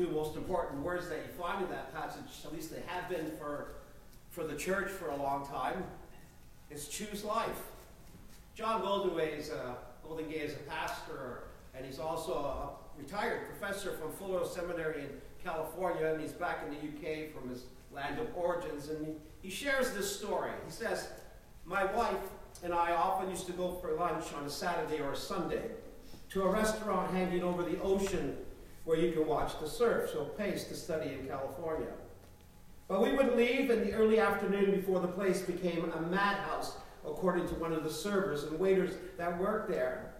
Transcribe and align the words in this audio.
two 0.00 0.08
most 0.12 0.36
important 0.36 0.82
words 0.82 1.08
that 1.08 1.18
you 1.18 1.32
find 1.32 1.62
in 1.62 1.70
that 1.70 1.92
passage, 1.94 2.22
at 2.44 2.52
least 2.54 2.70
they 2.70 2.82
have 2.86 3.08
been 3.10 3.30
for, 3.38 3.72
for 4.30 4.44
the 4.44 4.54
church 4.54 4.88
for 4.88 5.10
a 5.10 5.16
long 5.16 5.46
time, 5.46 5.84
is 6.70 6.88
choose 6.88 7.22
life. 7.22 7.60
John 8.54 8.80
Goldenway 8.80 9.38
is 9.38 9.50
a, 9.50 9.76
Goldingay 10.06 10.42
is 10.42 10.54
a 10.54 10.70
pastor, 10.70 11.44
and 11.74 11.84
he's 11.84 11.98
also 11.98 12.32
a 12.32 13.00
retired 13.00 13.48
professor 13.48 13.92
from 13.92 14.10
Fuller 14.12 14.46
Seminary 14.46 15.02
in 15.02 15.10
California, 15.44 16.06
and 16.06 16.20
he's 16.20 16.32
back 16.32 16.64
in 16.66 16.70
the 16.70 16.78
UK 16.78 17.32
from 17.34 17.50
his 17.50 17.64
land 17.92 18.18
of 18.18 18.26
origins. 18.34 18.88
And 18.88 19.16
he 19.42 19.50
shares 19.50 19.92
this 19.92 20.14
story. 20.16 20.50
He 20.64 20.72
says, 20.72 21.08
My 21.66 21.84
wife 21.84 22.16
and 22.64 22.72
I 22.72 22.92
often 22.92 23.28
used 23.28 23.46
to 23.46 23.52
go 23.52 23.72
for 23.72 23.92
lunch 23.92 24.32
on 24.34 24.44
a 24.44 24.50
Saturday 24.50 25.00
or 25.00 25.12
a 25.12 25.16
Sunday 25.16 25.70
to 26.30 26.42
a 26.44 26.48
restaurant 26.48 27.10
hanging 27.12 27.42
over 27.42 27.62
the 27.62 27.78
ocean 27.82 28.36
where 28.90 28.98
you 28.98 29.12
can 29.12 29.24
watch 29.24 29.52
the 29.60 29.68
surf, 29.68 30.10
so 30.10 30.24
Pace 30.24 30.64
to 30.64 30.74
study 30.74 31.10
in 31.10 31.28
California. 31.28 31.92
But 32.88 33.00
we 33.00 33.12
would 33.12 33.36
leave 33.36 33.70
in 33.70 33.84
the 33.84 33.92
early 33.92 34.18
afternoon 34.18 34.72
before 34.72 34.98
the 34.98 35.06
place 35.06 35.42
became 35.42 35.92
a 35.92 36.00
madhouse, 36.00 36.76
according 37.06 37.46
to 37.50 37.54
one 37.54 37.72
of 37.72 37.84
the 37.84 37.90
servers 37.90 38.42
and 38.42 38.58
waiters 38.58 38.94
that 39.16 39.38
worked 39.38 39.70
there. 39.70 40.14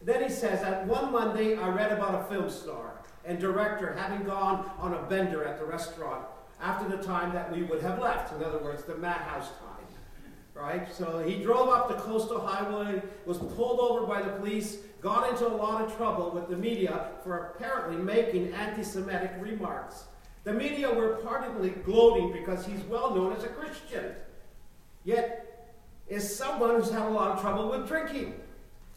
Then 0.00 0.22
he 0.22 0.28
says, 0.28 0.60
that 0.60 0.86
one 0.86 1.10
Monday, 1.10 1.56
I 1.56 1.68
read 1.70 1.90
about 1.90 2.22
a 2.22 2.32
film 2.32 2.48
star 2.48 3.00
and 3.24 3.40
director 3.40 3.92
having 3.98 4.24
gone 4.24 4.70
on 4.78 4.94
a 4.94 5.02
bender 5.02 5.44
at 5.44 5.58
the 5.58 5.64
restaurant 5.64 6.24
after 6.60 6.88
the 6.96 7.02
time 7.02 7.32
that 7.32 7.52
we 7.52 7.64
would 7.64 7.82
have 7.82 7.98
left. 7.98 8.32
In 8.32 8.44
other 8.44 8.58
words, 8.58 8.84
the 8.84 8.94
madhouse 8.94 9.48
time. 9.48 9.73
Right? 10.54 10.92
So 10.94 11.18
he 11.18 11.42
drove 11.42 11.68
up 11.68 11.88
the 11.88 11.96
coastal 11.96 12.40
highway, 12.40 13.02
was 13.26 13.38
pulled 13.38 13.80
over 13.80 14.06
by 14.06 14.22
the 14.22 14.30
police, 14.30 14.78
got 15.00 15.28
into 15.28 15.46
a 15.46 15.54
lot 15.54 15.82
of 15.82 15.96
trouble 15.96 16.30
with 16.30 16.48
the 16.48 16.56
media 16.56 17.08
for 17.24 17.54
apparently 17.56 17.96
making 17.96 18.52
anti 18.52 18.84
Semitic 18.84 19.32
remarks. 19.40 20.04
The 20.44 20.52
media 20.52 20.92
were 20.92 21.16
partly 21.16 21.70
gloating 21.70 22.32
because 22.32 22.64
he's 22.64 22.82
well 22.84 23.14
known 23.14 23.32
as 23.32 23.44
a 23.44 23.48
Christian, 23.48 24.14
yet 25.04 25.74
is 26.08 26.36
someone 26.36 26.70
who's 26.76 26.90
had 26.90 27.02
a 27.02 27.10
lot 27.10 27.32
of 27.32 27.40
trouble 27.40 27.70
with 27.70 27.88
drinking. 27.88 28.34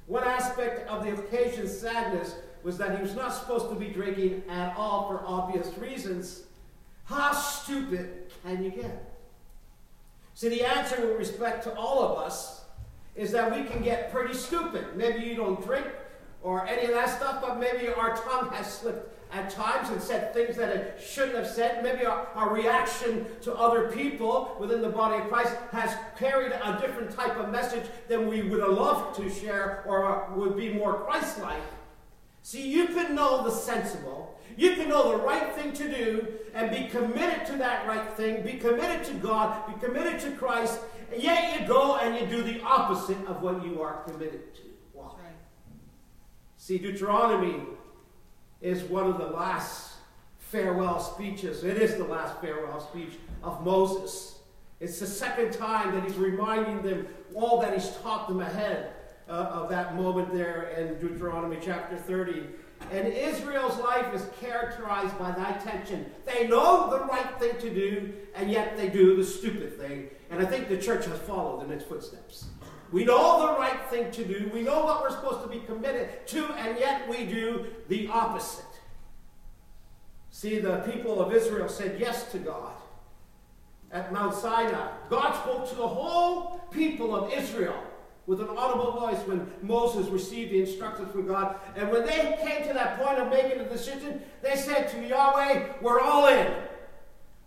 One 0.08 0.24
aspect 0.24 0.88
of 0.90 1.04
the 1.04 1.14
occasion's 1.14 1.78
sadness 1.78 2.36
was 2.64 2.78
that 2.78 2.98
he 2.98 3.02
was 3.02 3.16
not 3.16 3.34
supposed 3.34 3.70
to 3.70 3.76
be 3.76 3.88
drinking 3.88 4.44
at 4.50 4.76
all 4.78 5.08
for 5.08 5.22
obvious 5.26 5.78
reasons. 5.78 6.44
How 7.06 7.32
stupid 7.32 8.32
can 8.44 8.64
you 8.64 8.72
get? 8.72 9.17
See, 10.38 10.50
the 10.50 10.66
answer 10.66 11.02
with 11.02 11.18
respect 11.18 11.64
to 11.64 11.74
all 11.74 12.04
of 12.04 12.20
us 12.20 12.62
is 13.16 13.32
that 13.32 13.56
we 13.56 13.64
can 13.64 13.82
get 13.82 14.12
pretty 14.12 14.36
stupid. 14.36 14.86
Maybe 14.96 15.26
you 15.26 15.34
don't 15.34 15.60
drink 15.66 15.88
or 16.44 16.68
any 16.68 16.86
of 16.86 16.92
that 16.92 17.10
stuff, 17.10 17.42
but 17.42 17.60
maybe 17.60 17.88
our 17.88 18.16
tongue 18.16 18.52
has 18.52 18.72
slipped 18.72 19.18
at 19.34 19.50
times 19.50 19.90
and 19.90 20.00
said 20.00 20.36
things 20.36 20.56
that 20.58 20.70
it 20.70 21.02
shouldn't 21.04 21.38
have 21.38 21.48
said. 21.48 21.84
Maybe 21.84 22.06
our, 22.06 22.28
our 22.36 22.54
reaction 22.54 23.26
to 23.42 23.56
other 23.56 23.88
people 23.88 24.56
within 24.60 24.84
the 24.84 24.90
body 24.90 25.24
of 25.24 25.28
Christ 25.28 25.56
has 25.72 25.96
carried 26.20 26.52
a 26.52 26.78
different 26.80 27.10
type 27.10 27.36
of 27.38 27.50
message 27.50 27.90
than 28.08 28.28
we 28.28 28.44
would 28.44 28.60
have 28.60 28.74
loved 28.74 29.16
to 29.20 29.32
share 29.32 29.84
or 29.88 30.30
would 30.36 30.56
be 30.56 30.72
more 30.72 31.00
Christ 31.00 31.42
like. 31.42 31.64
See, 32.44 32.70
you 32.70 32.86
can 32.90 33.16
know 33.16 33.44
the 33.44 33.50
sensible, 33.50 34.37
you 34.56 34.76
can 34.76 34.90
know 34.90 35.18
the 35.18 35.24
right 35.24 35.54
thing 35.54 35.74
to 35.74 35.84
do 35.90 36.28
and 36.54 36.72
be 36.72 36.88
committed 36.88 37.46
to 37.48 37.58
that 37.58 37.88
right 37.88 38.14
thing, 38.14 38.44
be 38.44 38.54
committed 38.54 39.06
to 39.06 39.14
God, 39.16 39.68
be 39.68 39.86
committed 39.86 40.20
to 40.22 40.32
Christ, 40.32 40.80
and 41.14 41.22
yet 41.22 41.60
you 41.60 41.68
go 41.68 41.98
and 41.98 42.16
you 42.16 42.26
do 42.26 42.44
the 42.44 42.62
opposite 42.62 43.18
of 43.28 43.42
what 43.42 43.64
you 43.66 43.82
are 43.82 44.04
committed 44.04 44.56
to. 44.56 44.62
Why? 44.94 45.06
Right. 45.06 45.36
See, 46.58 46.78
Deuteronomy 46.78 47.62
is 48.62 48.84
one 48.84 49.06
of 49.06 49.18
the 49.18 49.28
last 49.28 49.94
farewell 50.40 51.00
speeches. 51.00 51.64
It 51.64 51.78
is 51.78 51.96
the 51.96 52.06
last 52.06 52.40
farewell 52.42 52.80
speech 52.80 53.14
of 53.44 53.64
Moses. 53.64 54.40
It's 54.80 55.00
the 55.00 55.08
second 55.08 55.54
time 55.54 55.94
that 55.94 56.04
he's 56.04 56.18
reminding 56.18 56.82
them 56.82 57.08
all 57.34 57.62
that 57.62 57.74
he's 57.74 57.92
taught 57.98 58.28
them 58.28 58.42
ahead 58.42 58.92
uh, 59.28 59.32
of 59.32 59.70
that 59.70 59.96
moment 59.96 60.34
there 60.34 60.70
in 60.78 61.00
Deuteronomy 61.00 61.58
chapter 61.62 61.98
30. 61.98 62.44
And 62.92 63.08
Israel's 63.08 63.78
life 63.80 64.14
is 64.14 64.26
characterized 64.40 65.18
by 65.20 65.32
that 65.32 65.64
tension. 65.64 66.10
They 66.26 66.48
know 66.48 66.90
the 66.90 67.06
right 67.06 67.38
thing 67.40 67.60
to 67.60 67.70
do, 67.70 68.14
and 68.34 68.50
yet 68.50 68.78
they 68.78 68.88
do 68.88 69.16
the 69.16 69.24
stupid 69.24 69.78
thing. 69.78 70.10
And 70.30 70.42
I 70.42 70.46
think 70.46 70.70
the 70.70 70.78
church 70.78 71.06
has 71.06 71.20
followed 71.20 71.64
in 71.64 71.72
its 71.72 71.84
footsteps. 71.84 72.46
We 72.92 73.04
know 73.04 73.46
the 73.46 73.60
right 73.60 73.80
thing 73.90 74.12
to 74.12 74.24
do. 74.24 74.50
We 74.54 74.62
know 74.62 74.86
what 74.86 75.02
we're 75.02 75.12
supposed 75.12 75.44
to 75.44 75.50
be 75.50 75.66
committed 75.66 76.26
to, 76.28 76.46
and 76.54 76.80
yet 76.80 77.08
we 77.10 77.26
do 77.26 77.66
the 77.90 78.08
opposite. 78.08 78.64
See, 80.30 80.60
the 80.60 80.78
people 80.92 81.22
of 81.22 81.34
Israel 81.34 81.68
said 81.68 82.00
yes 82.00 82.32
to 82.32 82.38
God 82.38 82.74
at 83.92 84.14
Mount 84.14 84.34
Sinai. 84.34 84.92
God 85.10 85.34
spoke 85.34 85.68
to 85.70 85.76
the 85.76 85.88
whole 85.88 86.60
people 86.72 87.16
of 87.16 87.34
Israel 87.34 87.82
with 88.28 88.42
an 88.42 88.50
audible 88.50 88.92
voice 88.92 89.20
when 89.26 89.50
Moses 89.62 90.08
received 90.10 90.52
the 90.52 90.60
instructions 90.60 91.12
from 91.14 91.26
God. 91.26 91.56
And 91.78 91.90
when 91.90 92.06
they 92.06 92.38
came 92.46 92.68
to 92.68 92.74
that 92.74 93.00
point 93.00 93.18
of 93.18 93.30
making 93.30 93.62
a 93.62 93.70
decision, 93.70 94.22
they 94.44 94.56
said 94.56 94.90
to 94.90 95.08
Yahweh, 95.08 95.76
We're 95.82 96.02
all 96.02 96.28
in. 96.28 96.54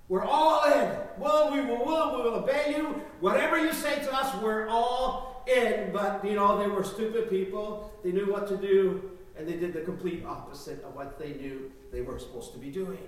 We're 0.09 0.25
all 0.25 0.65
in. 0.65 0.97
Well, 1.19 1.53
we 1.53 1.61
will, 1.61 1.85
will, 1.85 2.17
we 2.17 2.23
will 2.23 2.35
obey 2.37 2.75
you. 2.77 3.03
Whatever 3.21 3.59
you 3.59 3.73
say 3.73 3.97
to 3.97 4.13
us, 4.13 4.35
we're 4.43 4.67
all 4.69 5.45
in. 5.47 5.93
But, 5.93 6.25
you 6.25 6.35
know, 6.35 6.59
they 6.59 6.67
were 6.67 6.83
stupid 6.83 7.29
people. 7.29 7.93
They 8.03 8.11
knew 8.11 8.33
what 8.33 8.49
to 8.49 8.57
do, 8.57 9.11
and 9.37 9.47
they 9.47 9.57
did 9.57 9.75
the 9.75 9.83
complete 9.83 10.25
opposite 10.27 10.83
of 10.83 10.97
what 10.97 11.19
they 11.19 11.35
knew 11.35 11.71
they 11.93 12.01
were 12.01 12.19
supposed 12.19 12.53
to 12.55 12.59
be 12.59 12.71
doing. 12.71 13.07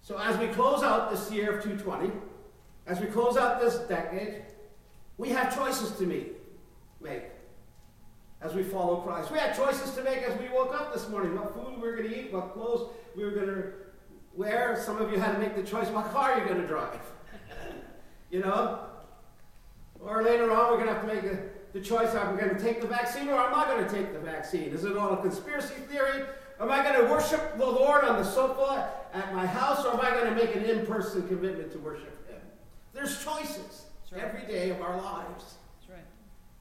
So 0.00 0.18
as 0.18 0.36
we 0.38 0.48
close 0.48 0.82
out 0.82 1.10
this 1.10 1.30
year 1.30 1.58
of 1.58 1.62
220, 1.62 2.10
as 2.86 2.98
we 2.98 3.06
close 3.06 3.36
out 3.36 3.60
this 3.60 3.76
decade, 3.88 4.42
we 5.18 5.28
have 5.30 5.54
choices 5.54 5.92
to 5.98 6.06
make 6.06 6.35
make 7.00 7.24
as 8.42 8.54
we 8.54 8.62
follow 8.62 8.96
Christ. 8.96 9.30
We 9.30 9.38
had 9.38 9.56
choices 9.56 9.94
to 9.94 10.02
make 10.02 10.18
as 10.18 10.38
we 10.38 10.48
woke 10.48 10.74
up 10.74 10.92
this 10.92 11.08
morning 11.08 11.34
what 11.34 11.54
food 11.54 11.80
we 11.80 11.88
were 11.88 11.96
going 11.96 12.10
to 12.10 12.20
eat, 12.20 12.32
what 12.32 12.52
clothes 12.52 12.90
we 13.16 13.24
were 13.24 13.30
going 13.30 13.46
to 13.46 13.72
wear. 14.34 14.80
Some 14.80 15.00
of 15.00 15.10
you 15.10 15.18
had 15.18 15.32
to 15.32 15.38
make 15.38 15.56
the 15.56 15.62
choice 15.62 15.88
what 15.88 16.10
car 16.12 16.36
you're 16.36 16.46
going 16.46 16.60
to 16.60 16.66
drive. 16.66 17.00
you 18.30 18.40
know? 18.40 18.80
Or 20.00 20.22
later 20.22 20.52
on, 20.52 20.72
we're 20.72 20.84
going 20.84 20.88
to 20.88 20.94
have 20.94 21.08
to 21.08 21.14
make 21.14 21.24
a, 21.24 21.38
the 21.72 21.80
choice 21.80 22.14
I'm 22.14 22.36
going 22.36 22.54
to 22.54 22.62
take 22.62 22.80
the 22.80 22.86
vaccine 22.86 23.28
or 23.28 23.40
am 23.40 23.54
I 23.54 23.64
going 23.64 23.84
to 23.84 23.90
take 23.90 24.12
the 24.12 24.20
vaccine? 24.20 24.68
Is 24.68 24.84
it 24.84 24.96
all 24.96 25.14
a 25.14 25.16
conspiracy 25.16 25.74
theory? 25.88 26.24
Am 26.60 26.70
I 26.70 26.82
going 26.82 27.04
to 27.04 27.10
worship 27.10 27.58
the 27.58 27.66
Lord 27.66 28.04
on 28.04 28.16
the 28.16 28.24
sofa 28.24 28.90
at 29.12 29.34
my 29.34 29.46
house 29.46 29.84
or 29.84 29.92
am 29.94 30.00
I 30.00 30.10
going 30.10 30.26
to 30.26 30.34
make 30.34 30.54
an 30.54 30.64
in 30.64 30.86
person 30.86 31.26
commitment 31.28 31.72
to 31.72 31.78
worship 31.78 32.28
Him? 32.28 32.40
There's 32.92 33.22
choices 33.22 33.86
every 34.14 34.46
day 34.46 34.70
of 34.70 34.80
our 34.80 34.96
lives. 34.96 35.56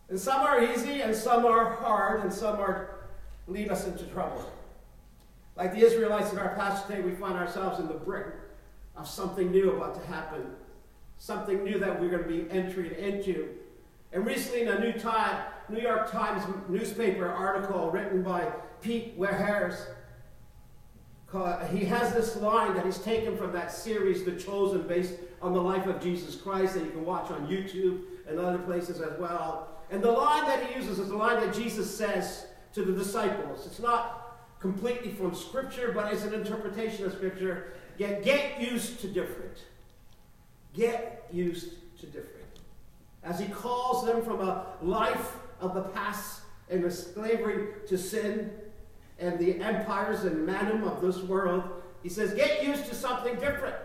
And 0.10 0.20
some 0.20 0.42
are 0.42 0.64
easy, 0.64 1.02
and 1.02 1.16
some 1.16 1.46
are 1.46 1.76
hard, 1.76 2.22
and 2.22 2.32
some 2.32 2.60
are 2.60 3.00
lead 3.48 3.70
us 3.70 3.88
into 3.88 4.06
trouble. 4.06 4.52
Like 5.56 5.74
the 5.74 5.80
Israelites 5.80 6.32
in 6.32 6.40
our 6.40 6.56
passage 6.56 6.88
today, 6.88 7.02
we 7.02 7.16
find 7.16 7.36
ourselves 7.36 7.80
in 7.80 7.88
the 7.88 7.94
brink 7.94 8.28
of 8.96 9.08
something 9.08 9.52
new 9.52 9.72
about 9.72 9.96
to 10.00 10.08
happen, 10.08 10.46
something 11.18 11.64
new 11.64 11.80
that 11.80 12.00
we're 12.00 12.10
going 12.10 12.24
to 12.24 12.30
be 12.30 12.50
entering 12.52 12.94
into. 12.96 13.50
And 14.12 14.26
recently, 14.26 14.62
in 14.62 14.68
a 14.70 14.80
New, 14.80 14.94
time, 14.94 15.44
New 15.70 15.82
York 15.82 16.12
Times 16.12 16.44
newspaper 16.70 17.28
article 17.28 17.90
written 17.92 18.22
by 18.24 18.52
Pete 18.82 19.18
Wehner, 19.20 19.76
he 21.70 21.84
has 21.84 22.14
this 22.14 22.38
line 22.38 22.74
that 22.76 22.86
he's 22.86 23.00
taken 23.00 23.36
from 23.36 23.52
that 23.52 23.72
series, 23.72 24.24
The 24.24 24.34
Chosen, 24.34 24.88
based 24.88 25.16
on 25.42 25.54
the 25.54 25.62
life 25.62 25.86
of 25.86 26.02
Jesus 26.02 26.36
Christ, 26.36 26.76
that 26.76 26.86
you 26.86 26.92
can 26.92 27.04
watch 27.04 27.30
on 27.30 27.48
YouTube 27.48 28.02
and 28.28 28.40
other 28.40 28.60
places 28.60 29.02
as 29.02 29.20
well. 29.20 29.75
And 29.91 30.01
the 30.01 30.12
line 30.12 30.46
that 30.46 30.66
he 30.66 30.75
uses 30.75 31.00
is 31.00 31.09
the 31.09 31.16
line 31.16 31.40
that 31.41 31.53
Jesus 31.53 31.96
says 31.96 32.47
to 32.73 32.84
the 32.84 32.91
disciples. 32.91 33.66
It's 33.66 33.79
not 33.79 34.38
completely 34.59 35.12
from 35.12 35.36
Scripture, 35.36 35.92
but 35.94 36.12
it's 36.12 36.24
an 36.24 36.33
interpretation 36.33 37.06
of 37.06 37.13
Scripture. 37.13 37.74
Get, 37.98 38.24
get 38.24 38.60
used 38.60 39.00
to 39.01 39.07
different. 39.07 39.57
Get 40.74 41.27
used 41.31 41.74
to 42.00 42.06
different. 42.07 42.31
As 43.24 43.39
he 43.39 43.48
calls 43.48 44.06
them 44.06 44.24
from 44.24 44.42
a 44.42 44.65
life 44.81 45.33
of 45.60 45.74
the 45.74 45.83
past 45.83 46.42
and 46.69 46.83
the 46.83 46.92
slavery 46.92 47.68
to 47.88 47.98
sin 47.98 48.51
and 49.19 49.39
the 49.39 49.62
empires 49.62 50.24
and 50.24 50.45
mammon 50.45 50.83
of 50.83 51.01
this 51.01 51.19
world, 51.19 51.63
he 52.04 52.10
says, 52.10 52.33
get 52.33 52.63
used 52.63 52.86
to 52.88 52.95
something 52.95 53.36
different. 53.36 53.75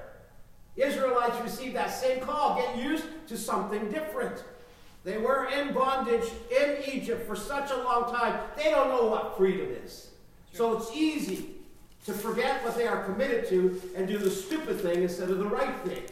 Israelites 0.77 1.41
received 1.43 1.77
that 1.77 1.89
same 1.89 2.21
call. 2.21 2.57
Get 2.57 2.77
used 2.77 3.05
to 3.29 3.37
something 3.37 3.91
different. 3.91 4.43
They 5.05 5.19
were 5.19 5.47
in 5.47 5.73
bondage 5.73 6.29
in 6.51 6.77
Egypt 6.93 7.27
for 7.27 7.35
such 7.35 7.71
a 7.71 7.77
long 7.77 8.13
time, 8.13 8.41
they 8.57 8.71
don't 8.71 8.89
know 8.89 9.07
what 9.07 9.37
freedom 9.37 9.69
is. 9.85 10.11
So 10.53 10.77
it's 10.77 10.91
easy 10.95 11.47
to 12.07 12.13
forget 12.13 12.63
what 12.65 12.77
they 12.77 12.87
are 12.87 13.05
committed 13.05 13.49
to 13.49 13.81
and 13.97 14.07
do 14.07 14.19
the 14.19 14.31
stupid 14.31 14.81
thing 14.81 15.03
instead 15.03 15.31
of 15.31 15.39
the 15.39 15.47
right 15.47 15.75
thing. 15.81 16.03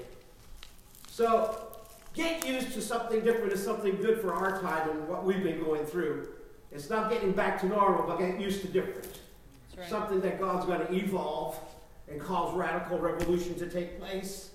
So 1.08 1.67
get 2.14 2.46
used 2.46 2.73
to 2.75 2.82
something 2.82 3.20
different 3.20 3.52
is 3.52 3.62
something 3.62 3.96
good 3.96 4.20
for 4.20 4.32
our 4.32 4.61
time 4.61 4.90
and 4.90 5.08
what 5.08 5.25
we've 5.25 5.43
been 5.43 5.62
going 5.62 5.85
through. 5.85 6.29
It's 6.70 6.90
not 6.90 7.11
getting 7.11 7.32
back 7.32 7.61
to 7.62 7.67
normal, 7.67 8.06
but 8.06 8.19
getting 8.19 8.40
used 8.40 8.61
to 8.62 8.69
different. 8.69 9.20
Right. 9.76 9.88
Something 9.88 10.20
that 10.20 10.40
God's 10.40 10.67
going 10.67 10.87
to 10.87 10.94
evolve 10.94 11.58
and 12.11 12.20
cause 12.20 12.55
radical 12.55 12.99
revolution 12.99 13.55
to 13.58 13.69
take 13.69 14.00
place. 14.00 14.50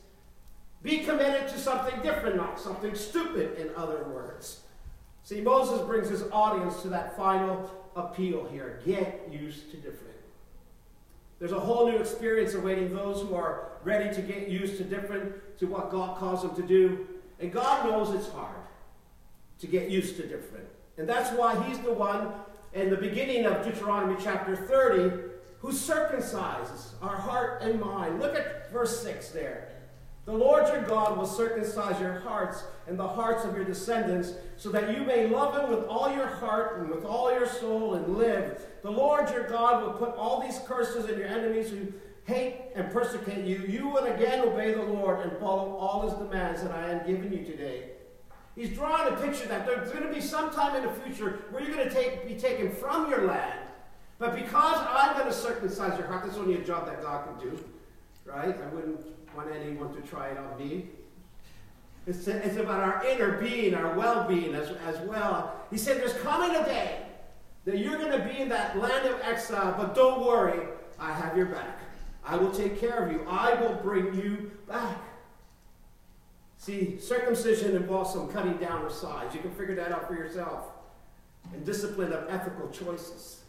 Be 0.84 1.00
committed 1.00 1.48
to 1.48 1.58
something 1.58 2.02
different, 2.02 2.36
not 2.36 2.60
something 2.60 2.94
stupid, 2.94 3.58
in 3.58 3.70
other 3.76 4.04
words. 4.04 4.62
See, 5.24 5.40
Moses 5.40 5.82
brings 5.82 6.10
his 6.10 6.24
audience 6.32 6.82
to 6.82 6.90
that 6.90 7.16
final 7.16 7.72
appeal 7.96 8.48
here 8.52 8.82
get 8.86 9.30
used 9.32 9.72
to 9.72 9.78
different. 9.78 10.14
There's 11.40 11.54
a 11.54 11.60
whole 11.60 11.90
new 11.90 11.98
experience 11.98 12.54
awaiting 12.54 12.94
those 12.94 13.22
who 13.22 13.34
are 13.36 13.70
ready 13.84 14.14
to 14.14 14.22
get 14.22 14.50
used 14.50 14.78
to 14.78 14.84
different, 14.84 15.58
to 15.60 15.68
what 15.68 15.90
God 15.90 16.18
calls 16.18 16.42
them 16.42 16.56
to 16.56 16.62
do. 16.62 17.08
And 17.40 17.52
God 17.52 17.90
knows 17.90 18.14
it's 18.14 18.32
hard 18.32 18.56
to 19.60 19.68
get 19.68 19.90
used 19.90 20.16
to 20.18 20.24
different. 20.24 20.66
And 20.98 21.08
that's 21.08 21.32
why 21.38 21.62
He's 21.68 21.80
the 21.80 21.94
one 21.94 22.32
in 22.74 22.90
the 22.90 22.98
beginning 22.98 23.46
of 23.46 23.64
Deuteronomy 23.64 24.16
chapter 24.22 24.56
30 24.56 25.32
who 25.60 25.72
circumcises 25.72 26.92
our 27.02 27.16
heart 27.16 27.62
and 27.62 27.80
mind. 27.80 28.20
Look 28.20 28.36
at 28.36 28.72
verse 28.72 29.02
6 29.02 29.30
there. 29.30 29.73
The 30.25 30.34
Lord 30.34 30.68
your 30.70 30.84
God 30.84 31.18
will 31.18 31.25
circumcise 31.25 32.00
your 32.00 32.20
hearts 32.20 32.64
and 32.88 32.98
the 32.98 33.08
hearts 33.08 33.44
of 33.44 33.56
your 33.56 33.66
descendants, 33.66 34.34
so 34.56 34.70
that 34.70 34.96
you 34.96 35.04
may 35.04 35.28
love 35.28 35.56
him 35.56 35.70
with 35.70 35.86
all 35.88 36.14
your 36.14 36.28
heart 36.28 36.80
and 36.80 36.90
with 36.90 37.04
all 37.04 37.31
your 37.31 37.46
soul 37.46 37.96
and 37.96 38.16
live. 38.16 38.62
The 38.84 38.92
Lord 38.92 39.30
your 39.31 39.48
God 39.48 39.84
will 39.84 39.94
put 39.94 40.16
all 40.16 40.42
these 40.42 40.60
curses 40.66 41.06
on 41.06 41.18
your 41.18 41.28
enemies 41.28 41.72
who 41.72 41.92
hate 42.25 42.72
and 42.75 42.90
persecute 42.92 43.44
you. 43.44 43.66
You 43.68 43.90
will 43.90 44.06
again 44.06 44.48
obey 44.48 44.74
the 44.74 44.84
Lord 44.84 45.20
and 45.20 45.38
follow 45.40 45.75
all 45.75 46.08
his 46.08 46.18
demands 46.18 46.62
that 46.64 46.72
I 46.72 46.92
am 46.92 47.06
giving 47.06 47.34
you 47.34 47.44
today. 47.44 47.90
He's 48.56 48.70
drawing 48.70 49.14
a 49.14 49.18
picture 49.18 49.48
that 49.48 49.66
there's 49.66 49.92
going 49.92 50.08
to 50.08 50.14
be 50.14 50.22
some 50.22 50.52
time 50.52 50.75
in 50.75 50.84
the 50.84 51.02
future 51.02 51.44
where 51.52 51.62
you're 51.62 51.75
going 51.75 51.90
to 51.90 51.94
take, 51.94 52.25
be 52.28 52.36
taken 52.36 52.72
from 52.72 53.10
your 53.10 53.25
land. 53.25 53.60
But 54.20 54.36
because 54.36 54.78
I'm 54.88 55.18
going 55.18 55.28
to 55.28 55.34
circumcise 55.34 55.98
your 55.98 56.08
heart, 56.08 56.24
that's 56.24 56.38
only 56.38 56.56
a 56.56 56.64
job 56.64 56.86
that 56.86 57.02
God 57.02 57.25
can 57.25 57.50
do, 57.50 57.60
right? 58.25 58.56
I 58.56 58.74
wouldn't 58.74 59.02
want 59.36 59.50
anyone 59.54 59.94
to 59.96 60.02
try 60.02 60.30
it 60.30 60.38
on 60.38 60.58
me. 60.58 60.90
It's, 62.06 62.28
it's 62.28 62.58
about 62.58 62.82
our 62.82 63.06
inner 63.06 63.38
being, 63.40 63.74
our 63.74 63.96
well 63.98 64.28
being 64.28 64.54
as, 64.56 64.72
as 64.86 65.00
well. 65.08 65.56
He 65.72 65.78
said, 65.78 65.98
There's 65.98 66.14
coming 66.22 66.56
a 66.56 66.66
day 66.66 67.04
that 67.66 67.78
you're 67.78 67.98
going 67.98 68.12
to 68.12 68.28
be 68.28 68.42
in 68.42 68.50
that 68.50 68.78
land 68.78 69.08
of 69.08 69.22
exile, 69.22 69.74
but 69.78 69.96
don't 69.96 70.26
worry, 70.26 70.68
I 71.00 71.14
have 71.14 71.38
your 71.38 71.46
back. 71.46 71.80
I 72.26 72.36
will 72.36 72.52
take 72.52 72.80
care 72.80 73.06
of 73.06 73.12
you, 73.12 73.26
I 73.28 73.54
will 73.56 73.76
bring 73.76 74.14
you 74.16 74.52
back. 74.68 74.98
See, 76.58 76.98
circumcision 76.98 77.76
involves 77.76 78.14
some 78.14 78.30
cutting 78.30 78.56
down 78.56 78.86
of 78.86 78.92
size. 78.94 79.34
You 79.34 79.42
can 79.42 79.52
figure 79.52 79.76
that 79.76 79.92
out 79.92 80.08
for 80.08 80.16
yourself. 80.16 80.68
And 81.54 81.66
discipline 81.66 82.14
of 82.14 82.26
ethical 82.30 82.70
choices. 82.70 83.43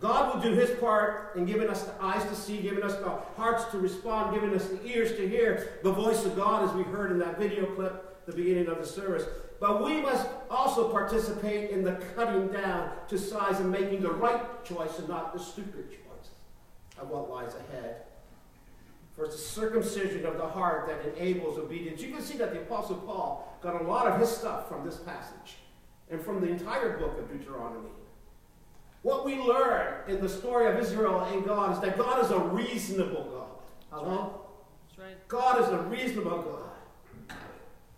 God 0.00 0.34
will 0.34 0.42
do 0.42 0.52
his 0.52 0.70
part 0.78 1.32
in 1.34 1.44
giving 1.44 1.68
us 1.68 1.82
the 1.82 1.92
eyes 2.00 2.24
to 2.24 2.34
see, 2.34 2.58
giving 2.58 2.84
us 2.84 2.94
the 2.96 3.10
hearts 3.36 3.64
to 3.72 3.78
respond, 3.78 4.32
giving 4.32 4.54
us 4.54 4.66
the 4.68 4.84
ears 4.86 5.16
to 5.16 5.28
hear 5.28 5.80
the 5.82 5.90
voice 5.90 6.24
of 6.24 6.36
God, 6.36 6.68
as 6.68 6.74
we 6.74 6.84
heard 6.84 7.10
in 7.10 7.18
that 7.18 7.38
video 7.38 7.66
clip, 7.74 8.24
the 8.26 8.32
beginning 8.32 8.68
of 8.68 8.78
the 8.78 8.86
service. 8.86 9.24
But 9.60 9.82
we 9.84 10.00
must 10.00 10.28
also 10.48 10.88
participate 10.90 11.70
in 11.70 11.82
the 11.82 11.94
cutting 12.14 12.48
down 12.48 12.92
to 13.08 13.18
size 13.18 13.58
and 13.58 13.72
making 13.72 14.02
the 14.02 14.12
right 14.12 14.64
choice 14.64 14.98
and 15.00 15.08
not 15.08 15.32
the 15.32 15.40
stupid 15.40 15.90
choice 15.90 16.30
of 16.98 17.08
what 17.08 17.28
lies 17.28 17.54
ahead. 17.54 18.02
For 19.16 19.24
it's 19.24 19.34
the 19.34 19.42
circumcision 19.42 20.24
of 20.26 20.36
the 20.36 20.46
heart 20.46 20.86
that 20.86 21.16
enables 21.16 21.58
obedience. 21.58 22.00
You 22.00 22.12
can 22.12 22.22
see 22.22 22.38
that 22.38 22.52
the 22.52 22.60
Apostle 22.60 22.98
Paul 22.98 23.58
got 23.60 23.80
a 23.80 23.84
lot 23.84 24.06
of 24.06 24.20
his 24.20 24.28
stuff 24.28 24.68
from 24.68 24.86
this 24.86 24.98
passage 24.98 25.56
and 26.08 26.20
from 26.20 26.40
the 26.40 26.46
entire 26.46 26.98
book 26.98 27.18
of 27.18 27.28
Deuteronomy. 27.28 27.88
What 29.02 29.24
we 29.24 29.36
learn 29.36 30.08
in 30.08 30.20
the 30.20 30.28
story 30.28 30.66
of 30.66 30.78
Israel 30.78 31.20
and 31.20 31.44
God 31.44 31.74
is 31.74 31.80
that 31.80 31.96
God 31.96 32.24
is 32.24 32.30
a 32.30 32.38
reasonable 32.38 33.24
God. 33.24 34.00
Hello? 34.00 34.40
That's 34.88 34.98
right. 34.98 35.28
God 35.28 35.62
is 35.62 35.68
a 35.68 35.78
reasonable 35.82 36.42
God. 36.42 37.36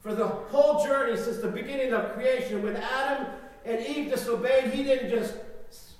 For 0.01 0.15
the 0.15 0.27
whole 0.27 0.85
journey 0.85 1.17
since 1.17 1.39
the 1.39 1.49
beginning 1.49 1.93
of 1.93 2.15
creation, 2.15 2.63
when 2.63 2.77
Adam 2.77 3.27
and 3.65 3.85
Eve 3.85 4.11
disobeyed, 4.11 4.73
he 4.73 4.83
didn't 4.83 5.11
just 5.11 5.35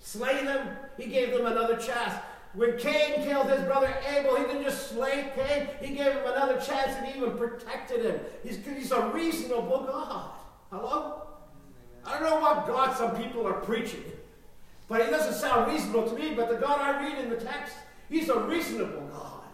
slay 0.01 0.45
them, 0.45 0.69
he 0.97 1.07
gave 1.07 1.33
them 1.33 1.47
another 1.47 1.77
chance. 1.77 2.15
When 2.55 2.77
Cain 2.79 3.23
killed 3.23 3.49
his 3.49 3.63
brother 3.63 3.95
Abel, 4.09 4.37
he 4.37 4.43
didn't 4.45 4.65
just 4.65 4.91
slay 4.91 5.31
Cain, 5.37 5.69
he 5.81 5.95
gave 5.95 6.13
him 6.13 6.27
another 6.27 6.59
chance 6.61 6.97
and 6.97 7.15
even 7.15 7.37
protected 7.37 8.05
him. 8.05 8.21
He's, 8.43 8.59
he's 8.65 8.91
a 8.91 9.09
reasonable 9.09 9.85
God. 9.85 10.31
Hello? 10.71 11.27
I 12.05 12.19
don't 12.19 12.29
know 12.29 12.41
what 12.41 12.67
God 12.67 12.97
some 12.97 13.15
people 13.17 13.47
are 13.47 13.61
preaching. 13.61 14.03
But 14.91 15.03
it 15.03 15.11
doesn't 15.11 15.35
sound 15.35 15.73
reasonable 15.73 16.11
to 16.11 16.15
me, 16.17 16.35
but 16.35 16.49
the 16.49 16.57
God 16.57 16.81
I 16.81 17.01
read 17.01 17.17
in 17.17 17.31
the 17.31 17.37
text, 17.37 17.77
he's 18.11 18.29
a 18.29 18.41
reasonable 18.41 19.03
God. 19.13 19.45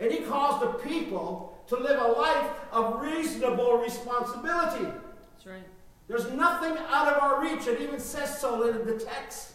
And 0.00 0.10
he 0.10 0.20
calls 0.20 0.60
the 0.60 0.68
people 0.88 1.62
to 1.68 1.76
live 1.76 2.00
a 2.00 2.08
life 2.08 2.50
of 2.72 3.02
reasonable 3.02 3.76
responsibility. 3.76 4.86
That's 4.86 5.46
right. 5.46 5.66
There's 6.08 6.30
nothing 6.30 6.78
out 6.88 7.08
of 7.08 7.22
our 7.22 7.42
reach. 7.42 7.66
It 7.66 7.82
even 7.82 8.00
says 8.00 8.38
so 8.40 8.66
in 8.66 8.86
the 8.86 8.98
text. 8.98 9.52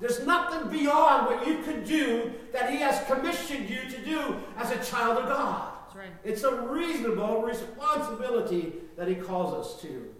There's 0.00 0.26
nothing 0.26 0.70
beyond 0.70 1.26
what 1.26 1.46
you 1.46 1.62
could 1.62 1.84
do 1.84 2.32
that 2.52 2.70
he 2.70 2.78
has 2.78 3.06
commissioned 3.06 3.70
you 3.70 3.88
to 3.88 4.04
do 4.04 4.36
as 4.56 4.72
a 4.72 4.90
child 4.90 5.18
of 5.18 5.28
God. 5.28 5.72
That's 5.84 5.96
right. 5.96 6.10
It's 6.24 6.42
a 6.42 6.62
reasonable 6.62 7.42
responsibility 7.42 8.72
that 8.96 9.06
he 9.06 9.14
calls 9.14 9.54
us 9.54 9.80
to. 9.82 10.12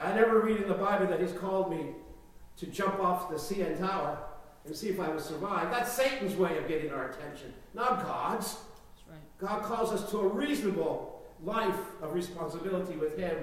I 0.00 0.14
never 0.14 0.40
read 0.40 0.62
in 0.62 0.68
the 0.68 0.74
Bible 0.74 1.06
that 1.08 1.20
he's 1.20 1.32
called 1.32 1.70
me 1.70 1.90
to 2.60 2.66
jump 2.66 3.00
off 3.00 3.30
the 3.30 3.36
CN 3.36 3.78
Tower 3.78 4.18
and 4.66 4.76
see 4.76 4.88
if 4.88 5.00
I 5.00 5.08
would 5.08 5.22
survive. 5.22 5.70
That's 5.70 5.90
Satan's 5.90 6.36
way 6.36 6.58
of 6.58 6.68
getting 6.68 6.92
our 6.92 7.08
attention, 7.08 7.54
not 7.72 8.04
God's. 8.04 8.58
Right. 9.08 9.18
God 9.38 9.62
calls 9.62 9.92
us 9.92 10.10
to 10.10 10.18
a 10.18 10.28
reasonable 10.28 11.22
life 11.42 11.78
of 12.02 12.12
responsibility 12.12 12.96
with 12.96 13.16
Him. 13.16 13.34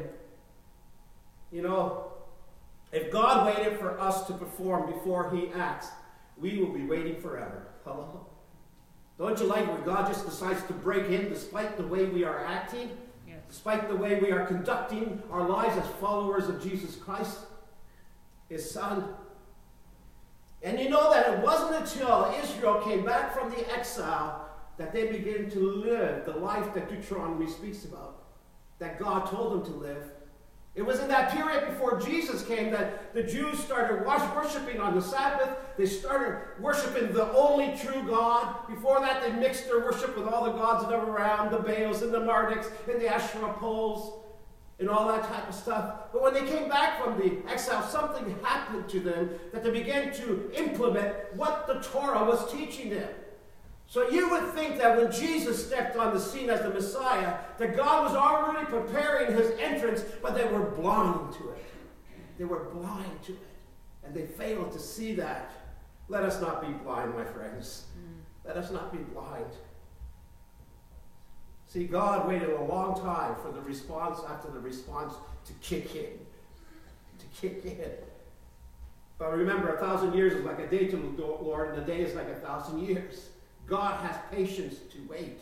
You 1.51 1.63
know, 1.63 2.11
if 2.91 3.11
God 3.11 3.47
waited 3.47 3.79
for 3.79 3.99
us 3.99 4.27
to 4.27 4.33
perform 4.33 4.91
before 4.91 5.31
He 5.31 5.49
acts, 5.59 5.87
we 6.37 6.59
will 6.59 6.71
be 6.71 6.85
waiting 6.85 7.19
forever. 7.19 7.69
Hello? 7.85 8.27
Don't 9.17 9.39
you 9.39 9.47
like 9.47 9.67
when 9.67 9.83
God 9.83 10.05
just 10.05 10.25
decides 10.25 10.61
to 10.65 10.73
break 10.73 11.09
in 11.09 11.29
despite 11.29 11.75
the 11.75 11.87
way 11.87 12.05
we 12.05 12.23
are 12.23 12.45
acting? 12.45 12.91
Yes. 13.27 13.39
Despite 13.49 13.89
the 13.89 13.95
way 13.95 14.19
we 14.19 14.31
are 14.31 14.45
conducting 14.45 15.23
our 15.31 15.49
lives 15.49 15.75
as 15.75 15.87
followers 15.99 16.47
of 16.49 16.61
Jesus 16.61 16.95
Christ? 16.95 17.39
His 18.49 18.69
son. 18.69 19.05
And 20.63 20.79
you 20.79 20.89
know 20.89 21.11
that 21.11 21.33
it 21.33 21.39
wasn't 21.39 21.75
until 21.75 22.33
Israel 22.43 22.81
came 22.81 23.05
back 23.05 23.37
from 23.37 23.49
the 23.51 23.71
exile 23.71 24.49
that 24.77 24.93
they 24.93 25.07
began 25.07 25.49
to 25.51 25.59
live 25.59 26.25
the 26.25 26.33
life 26.33 26.73
that 26.73 26.89
Deuteronomy 26.89 27.47
speaks 27.47 27.85
about, 27.85 28.23
that 28.79 28.99
God 28.99 29.27
told 29.27 29.53
them 29.53 29.73
to 29.73 29.77
live. 29.77 30.03
It 30.75 30.85
was 30.85 30.99
in 30.99 31.07
that 31.07 31.31
period 31.31 31.67
before 31.67 31.99
Jesus 31.99 32.45
came 32.45 32.69
that 32.69 33.11
the 33.15 33.23
Jews 33.23 33.57
started 33.57 34.05
worshiping 34.05 34.79
on 34.79 34.93
the 34.93 35.01
Sabbath. 35.01 35.49
They 35.75 35.87
started 35.87 36.39
worshiping 36.61 37.11
the 37.13 37.31
only 37.33 37.75
true 37.79 38.03
God. 38.07 38.67
Before 38.67 38.99
that, 38.99 39.23
they 39.23 39.31
mixed 39.31 39.65
their 39.65 39.79
worship 39.79 40.15
with 40.15 40.27
all 40.27 40.45
the 40.45 40.51
gods 40.51 40.87
that 40.87 41.03
were 41.03 41.11
around, 41.11 41.51
the 41.51 41.57
Baals 41.57 42.03
and 42.03 42.13
the 42.13 42.19
Marduks 42.19 42.69
and 42.87 43.01
the 43.01 43.07
Asherah 43.07 43.53
poles 43.53 44.19
and 44.79 44.89
all 44.89 45.07
that 45.07 45.23
type 45.23 45.49
of 45.49 45.55
stuff. 45.55 46.11
But 46.13 46.21
when 46.21 46.33
they 46.33 46.45
came 46.45 46.69
back 46.69 47.03
from 47.03 47.17
the 47.19 47.37
exile, 47.49 47.83
something 47.83 48.37
happened 48.43 48.87
to 48.89 48.99
them 48.99 49.31
that 49.51 49.63
they 49.63 49.71
began 49.71 50.13
to 50.15 50.51
implement 50.55 51.15
what 51.35 51.65
the 51.65 51.75
Torah 51.75 52.23
was 52.23 52.51
teaching 52.51 52.91
them. 52.91 53.09
So 53.87 54.09
you 54.09 54.29
would 54.29 54.53
think 54.53 54.77
that 54.79 54.97
when 54.97 55.11
Jesus 55.11 55.65
stepped 55.65 55.95
on 55.95 56.13
the 56.13 56.19
scene 56.19 56.49
as 56.49 56.61
the 56.61 56.69
Messiah, 56.69 57.37
that 57.57 57.75
God 57.75 58.03
was 58.03 58.15
already 58.15 58.65
preparing 58.65 59.33
his 59.33 59.51
entrance, 59.59 60.03
but 60.21 60.35
they 60.35 60.43
were 60.45 60.71
blind 60.71 61.33
to 61.35 61.51
it. 61.51 61.65
They 62.37 62.43
were 62.43 62.65
blind 62.65 63.23
to 63.23 63.31
it. 63.31 63.39
And 64.03 64.13
they 64.13 64.25
failed 64.25 64.73
to 64.73 64.79
see 64.79 65.15
that. 65.15 65.51
Let 66.09 66.23
us 66.23 66.41
not 66.41 66.61
be 66.61 66.67
blind, 66.83 67.13
my 67.15 67.23
friends. 67.23 67.85
Mm. 67.97 68.47
Let 68.47 68.57
us 68.57 68.71
not 68.71 68.91
be 68.91 68.99
blind. 68.99 69.45
See, 71.77 71.83
God 71.83 72.27
waited 72.27 72.49
a 72.49 72.63
long 72.63 72.99
time 72.99 73.35
for 73.43 73.51
the 73.51 73.61
response 73.61 74.17
after 74.27 74.49
the 74.49 74.59
response 74.59 75.13
to 75.45 75.53
kick 75.61 75.95
in. 75.95 76.17
To 77.19 77.25
kick 77.39 77.63
in. 77.65 77.91
But 79.19 79.37
remember, 79.37 79.75
a 79.75 79.79
thousand 79.79 80.15
years 80.15 80.33
is 80.33 80.43
like 80.43 80.57
a 80.57 80.65
day 80.65 80.87
to 80.87 80.97
the 80.97 81.23
Lord, 81.23 81.69
and 81.69 81.83
a 81.83 81.85
day 81.85 82.01
is 82.01 82.15
like 82.15 82.29
a 82.29 82.39
thousand 82.39 82.79
years. 82.79 83.29
God 83.67 84.03
has 84.03 84.15
patience 84.31 84.77
to 84.91 84.97
wait 85.07 85.37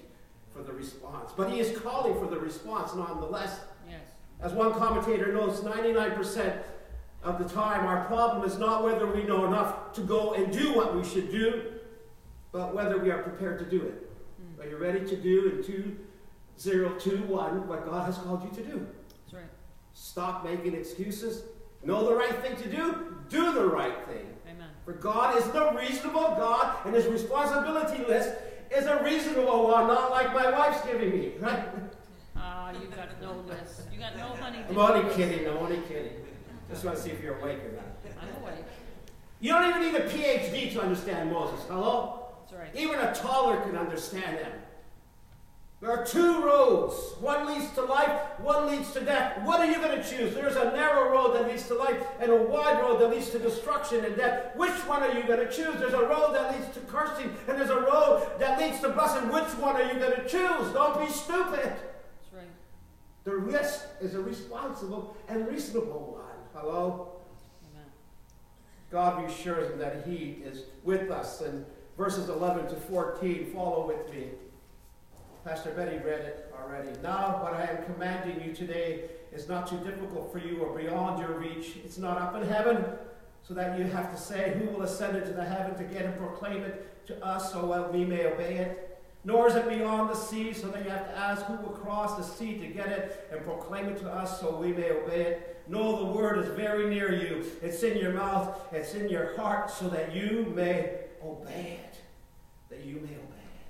for 0.54 0.62
the 0.62 0.74
response. 0.74 1.32
But 1.38 1.52
He 1.52 1.62
is 1.62 1.80
calling 1.80 2.20
for 2.20 2.28
the 2.28 2.38
response 2.38 2.94
nonetheless. 2.94 3.62
Yes. 3.90 4.02
As 4.42 4.52
one 4.52 4.74
commentator 4.74 5.32
notes, 5.32 5.62
99% 5.62 6.64
of 7.24 7.40
the 7.40 7.48
time, 7.48 7.86
our 7.86 8.04
problem 8.08 8.44
is 8.44 8.58
not 8.58 8.84
whether 8.84 9.10
we 9.10 9.24
know 9.24 9.46
enough 9.46 9.94
to 9.94 10.02
go 10.02 10.34
and 10.34 10.52
do 10.52 10.74
what 10.74 10.98
we 10.98 11.06
should 11.06 11.32
do, 11.32 11.76
but 12.52 12.76
whether 12.76 12.98
we 12.98 13.10
are 13.10 13.24
prepared 13.24 13.58
to 13.60 13.66
do 13.66 13.82
it. 13.84 14.12
Mm. 14.42 14.66
Are 14.66 14.70
you 14.70 14.76
ready 14.76 15.06
to 15.06 15.16
do 15.16 15.48
in 15.56 15.64
two 15.64 15.96
Zero, 16.60 16.90
two, 16.98 17.18
one, 17.24 17.68
what 17.68 17.86
God 17.86 18.06
has 18.06 18.18
called 18.18 18.44
you 18.44 18.50
to 18.64 18.70
do. 18.70 18.88
That's 19.26 19.34
right. 19.34 19.50
Stop 19.94 20.46
making 20.46 20.74
excuses. 20.74 21.44
Know 21.84 22.08
the 22.08 22.16
right 22.16 22.36
thing 22.42 22.56
to 22.58 22.70
do. 22.70 23.16
Do 23.30 23.54
the 23.54 23.66
right 23.66 23.96
thing. 24.08 24.26
Amen. 24.50 24.70
For 24.86 24.94
God 24.94 25.38
is 25.38 25.46
the 25.50 25.72
reasonable 25.72 26.22
God, 26.38 26.78
and 26.86 26.96
his 26.96 27.08
responsibility 27.08 28.04
list 28.06 28.36
is 28.76 28.86
a 28.86 29.04
reasonable 29.04 29.68
one, 29.68 29.88
not 29.88 30.12
like 30.12 30.34
my 30.34 30.50
wife's 30.52 30.82
giving 30.86 31.12
me, 31.12 31.34
right? 31.40 31.68
Ah, 32.38 32.72
you 32.72 32.88
got 32.88 33.22
no 33.22 33.44
list. 33.48 33.84
You 33.94 34.00
got 34.00 34.18
no 34.18 34.28
honey. 34.28 34.60
I'm 34.68 34.78
only 34.78 35.14
kidding, 35.16 35.48
I'm 35.48 35.58
only 35.58 35.80
kidding. 35.88 36.14
Just 36.70 36.84
want 36.84 36.98
to 36.98 37.04
see 37.04 37.12
if 37.12 37.22
you're 37.22 37.38
awake 37.38 37.60
or 37.64 37.72
not. 37.74 37.86
I'm 38.22 38.44
awake. 38.44 38.66
You 39.40 39.52
don't 39.54 39.70
even 39.70 39.82
need 39.82 39.96
a 39.96 40.10
PhD 40.10 40.74
to 40.74 40.82
understand 40.82 41.32
Moses. 41.32 41.64
Hello? 41.70 42.28
That's 42.42 42.54
right. 42.54 42.76
Even 42.76 43.00
a 43.00 43.14
toddler 43.14 43.62
can 43.62 43.78
understand 43.78 44.38
him. 44.38 44.52
There 45.82 45.92
are 45.92 46.06
two 46.06 46.42
roads. 46.42 46.96
One 47.20 47.48
leads 47.48 47.72
to 47.74 47.84
life, 47.84 48.10
one 48.40 48.68
leads 48.68 48.92
to 48.94 49.02
death. 49.02 49.42
What 49.44 49.60
are 49.60 49.66
you 49.66 49.76
going 49.76 50.02
to 50.02 50.10
choose? 50.10 50.34
There's 50.34 50.56
a 50.56 50.72
narrow 50.72 51.12
road 51.12 51.36
that 51.36 51.48
leads 51.48 51.68
to 51.68 51.76
life 51.76 52.02
and 52.20 52.32
a 52.32 52.36
wide 52.36 52.80
road 52.80 53.02
that 53.02 53.10
leads 53.10 53.30
to 53.32 53.40
destruction 53.40 54.06
and 54.06 54.16
death. 54.16 54.56
Which 54.56 54.72
one 54.88 55.04
are 55.04 55.14
you 55.14 55.24
going 55.24 55.46
to 55.46 55.52
choose? 55.52 55.76
There's 55.78 55.94
a 55.94 56.06
road 56.06 56.34
that 56.34 56.54
leads 56.58 56.74
to 56.76 56.80
cursing 56.82 57.36
and 57.48 57.60
there's 57.60 57.70
a 57.70 57.82
road 57.82 58.26
that 58.40 58.60
leads 58.60 58.80
to 58.82 58.90
blessing. 58.90 59.30
Which 59.30 59.50
one 59.60 59.76
are 59.76 59.92
you 59.92 60.00
going 60.00 60.16
to 60.16 60.28
choose? 60.28 60.74
Don't 60.74 61.06
be 61.06 61.12
stupid. 61.12 61.60
That's 61.60 62.34
right. 62.34 62.48
The 63.26 63.36
risk 63.36 63.86
is 64.00 64.16
a 64.16 64.22
responsible 64.22 65.18
and 65.28 65.46
reasonable 65.46 66.18
one. 66.20 66.62
Hello? 66.64 67.16
Amen. 67.70 67.86
God 68.90 69.22
reassures 69.22 69.72
him 69.72 69.80
that 69.80 70.06
he 70.08 70.42
is 70.46 70.64
with 70.86 71.12
us. 71.12 71.42
And 71.42 71.66
verses 71.98 72.30
11 72.30 72.70
to 72.70 72.76
14, 72.76 73.52
follow 73.54 73.88
with 73.88 74.10
me. 74.14 74.30
Pastor 75.46 75.70
Betty 75.70 75.98
read 75.98 76.22
it 76.22 76.52
already. 76.60 76.90
Now, 77.04 77.40
what 77.44 77.54
I 77.54 77.66
am 77.66 77.86
commanding 77.86 78.44
you 78.44 78.52
today 78.52 79.02
is 79.32 79.48
not 79.48 79.68
too 79.68 79.78
difficult 79.78 80.32
for 80.32 80.40
you 80.40 80.58
or 80.58 80.76
beyond 80.76 81.20
your 81.20 81.38
reach. 81.38 81.76
It's 81.86 82.00
not 82.00 82.18
up 82.18 82.36
in 82.36 82.48
heaven, 82.48 82.84
so 83.48 83.54
that 83.54 83.78
you 83.78 83.86
have 83.86 84.12
to 84.12 84.20
say, 84.20 84.56
Who 84.58 84.72
will 84.72 84.82
ascend 84.82 85.16
into 85.16 85.34
the 85.34 85.46
heaven 85.46 85.76
to 85.78 85.84
get 85.84 86.06
and 86.06 86.18
proclaim 86.18 86.64
it 86.64 87.08
to 87.10 87.24
us 87.24 87.54
so 87.54 87.68
that 87.68 87.94
we 87.94 88.04
may 88.04 88.26
obey 88.26 88.56
it? 88.56 89.00
Nor 89.24 89.48
is 89.48 89.54
it 89.54 89.70
beyond 89.70 90.10
the 90.10 90.16
sea, 90.16 90.52
so 90.52 90.68
that 90.70 90.84
you 90.84 90.90
have 90.90 91.08
to 91.12 91.16
ask, 91.16 91.46
Who 91.46 91.58
will 91.58 91.78
cross 91.78 92.18
the 92.18 92.24
sea 92.24 92.58
to 92.58 92.66
get 92.66 92.88
it 92.88 93.30
and 93.32 93.46
proclaim 93.46 93.86
it 93.90 94.00
to 94.00 94.10
us 94.10 94.40
so 94.40 94.58
we 94.58 94.74
may 94.74 94.90
obey 94.90 95.22
it? 95.22 95.64
No, 95.68 96.08
the 96.08 96.12
word 96.12 96.40
is 96.40 96.48
very 96.56 96.90
near 96.90 97.14
you. 97.14 97.46
It's 97.62 97.84
in 97.84 98.00
your 98.00 98.14
mouth, 98.14 98.60
it's 98.72 98.96
in 98.96 99.10
your 99.10 99.36
heart, 99.36 99.70
so 99.70 99.90
that 99.90 100.12
you 100.12 100.52
may 100.56 101.02
obey 101.24 101.82
it. 101.84 101.96
That 102.70 102.84
you 102.84 102.96
may 102.96 103.14
obey 103.14 103.20
it. 103.20 103.68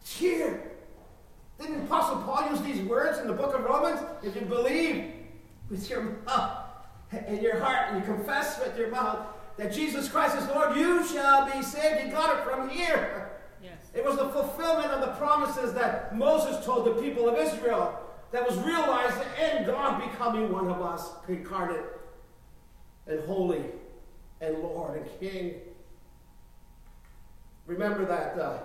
It's 0.00 0.16
here. 0.16 0.71
Didn't 1.62 1.84
Apostle 1.84 2.22
Paul 2.22 2.50
use 2.50 2.60
these 2.62 2.80
words 2.88 3.18
in 3.20 3.28
the 3.28 3.32
book 3.32 3.54
of 3.54 3.62
Romans? 3.62 4.00
If 4.22 4.34
you 4.34 4.42
believe 4.42 5.12
with 5.70 5.88
your 5.88 6.18
mouth 6.26 6.66
and 7.12 7.40
your 7.40 7.60
heart 7.60 7.92
and 7.92 8.00
you 8.00 8.14
confess 8.14 8.58
with 8.58 8.76
your 8.76 8.90
mouth 8.90 9.26
that 9.56 9.72
Jesus 9.72 10.08
Christ 10.08 10.36
is 10.36 10.48
Lord, 10.48 10.76
you 10.76 11.06
shall 11.06 11.46
be 11.46 11.62
saved. 11.62 12.04
You 12.04 12.10
got 12.10 12.36
it 12.36 12.44
from 12.44 12.68
here. 12.68 13.30
Yes. 13.62 13.74
It 13.94 14.04
was 14.04 14.16
the 14.16 14.28
fulfillment 14.30 14.90
of 14.90 15.02
the 15.02 15.12
promises 15.12 15.72
that 15.74 16.16
Moses 16.16 16.64
told 16.64 16.84
the 16.84 17.00
people 17.00 17.28
of 17.28 17.38
Israel 17.38 17.96
that 18.32 18.44
was 18.48 18.58
realized 18.58 19.18
in 19.40 19.64
God 19.64 20.02
becoming 20.10 20.50
one 20.50 20.68
of 20.68 20.82
us, 20.82 21.10
incarnate 21.28 21.84
and 23.06 23.20
holy 23.24 23.62
and 24.40 24.58
Lord 24.58 25.00
and 25.00 25.20
King. 25.20 25.54
Remember 27.66 28.04
that 28.04 28.36
uh, 28.36 28.58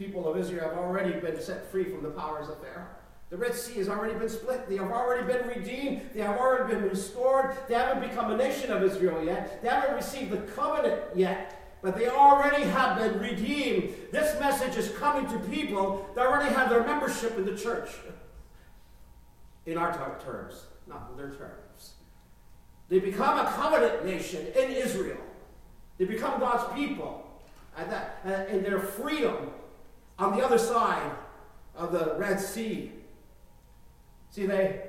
people 0.00 0.26
of 0.26 0.38
Israel 0.38 0.70
have 0.70 0.78
already 0.78 1.12
been 1.20 1.38
set 1.38 1.70
free 1.70 1.84
from 1.84 2.02
the 2.02 2.08
powers 2.08 2.48
of 2.48 2.58
Pharaoh. 2.62 2.86
The 3.28 3.36
Red 3.36 3.54
Sea 3.54 3.74
has 3.74 3.88
already 3.90 4.18
been 4.18 4.30
split. 4.30 4.66
They 4.66 4.76
have 4.76 4.90
already 4.90 5.30
been 5.30 5.46
redeemed. 5.46 6.08
They 6.14 6.22
have 6.22 6.38
already 6.38 6.74
been 6.74 6.88
restored. 6.88 7.54
They 7.68 7.74
haven't 7.74 8.08
become 8.08 8.32
a 8.32 8.36
nation 8.36 8.72
of 8.72 8.82
Israel 8.82 9.22
yet. 9.22 9.62
They 9.62 9.68
haven't 9.68 9.94
received 9.94 10.30
the 10.30 10.38
covenant 10.38 11.02
yet, 11.14 11.78
but 11.82 11.96
they 11.96 12.08
already 12.08 12.64
have 12.64 12.98
been 12.98 13.20
redeemed. 13.20 13.94
This 14.10 14.40
message 14.40 14.76
is 14.76 14.90
coming 14.96 15.30
to 15.30 15.38
people 15.50 16.08
that 16.14 16.26
already 16.26 16.52
have 16.54 16.70
their 16.70 16.82
membership 16.82 17.36
in 17.36 17.44
the 17.44 17.56
church. 17.56 17.90
In 19.66 19.76
our 19.76 19.92
terms, 20.18 20.64
not 20.88 21.10
in 21.12 21.18
their 21.18 21.30
terms. 21.30 21.92
They 22.88 22.98
become 22.98 23.38
a 23.38 23.50
covenant 23.52 24.06
nation 24.06 24.46
in 24.56 24.72
Israel. 24.72 25.20
They 25.98 26.06
become 26.06 26.40
God's 26.40 26.74
people. 26.74 27.26
And, 27.76 27.92
that, 27.92 28.18
and 28.24 28.64
their 28.64 28.80
freedom 28.80 29.50
on 30.20 30.36
the 30.36 30.44
other 30.44 30.58
side 30.58 31.10
of 31.74 31.92
the 31.92 32.14
Red 32.18 32.38
Sea. 32.38 32.92
See, 34.30 34.46
they, 34.46 34.82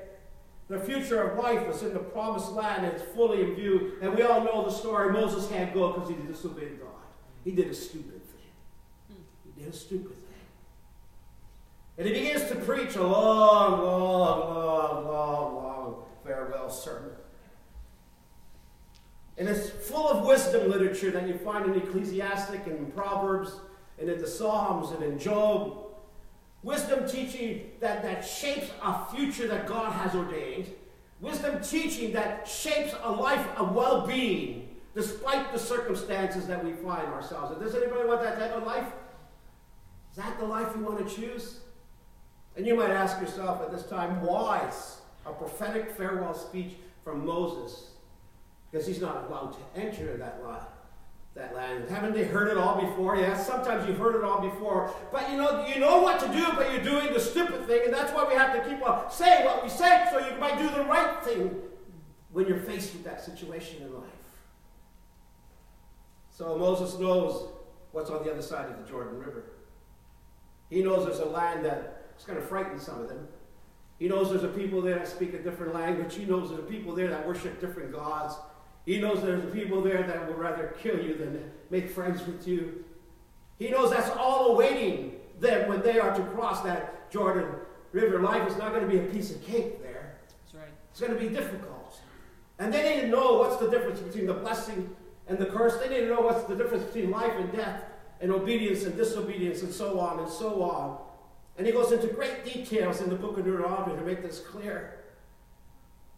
their 0.68 0.80
future 0.80 1.22
of 1.22 1.38
life 1.38 1.66
was 1.66 1.82
in 1.84 1.94
the 1.94 2.00
promised 2.00 2.52
land 2.52 2.86
and 2.86 2.94
it's 2.94 3.04
fully 3.14 3.42
in 3.42 3.56
view. 3.56 3.94
And 4.02 4.14
we 4.14 4.22
all 4.22 4.44
know 4.44 4.66
the 4.66 4.72
story. 4.72 5.12
Moses 5.12 5.48
can't 5.48 5.74
go 5.74 5.94
because 5.94 6.10
he 6.10 6.16
disobeyed 6.28 6.80
God. 6.80 6.90
He 7.44 7.52
did 7.52 7.68
a 7.68 7.74
stupid 7.74 8.22
thing. 8.28 9.18
He 9.44 9.62
did 9.62 9.74
a 9.74 9.76
stupid 9.76 10.12
thing. 10.12 10.28
And 11.98 12.08
he 12.08 12.14
begins 12.14 12.50
to 12.50 12.56
preach 12.56 12.96
a 12.96 13.04
long, 13.04 13.82
long, 13.82 14.40
long, 14.54 15.06
long, 15.06 15.56
long 15.56 16.04
farewell 16.24 16.70
sermon. 16.70 17.12
And 19.38 19.48
it's 19.48 19.70
full 19.70 20.08
of 20.08 20.26
wisdom 20.26 20.70
literature 20.70 21.10
that 21.12 21.28
you 21.28 21.38
find 21.38 21.66
in 21.66 21.82
Ecclesiastes 21.82 22.68
and 22.68 22.94
Proverbs 22.94 23.56
and 24.02 24.10
in 24.10 24.20
the 24.20 24.28
Psalms 24.28 24.92
and 24.92 25.04
in 25.04 25.18
Job. 25.18 25.78
Wisdom 26.64 27.08
teaching 27.08 27.72
that, 27.80 28.04
that 28.04 28.22
shapes 28.22 28.70
a 28.84 29.06
future 29.16 29.48
that 29.48 29.68
God 29.68 29.92
has 29.94 30.16
ordained. 30.16 30.68
Wisdom 31.22 31.62
teaching 31.62 32.12
that 32.14 32.48
shapes 32.48 32.94
a 33.04 33.12
life 33.12 33.48
of 33.58 33.74
well 33.74 34.06
being 34.06 34.76
despite 34.94 35.54
the 35.54 35.60
circumstances 35.60 36.48
that 36.48 36.64
we 36.66 36.74
find 36.74 37.08
ourselves 37.08 37.56
in. 37.56 37.64
Does 37.64 37.76
anybody 37.76 38.08
want 38.08 38.22
that 38.22 38.38
type 38.38 38.52
of 38.52 38.64
life? 38.64 38.88
Is 40.12 40.18
that 40.18 40.38
the 40.40 40.46
life 40.46 40.68
you 40.76 40.84
want 40.84 41.08
to 41.08 41.16
choose? 41.16 41.60
And 42.58 42.66
you 42.66 42.76
might 42.76 42.90
ask 42.90 43.22
yourself 43.22 43.62
at 43.62 43.72
this 43.72 43.86
time, 43.86 44.22
why 44.22 44.70
a 45.26 45.32
prophetic 45.32 45.92
farewell 45.92 46.34
speech 46.34 46.74
from 47.04 47.26
Moses? 47.26 47.92
Because 48.70 48.86
he's 48.86 49.00
not 49.00 49.28
allowed 49.30 49.54
to 49.54 49.80
enter 49.80 50.18
that 50.18 50.44
line 50.44 50.66
that 51.36 51.56
land. 51.56 51.90
Haven't 51.90 52.14
they 52.14 52.26
heard 52.26 52.50
it 52.50 52.58
all 52.58 52.82
before? 52.82 53.16
Yes, 53.16 53.48
sometimes 53.48 53.88
you've 53.88 53.98
heard 53.98 54.16
it 54.16 54.24
all 54.24 54.42
before. 54.42 54.94
But 55.12 55.30
you 55.32 55.38
know, 55.38 55.66
you 55.66 55.80
know 55.80 56.02
what 56.02 56.20
to 56.20 56.28
do, 56.28 56.46
but 56.56 56.74
you're 56.74 56.84
doing 56.84 57.14
the 57.14 57.20
stupid 57.20 57.66
thing, 57.68 57.84
and 57.86 57.94
that's 57.94 58.12
why 58.12 58.26
we 58.28 58.34
have 58.34 58.54
to 58.54 58.70
keep 58.70 58.86
on 58.86 59.10
saying 59.10 59.46
what 59.46 59.64
we 59.64 59.70
say, 59.70 60.08
so 60.12 60.20
you 60.20 60.38
might 60.40 60.58
do 60.58 60.70
the 60.70 60.84
right 60.86 61.24
thing 61.24 61.56
when 62.32 62.48
you're 62.48 62.60
faced 62.60 62.94
with 62.94 63.04
that 63.06 63.24
situation 63.24 63.82
in 63.82 63.94
life. 63.94 64.10
So 66.32 66.58
Moses 66.58 67.00
knows 67.00 67.50
what's 67.92 68.10
on 68.10 68.24
the 68.24 68.32
other 68.32 68.42
side 68.42 68.70
of 68.70 68.78
the 68.78 68.90
Jordan 68.90 69.20
River. 69.20 69.44
He 70.70 70.82
knows 70.82 71.06
there's 71.06 71.20
a 71.20 71.26
land 71.26 71.66
that's 71.66 72.26
going 72.26 72.40
to 72.40 72.46
frighten 72.46 72.80
some 72.80 73.02
of 73.02 73.10
them. 73.10 73.28
He 74.00 74.08
knows 74.08 74.30
there's 74.30 74.44
a 74.44 74.48
people 74.48 74.82
there 74.82 74.96
that 74.96 75.08
speak 75.08 75.34
a 75.34 75.40
different 75.40 75.76
language. 75.76 76.16
He 76.16 76.26
knows 76.26 76.50
there's 76.50 76.62
a 76.62 76.64
people 76.64 76.96
there 76.96 77.10
that 77.10 77.28
worship 77.28 77.62
different 77.62 77.92
gods. 77.92 78.36
He 78.86 79.00
knows 79.00 79.22
there's 79.22 79.54
people 79.54 79.82
there 79.82 80.04
that 80.04 80.28
will 80.28 80.36
rather 80.36 80.76
kill 80.82 81.00
you 81.00 81.16
than 81.16 81.52
make 81.70 81.90
friends 81.90 82.26
with 82.26 82.48
you. 82.48 82.84
He 83.60 83.70
knows 83.70 83.92
that's 83.92 84.10
all 84.18 84.54
awaiting 84.54 85.18
them 85.40 85.70
when 85.70 85.82
they 85.82 86.00
are 86.00 86.16
to 86.16 86.24
cross 86.24 86.62
that 86.64 87.12
Jordan 87.12 87.48
River. 87.92 88.20
Life 88.22 88.50
is 88.50 88.58
not 88.58 88.74
going 88.74 88.84
to 88.84 88.90
be 88.90 89.00
a 89.00 89.12
piece 89.12 89.32
of 89.32 89.42
cake 89.44 89.82
there. 89.84 90.18
That's 90.44 90.56
right. 90.56 90.74
It's 90.90 91.00
going 91.00 91.14
to 91.14 91.20
be 91.20 91.30
difficult. 91.30 92.00
And 92.60 92.74
they 92.74 92.82
didn't 92.82 93.12
know 93.12 93.38
what's 93.38 93.58
the 93.58 93.70
difference 93.70 94.00
between 94.00 94.26
the 94.26 94.34
blessing 94.34 94.96
and 95.28 95.38
the 95.38 95.46
curse. 95.46 95.78
They 95.78 95.90
didn't 95.90 96.10
know 96.10 96.22
what's 96.22 96.44
the 96.46 96.56
difference 96.56 96.86
between 96.86 97.12
life 97.12 97.34
and 97.36 97.52
death 97.52 97.84
and 98.20 98.32
obedience 98.32 98.84
and 98.84 98.96
disobedience 98.96 99.62
and 99.62 99.74
so 99.74 100.00
on 100.00 100.20
and 100.20 100.30
so 100.30 100.62
on. 100.64 101.00
And 101.58 101.68
he 101.68 101.74
goes 101.74 101.92
into 101.92 102.08
great 102.08 102.46
details 102.46 103.02
in 103.02 103.10
the 103.10 103.16
book 103.16 103.38
of 103.38 103.46
Deuteronomy 103.46 103.98
to 103.98 104.06
make 104.06 104.22
this 104.22 104.40
clear. 104.40 105.01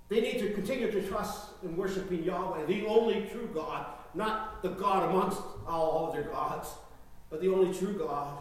They 0.10 0.22
need 0.22 0.39
to 0.39 0.53
continue 0.53 0.91
to 0.91 1.07
trust 1.07 1.50
in 1.63 1.75
worshiping 1.77 2.24
Yahweh, 2.24 2.65
the 2.65 2.86
only 2.86 3.27
true 3.31 3.50
God, 3.53 3.86
not 4.13 4.62
the 4.62 4.69
God 4.69 5.10
amongst 5.10 5.41
all 5.67 6.10
other 6.12 6.24
gods, 6.24 6.69
but 7.29 7.41
the 7.41 7.51
only 7.51 7.74
true 7.77 7.98
God. 7.98 8.38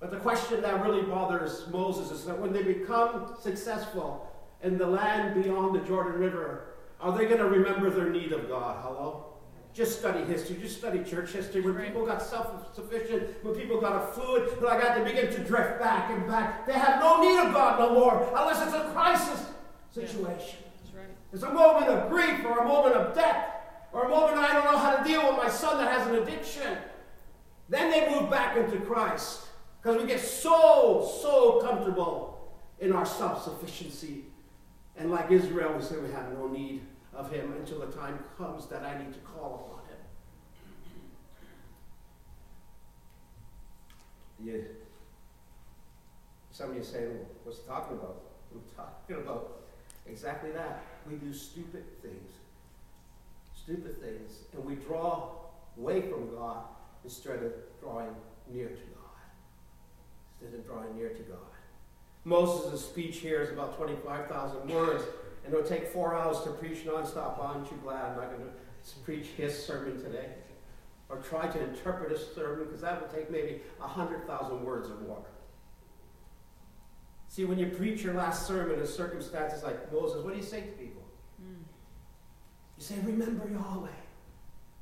But 0.00 0.10
the 0.10 0.18
question 0.18 0.62
that 0.62 0.84
really 0.84 1.02
bothers 1.02 1.66
Moses 1.70 2.10
is 2.10 2.24
that 2.24 2.38
when 2.38 2.52
they 2.52 2.62
become 2.62 3.36
successful 3.40 4.32
in 4.62 4.78
the 4.78 4.86
land 4.86 5.42
beyond 5.42 5.74
the 5.74 5.86
Jordan 5.86 6.20
River, 6.20 6.74
are 7.00 7.16
they 7.16 7.26
going 7.26 7.38
to 7.38 7.48
remember 7.48 7.90
their 7.90 8.10
need 8.10 8.32
of 8.32 8.48
God? 8.48 8.82
Hello? 8.82 9.31
Just 9.74 9.98
study 9.98 10.22
history. 10.24 10.58
Just 10.60 10.78
study 10.78 11.02
church 11.02 11.30
history. 11.30 11.62
When 11.62 11.74
people 11.74 12.04
got 12.04 12.22
self-sufficient, 12.22 13.42
when 13.42 13.54
people 13.54 13.80
got 13.80 14.02
a 14.02 14.06
fluid, 14.12 14.60
like 14.60 14.82
that, 14.82 14.98
they 14.98 15.10
begin 15.10 15.32
to 15.32 15.44
drift 15.44 15.80
back 15.80 16.10
and 16.10 16.26
back. 16.26 16.66
They 16.66 16.74
have 16.74 17.00
no 17.00 17.22
need 17.22 17.38
of 17.38 17.54
God 17.54 17.78
no 17.78 17.94
more, 17.94 18.22
unless 18.36 18.62
it's 18.62 18.74
a 18.74 18.90
crisis 18.92 19.46
situation. 19.90 20.58
That's 20.82 20.94
right. 20.94 21.06
It's 21.32 21.42
a 21.42 21.52
moment 21.52 21.86
of 21.86 22.10
grief 22.10 22.44
or 22.44 22.58
a 22.58 22.68
moment 22.68 22.96
of 22.96 23.14
death 23.14 23.52
or 23.92 24.04
a 24.04 24.08
moment 24.08 24.38
I 24.38 24.52
don't 24.52 24.64
know 24.72 24.78
how 24.78 24.96
to 24.96 25.04
deal 25.04 25.26
with 25.28 25.36
my 25.36 25.48
son 25.48 25.78
that 25.78 25.90
has 25.90 26.06
an 26.08 26.16
addiction. 26.16 26.78
Then 27.68 27.90
they 27.90 28.14
move 28.14 28.30
back 28.30 28.56
into 28.56 28.78
Christ 28.80 29.46
because 29.80 30.00
we 30.00 30.06
get 30.06 30.20
so, 30.20 31.10
so 31.22 31.60
comfortable 31.60 32.52
in 32.80 32.92
our 32.92 33.06
self-sufficiency. 33.06 34.24
And 34.96 35.10
like 35.10 35.30
Israel, 35.30 35.74
we 35.74 35.82
say 35.82 35.96
we 35.96 36.10
have 36.12 36.32
no 36.32 36.48
need 36.48 36.82
of 37.14 37.30
him 37.30 37.52
until 37.52 37.80
the 37.80 37.86
time 37.86 38.18
comes 38.36 38.66
that 38.66 38.82
I 38.82 38.98
need 38.98 39.12
to 39.12 39.18
call 39.20 39.68
upon 39.68 39.84
him. 39.88 39.98
You, 44.44 44.64
some 46.50 46.70
of 46.70 46.76
you 46.76 46.82
say, 46.82 47.06
well, 47.06 47.26
what's 47.44 47.58
he 47.58 47.66
talking 47.66 47.96
about? 47.96 48.22
I'm 48.52 48.60
talking 48.76 49.16
about 49.22 49.62
exactly 50.06 50.50
that. 50.52 50.82
We 51.08 51.16
do 51.16 51.32
stupid 51.32 51.84
things. 52.02 52.32
Stupid 53.54 54.00
things. 54.00 54.40
And 54.54 54.64
we 54.64 54.74
draw 54.74 55.30
away 55.78 56.02
from 56.02 56.34
God 56.34 56.64
instead 57.04 57.42
of 57.42 57.52
drawing 57.80 58.14
near 58.52 58.68
to 58.68 58.74
God. 58.74 59.20
Instead 60.40 60.58
of 60.58 60.66
drawing 60.66 60.96
near 60.96 61.10
to 61.10 61.22
God. 61.22 61.38
Moses' 62.24 62.84
speech 62.84 63.18
here 63.18 63.40
is 63.42 63.50
about 63.50 63.76
25,000 63.76 64.68
words, 64.68 65.04
and 65.44 65.52
it'll 65.52 65.66
take 65.66 65.88
four 65.88 66.14
hours 66.14 66.40
to 66.42 66.50
preach 66.50 66.84
nonstop. 66.84 67.38
Aren't 67.38 67.70
you 67.70 67.78
glad 67.82 68.04
I'm 68.04 68.16
not 68.16 68.30
going 68.30 68.42
to 68.42 69.00
preach 69.04 69.26
his 69.36 69.66
sermon 69.66 70.00
today? 70.02 70.26
Or 71.08 71.18
try 71.18 71.46
to 71.46 71.62
interpret 71.62 72.10
his 72.10 72.26
sermon, 72.34 72.66
because 72.66 72.80
that 72.80 73.00
would 73.00 73.10
take 73.10 73.30
maybe 73.30 73.60
100,000 73.78 74.64
words 74.64 74.88
or 74.88 74.96
more. 75.06 75.24
See, 77.28 77.44
when 77.44 77.58
you 77.58 77.66
preach 77.66 78.02
your 78.02 78.14
last 78.14 78.46
sermon 78.46 78.78
in 78.78 78.86
circumstances 78.86 79.62
like 79.62 79.92
Moses, 79.92 80.24
what 80.24 80.34
do 80.34 80.38
you 80.38 80.44
say 80.44 80.60
to 80.60 80.66
people? 80.72 81.02
Mm. 81.42 81.62
You 82.76 82.84
say, 82.84 82.96
Remember 83.04 83.48
Yahweh. 83.48 83.88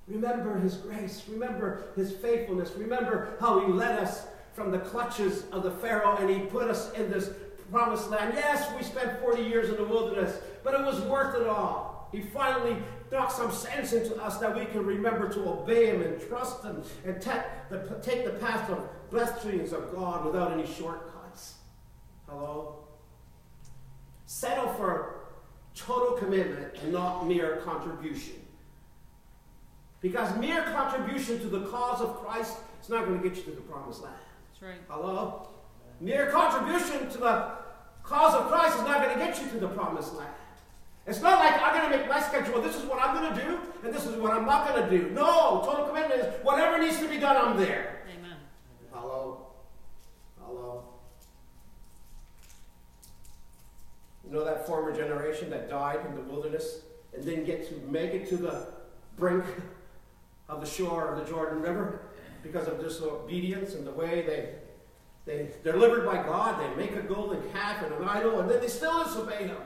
Remember 0.09 0.59
his 0.59 0.77
grace. 0.77 1.23
Remember 1.29 1.93
his 1.95 2.13
faithfulness. 2.13 2.73
Remember 2.77 3.37
how 3.41 3.65
he 3.65 3.73
led 3.73 3.99
us 4.01 4.27
from 4.53 4.73
the 4.73 4.81
clutches 4.81 5.45
of 5.53 5.63
the 5.63 5.71
Pharaoh 5.71 6.17
and 6.17 6.29
he 6.29 6.41
put 6.41 6.69
us 6.69 6.93
in 6.95 7.11
this 7.11 7.31
promised 7.71 8.11
land. 8.11 8.33
Yes, 8.35 8.69
we 8.77 8.83
spent 8.83 9.21
40 9.21 9.43
years 9.43 9.69
in 9.69 9.77
the 9.77 9.85
wilderness, 9.85 10.41
but 10.63 10.75
it 10.75 10.85
was 10.85 11.01
worth 11.03 11.41
it 11.41 11.47
all. 11.47 12.09
He 12.13 12.21
finally 12.21 12.77
knocked 13.13 13.33
some 13.33 13.53
sense 13.53 13.93
into 13.93 14.17
us 14.17 14.39
that 14.39 14.57
we 14.57 14.65
can 14.67 14.85
remember 14.85 15.29
to 15.29 15.49
obey 15.49 15.87
him 15.87 16.03
and 16.03 16.21
trust 16.21 16.65
him 16.65 16.83
and 17.05 17.21
take 17.21 17.43
the, 17.71 17.99
take 18.03 18.25
the 18.25 18.33
path 18.33 18.69
of 18.71 18.89
blessings 19.11 19.73
of 19.73 19.93
God 19.95 20.25
without 20.25 20.53
any 20.53 20.67
shortcuts. 20.67 21.55
Hello? 22.29 22.85
Settle 24.27 24.69
for 24.75 25.21
total 25.75 26.17
commitment 26.17 26.75
and 26.83 26.93
not 26.93 27.27
mere 27.27 27.57
contribution. 27.59 28.35
Because 30.01 30.35
mere 30.39 30.63
contribution 30.63 31.41
to 31.41 31.49
the 31.49 31.67
cause 31.67 32.01
of 32.01 32.17
Christ 32.25 32.57
is 32.83 32.89
not 32.89 33.07
going 33.07 33.21
to 33.21 33.29
get 33.29 33.37
you 33.37 33.45
to 33.45 33.51
the 33.51 33.61
promised 33.61 34.03
land. 34.03 34.15
That's 34.49 34.63
right. 34.63 34.81
Hello? 34.89 35.49
Mere 36.01 36.31
contribution 36.31 37.11
to 37.11 37.19
the 37.19 37.53
cause 38.03 38.35
of 38.35 38.49
Christ 38.49 38.77
is 38.77 38.83
not 38.83 39.03
going 39.03 39.19
to 39.19 39.25
get 39.25 39.41
you 39.43 39.49
to 39.51 39.59
the 39.59 39.69
promised 39.69 40.15
land. 40.15 40.33
It's 41.11 41.21
not 41.21 41.41
like 41.41 41.61
I'm 41.61 41.77
going 41.77 41.91
to 41.91 41.99
make 41.99 42.09
my 42.09 42.23
schedule. 42.23 42.63
This 42.63 42.77
is 42.77 42.85
what 42.85 43.03
I'm 43.03 43.21
going 43.21 43.35
to 43.35 43.45
do, 43.45 43.59
and 43.83 43.93
this 43.93 44.07
is 44.07 44.15
what 44.15 44.31
I'm 44.33 44.47
not 44.47 44.69
going 44.69 44.89
to 44.89 44.89
do. 44.89 45.11
No, 45.11 45.61
total 45.65 45.87
commitment 45.87 46.21
is 46.21 46.45
whatever 46.45 46.81
needs 46.81 47.01
to 47.01 47.09
be 47.09 47.19
done, 47.19 47.37
I'm 47.37 47.57
there. 47.57 48.03
Amen. 48.17 48.37
Hello? 48.93 49.49
Hello? 50.41 50.85
You 54.25 54.33
know 54.33 54.45
that 54.45 54.69
former 54.69 54.95
generation 54.95 55.51
that 55.51 55.69
died 55.69 55.99
in 56.09 56.15
the 56.15 56.23
wilderness 56.23 56.83
and 57.13 57.25
didn't 57.25 57.45
get 57.45 57.69
to 57.69 57.91
make 57.91 58.13
it 58.13 58.29
to 58.29 58.37
the 58.37 58.69
brink 59.17 59.45
of 60.49 60.61
the 60.61 60.67
shore 60.67 61.13
of 61.13 61.19
the 61.19 61.29
Jordan 61.29 61.61
River 61.61 62.03
because 62.45 62.69
of 62.69 62.79
disobedience 62.79 63.75
and 63.75 63.85
the 63.85 63.91
way 63.91 64.23
they 64.25 64.55
they 65.27 65.51
they're 65.65 65.73
delivered 65.73 66.07
by 66.07 66.23
God. 66.23 66.63
They 66.63 66.81
make 66.81 66.95
a 66.95 67.03
golden 67.03 67.43
calf 67.51 67.83
and 67.83 67.93
an 67.95 68.09
idol, 68.09 68.39
and 68.39 68.49
then 68.49 68.61
they 68.61 68.69
still 68.69 69.03
disobey 69.03 69.49
Him. 69.49 69.57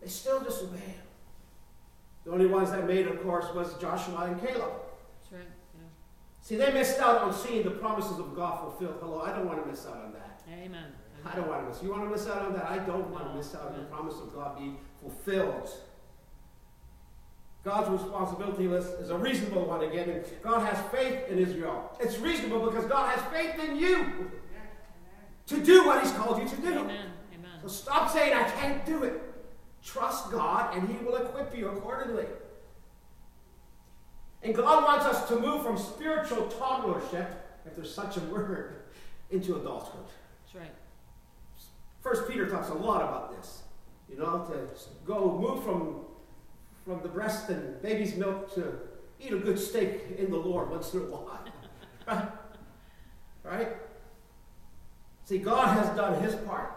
They 0.00 0.08
still 0.08 0.40
disobey 0.40 0.78
Him. 0.78 1.04
The 2.24 2.32
only 2.32 2.46
ones 2.46 2.70
that 2.70 2.86
made, 2.86 3.06
of 3.06 3.22
course, 3.22 3.46
was 3.54 3.74
Joshua 3.78 4.26
and 4.26 4.40
Caleb. 4.40 4.72
That's 4.72 5.32
right. 5.32 5.48
Yeah. 5.74 5.86
See, 6.42 6.56
they 6.56 6.72
missed 6.72 6.98
out 7.00 7.22
on 7.22 7.32
seeing 7.32 7.62
the 7.62 7.70
promises 7.70 8.18
of 8.18 8.34
God 8.36 8.60
fulfilled. 8.60 8.98
Hello, 9.00 9.20
I 9.20 9.32
don't 9.32 9.46
want 9.46 9.62
to 9.62 9.70
miss 9.70 9.86
out 9.86 10.02
on 10.04 10.12
that. 10.12 10.42
Amen. 10.52 10.92
I 11.24 11.36
don't 11.36 11.48
want 11.48 11.62
to 11.62 11.68
miss. 11.68 11.82
You 11.82 11.90
want 11.90 12.04
to 12.04 12.10
miss 12.10 12.26
out 12.26 12.42
on 12.42 12.52
that? 12.54 12.66
I 12.70 12.78
don't 12.78 13.10
want 13.10 13.28
to 13.28 13.34
miss 13.34 13.54
out 13.54 13.72
on 13.72 13.78
the 13.78 13.84
promise 13.84 14.14
of 14.14 14.34
God 14.34 14.58
being 14.58 14.78
fulfilled. 15.00 15.70
God's 17.62 17.90
responsibility 17.90 18.68
list 18.68 18.92
is 19.00 19.10
a 19.10 19.18
reasonable 19.18 19.66
one 19.66 19.82
again. 19.82 20.08
And 20.08 20.24
God 20.42 20.60
has 20.60 20.82
faith 20.90 21.28
in 21.28 21.38
Israel. 21.38 21.94
It's 22.00 22.18
reasonable 22.18 22.70
because 22.70 22.86
God 22.86 23.14
has 23.14 23.22
faith 23.30 23.62
in 23.68 23.76
you 23.76 24.30
to 25.46 25.62
do 25.62 25.86
what 25.86 26.02
He's 26.02 26.12
called 26.12 26.42
you 26.42 26.48
to 26.48 26.56
do. 26.56 26.68
Amen. 26.68 27.10
Amen. 27.34 27.50
So 27.62 27.68
stop 27.68 28.10
saying, 28.10 28.32
I 28.32 28.44
can't 28.44 28.86
do 28.86 29.02
it. 29.04 29.29
Trust 29.84 30.30
God 30.30 30.76
and 30.76 30.88
He 30.88 31.04
will 31.04 31.16
equip 31.16 31.56
you 31.56 31.68
accordingly. 31.68 32.26
And 34.42 34.54
God 34.54 34.84
wants 34.84 35.04
us 35.04 35.28
to 35.28 35.38
move 35.38 35.62
from 35.62 35.76
spiritual 35.76 36.46
toddlership, 36.46 37.28
if 37.66 37.76
there's 37.76 37.94
such 37.94 38.16
a 38.16 38.20
word, 38.20 38.82
into 39.30 39.56
adulthood. 39.56 40.06
That's 40.44 40.54
right. 40.54 40.74
First 42.02 42.28
Peter 42.28 42.48
talks 42.48 42.68
a 42.68 42.74
lot 42.74 43.02
about 43.02 43.36
this. 43.36 43.62
You 44.10 44.18
know, 44.18 44.44
to 44.50 44.68
go 45.06 45.38
move 45.38 45.62
from 45.62 46.06
from 46.84 47.02
the 47.02 47.08
breast 47.08 47.48
and 47.50 47.80
baby's 47.82 48.16
milk 48.16 48.52
to 48.54 48.78
eat 49.20 49.32
a 49.32 49.36
good 49.36 49.58
steak 49.58 50.16
in 50.18 50.30
the 50.30 50.36
Lord 50.36 50.70
once 50.70 50.92
in 50.94 51.00
a 51.00 51.04
while. 51.04 51.44
right? 52.08 52.28
Right? 53.44 53.68
See, 55.24 55.38
God 55.38 55.78
has 55.78 55.94
done 55.96 56.20
his 56.22 56.34
part. 56.34 56.72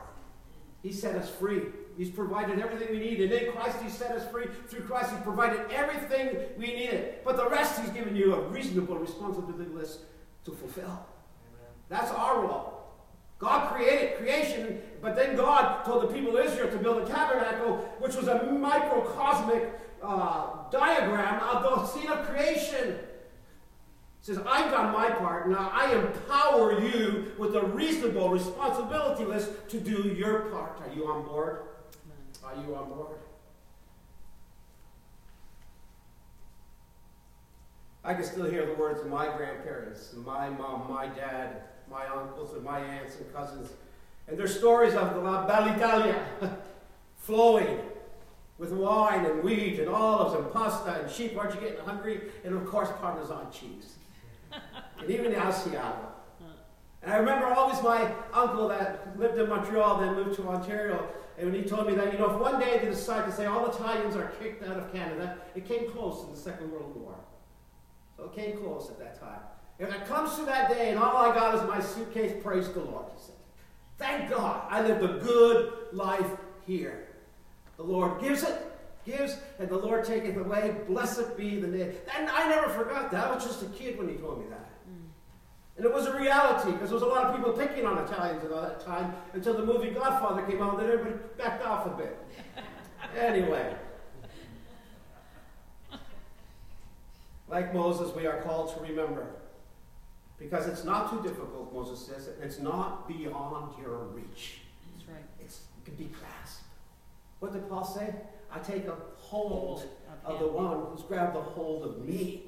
He 0.83 0.91
set 0.91 1.15
us 1.15 1.29
free. 1.29 1.63
He's 1.97 2.09
provided 2.09 2.59
everything 2.59 2.89
we 2.91 2.99
need. 2.99 3.21
And 3.21 3.31
in 3.31 3.51
Christ, 3.51 3.77
He 3.81 3.89
set 3.89 4.11
us 4.11 4.29
free. 4.31 4.45
Through 4.67 4.81
Christ, 4.81 5.11
He's 5.11 5.21
provided 5.21 5.69
everything 5.71 6.37
we 6.57 6.67
needed. 6.67 7.15
But 7.23 7.37
the 7.37 7.47
rest, 7.49 7.79
He's 7.79 7.89
given 7.91 8.15
you 8.15 8.33
a 8.33 8.41
reasonable 8.49 8.97
responsibility 8.97 9.69
list 9.71 9.99
to 10.45 10.51
fulfill. 10.51 10.85
Amen. 10.85 11.71
That's 11.89 12.11
our 12.11 12.41
role. 12.41 12.73
God 13.39 13.73
created 13.73 14.17
creation, 14.17 14.81
but 15.01 15.15
then 15.15 15.35
God 15.35 15.83
told 15.83 16.03
the 16.03 16.13
people 16.13 16.37
of 16.37 16.45
Israel 16.45 16.71
to 16.71 16.77
build 16.77 17.01
a 17.01 17.05
tabernacle, 17.05 17.77
which 17.99 18.15
was 18.15 18.27
a 18.27 18.43
microcosmic 18.43 19.69
uh, 20.01 20.69
diagram 20.71 21.41
of 21.41 21.63
the 21.63 21.85
scene 21.87 22.09
of 22.09 22.25
creation. 22.27 22.97
He 24.21 24.33
says, 24.33 24.39
I've 24.47 24.71
done 24.71 24.93
my 24.93 25.09
part. 25.09 25.49
Now 25.49 25.69
I 25.73 25.93
empower 25.93 26.79
you 26.79 27.33
with 27.37 27.55
a 27.55 27.65
reasonable 27.65 28.29
responsibility 28.29 29.25
list 29.25 29.51
to 29.69 29.79
do 29.79 30.13
your 30.17 30.43
part. 30.43 30.81
Are 30.81 30.95
you 30.95 31.07
on 31.07 31.23
board? 31.25 31.63
Are 32.45 32.55
you 32.55 32.75
on 32.75 32.89
board? 32.89 33.17
I 38.03 38.13
can 38.13 38.23
still 38.23 38.45
hear 38.45 38.65
the 38.65 38.73
words 38.73 38.99
of 39.01 39.07
my 39.07 39.25
grandparents, 39.37 40.13
my 40.25 40.49
mom, 40.49 40.89
my 40.89 41.07
dad, 41.07 41.61
my 41.89 42.05
uncles 42.07 42.53
and 42.53 42.63
my 42.63 42.79
aunts 42.79 43.15
and 43.17 43.33
cousins. 43.33 43.71
And 44.27 44.37
their 44.37 44.47
stories 44.47 44.93
of 44.93 45.13
the 45.13 45.21
La 45.21 45.47
Bella 45.47 45.73
Italia 45.75 46.25
flowing 47.17 47.79
with 48.57 48.71
wine 48.71 49.25
and 49.25 49.43
wheat 49.43 49.79
and 49.79 49.89
olives 49.89 50.35
and 50.35 50.51
pasta 50.51 51.01
and 51.01 51.09
sheep. 51.09 51.37
Aren't 51.37 51.55
you 51.55 51.61
getting 51.61 51.85
hungry? 51.85 52.21
And 52.43 52.55
of 52.55 52.65
course, 52.65 52.89
Parmesan 52.99 53.51
cheese. 53.51 53.95
and 54.99 55.09
even 55.09 55.31
Asiago. 55.31 55.95
And 57.01 57.11
I 57.11 57.17
remember 57.17 57.47
always 57.47 57.81
my 57.81 58.13
uncle 58.33 58.67
that 58.69 59.17
lived 59.19 59.37
in 59.37 59.49
Montreal, 59.49 59.99
then 59.99 60.15
moved 60.15 60.35
to 60.37 60.47
Ontario, 60.47 61.07
and 61.37 61.51
when 61.51 61.61
he 61.61 61.67
told 61.67 61.87
me 61.87 61.95
that, 61.95 62.13
you 62.13 62.19
know, 62.19 62.31
if 62.31 62.39
one 62.39 62.59
day 62.59 62.79
they 62.79 62.85
decide 62.85 63.25
to 63.25 63.31
say 63.31 63.45
all 63.45 63.69
Italians 63.69 64.15
are 64.15 64.31
kicked 64.39 64.63
out 64.63 64.77
of 64.77 64.91
Canada, 64.93 65.37
it 65.55 65.67
came 65.67 65.89
close 65.91 66.23
in 66.23 66.31
the 66.31 66.39
Second 66.39 66.71
World 66.71 66.95
War. 66.95 67.15
So 68.17 68.25
it 68.25 68.35
came 68.35 68.57
close 68.57 68.89
at 68.89 68.99
that 68.99 69.19
time. 69.19 69.39
If 69.79 69.93
it 69.93 70.05
comes 70.05 70.35
to 70.37 70.45
that 70.45 70.69
day 70.69 70.91
and 70.91 70.99
all 70.99 71.17
I 71.17 71.33
got 71.33 71.55
is 71.55 71.61
my 71.67 71.79
suitcase, 71.81 72.33
praise 72.43 72.69
the 72.71 72.81
Lord. 72.81 73.05
He 73.15 73.23
said. 73.23 73.35
Thank 73.97 74.29
God 74.29 74.61
I 74.69 74.81
lived 74.85 75.03
a 75.03 75.19
good 75.19 75.73
life 75.91 76.29
here. 76.65 77.07
The 77.77 77.83
Lord 77.83 78.21
gives 78.21 78.43
it, 78.43 78.61
gives, 79.05 79.37
and 79.59 79.67
the 79.69 79.77
Lord 79.77 80.05
taketh 80.05 80.37
away. 80.37 80.75
Blessed 80.87 81.35
be 81.35 81.59
the 81.59 81.67
name. 81.67 81.93
And 82.15 82.29
I 82.29 82.47
never 82.47 82.69
forgot 82.69 83.09
that. 83.11 83.27
I 83.27 83.35
was 83.35 83.43
just 83.43 83.63
a 83.63 83.67
kid 83.67 83.97
when 83.97 84.07
he 84.07 84.15
told 84.15 84.39
me 84.39 84.45
that. 84.51 84.69
And 85.75 85.85
it 85.85 85.91
was 85.91 86.05
a 86.05 86.15
reality 86.15 86.71
because 86.71 86.89
there 86.89 86.99
was 86.99 87.03
a 87.03 87.07
lot 87.07 87.25
of 87.25 87.35
people 87.35 87.51
picking 87.53 87.85
on 87.85 87.97
Italians 87.97 88.43
at 88.43 88.51
that 88.51 88.85
time 88.85 89.15
until 89.33 89.55
the 89.55 89.65
movie 89.65 89.89
Godfather 89.89 90.43
came 90.43 90.61
out, 90.61 90.79
and 90.79 90.83
then 90.83 90.97
everybody 90.97 91.23
backed 91.37 91.65
off 91.65 91.87
a 91.87 91.89
bit. 91.89 92.17
anyway. 93.19 93.75
Like 97.47 97.73
Moses, 97.73 98.15
we 98.15 98.25
are 98.27 98.41
called 98.41 98.75
to 98.75 98.81
remember 98.81 99.27
because 100.39 100.67
it's 100.67 100.83
not 100.83 101.09
too 101.09 101.21
difficult, 101.27 101.73
Moses 101.73 102.05
says. 102.05 102.29
It's 102.41 102.59
not 102.59 103.07
beyond 103.07 103.73
your 103.81 104.05
reach. 104.07 104.61
That's 104.95 105.07
right. 105.07 105.23
It's, 105.39 105.61
it 105.77 105.85
can 105.85 105.95
be 105.95 106.05
grasped. 106.05 106.63
What 107.39 107.53
did 107.53 107.67
Paul 107.69 107.85
say? 107.85 108.13
I 108.51 108.59
take 108.59 108.87
a 108.87 108.95
hold 109.17 109.83
of, 110.25 110.33
of 110.33 110.39
the 110.39 110.47
one 110.47 110.85
who's 110.91 111.03
grabbed 111.03 111.35
a 111.35 111.41
hold 111.41 111.83
of 111.83 112.05
me. 112.05 112.43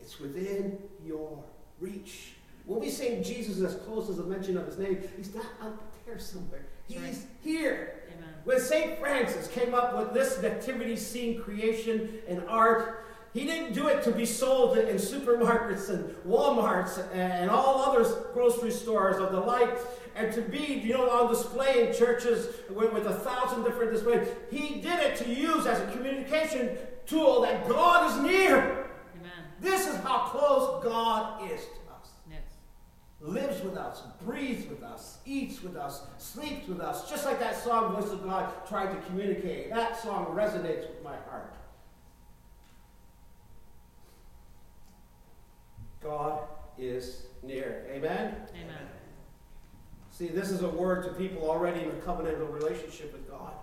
It's 0.00 0.18
within 0.18 0.78
your 1.04 1.42
reach. 1.80 2.35
When 2.66 2.80
we 2.80 2.90
saying 2.90 3.22
Jesus 3.22 3.58
is 3.58 3.62
as 3.62 3.76
close 3.82 4.10
as 4.10 4.18
a 4.18 4.24
mention 4.24 4.58
of 4.58 4.66
his 4.66 4.78
name. 4.78 4.98
He's 5.16 5.34
not 5.34 5.46
out 5.62 5.80
there 6.04 6.18
somewhere. 6.18 6.66
He's 6.86 6.98
right. 6.98 7.16
here. 7.42 8.02
Amen. 8.12 8.28
When 8.44 8.60
St. 8.60 8.98
Francis 8.98 9.48
came 9.48 9.74
up 9.74 9.96
with 9.96 10.12
this 10.12 10.40
nativity 10.42 10.96
scene 10.96 11.40
creation 11.40 12.18
and 12.28 12.42
art, 12.48 13.06
he 13.36 13.44
didn't 13.44 13.74
do 13.74 13.88
it 13.88 14.02
to 14.04 14.12
be 14.12 14.24
sold 14.24 14.78
in 14.78 14.96
supermarkets 14.96 15.90
and 15.90 16.08
Walmarts 16.26 17.06
and 17.14 17.50
all 17.50 17.82
other 17.82 18.02
grocery 18.32 18.70
stores 18.70 19.18
of 19.18 19.30
the 19.30 19.40
like, 19.40 19.78
and 20.14 20.32
to 20.32 20.40
be, 20.40 20.80
you 20.82 20.94
know, 20.94 21.10
on 21.10 21.30
display 21.30 21.86
in 21.86 21.94
churches 21.94 22.48
with, 22.70 22.92
with 22.94 23.06
a 23.06 23.14
thousand 23.14 23.64
different 23.64 23.92
displays. 23.92 24.26
He 24.50 24.80
did 24.80 25.00
it 25.00 25.16
to 25.16 25.28
use 25.28 25.66
as 25.66 25.80
a 25.80 25.92
communication 25.92 26.78
tool 27.04 27.42
that 27.42 27.68
God 27.68 28.10
is 28.10 28.22
near. 28.22 28.88
Amen. 29.18 29.32
This 29.60 29.86
is 29.86 29.96
how 29.96 30.28
close 30.28 30.82
God 30.82 31.42
is 31.50 31.60
to 31.60 31.60
us. 31.60 31.60
Yes. 31.60 31.85
Lives 33.20 33.62
with 33.62 33.76
us, 33.76 34.02
breathes 34.22 34.68
with 34.68 34.82
us, 34.82 35.18
eats 35.24 35.62
with 35.62 35.74
us, 35.74 36.02
sleeps 36.18 36.68
with 36.68 36.80
us, 36.80 37.08
just 37.08 37.24
like 37.24 37.40
that 37.40 37.56
song, 37.56 37.94
Voice 37.94 38.12
of 38.12 38.22
God, 38.22 38.52
tried 38.68 38.92
to 38.92 39.06
communicate. 39.06 39.70
That 39.70 39.98
song 39.98 40.26
resonates 40.26 40.88
with 40.88 41.02
my 41.02 41.16
heart. 41.30 41.54
God 46.02 46.40
is 46.78 47.22
near. 47.42 47.86
Amen? 47.90 48.36
Amen. 48.54 48.86
See, 50.10 50.28
this 50.28 50.50
is 50.50 50.62
a 50.62 50.68
word 50.68 51.04
to 51.04 51.10
people 51.10 51.50
already 51.50 51.80
in 51.80 51.88
a 51.88 51.94
covenantal 51.94 52.52
relationship 52.52 53.12
with 53.12 53.28
God. 53.28 53.54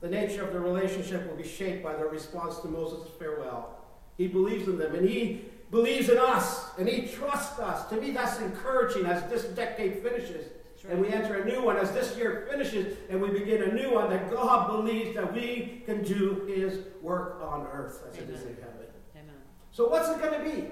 The 0.00 0.08
nature 0.08 0.42
of 0.42 0.52
the 0.52 0.60
relationship 0.60 1.28
will 1.28 1.36
be 1.36 1.46
shaped 1.46 1.82
by 1.82 1.94
their 1.94 2.08
response 2.08 2.58
to 2.60 2.68
Moses' 2.68 3.10
farewell. 3.18 3.78
He 4.16 4.26
believes 4.26 4.68
in 4.68 4.78
them, 4.78 4.94
and 4.94 5.08
he 5.08 5.44
believes 5.70 6.08
in 6.08 6.18
us, 6.18 6.70
and 6.78 6.88
he 6.88 7.06
trusts 7.06 7.58
us. 7.58 7.88
To 7.90 7.96
me, 7.96 8.10
that's 8.10 8.40
encouraging 8.40 9.06
as 9.06 9.28
this 9.30 9.44
decade 9.44 10.02
finishes. 10.02 10.46
Right. 10.82 10.94
And 10.94 11.00
we 11.02 11.08
enter 11.12 11.42
a 11.42 11.44
new 11.44 11.62
one 11.62 11.76
as 11.76 11.92
this 11.92 12.16
year 12.16 12.48
finishes, 12.50 12.96
and 13.10 13.20
we 13.20 13.28
begin 13.28 13.62
a 13.62 13.72
new 13.72 13.92
one 13.92 14.08
that 14.10 14.30
God 14.30 14.66
believes 14.68 15.14
that 15.14 15.32
we 15.32 15.82
can 15.84 16.02
do 16.02 16.46
his 16.48 16.80
work 17.02 17.40
on 17.42 17.66
earth 17.72 18.02
as 18.08 18.16
it 18.16 18.30
is 18.30 18.42
in 18.42 18.56
heaven. 18.56 18.86
Amen. 19.14 19.36
So, 19.72 19.88
what's 19.88 20.08
it 20.08 20.18
going 20.20 20.42
to 20.42 20.44
be? 20.44 20.68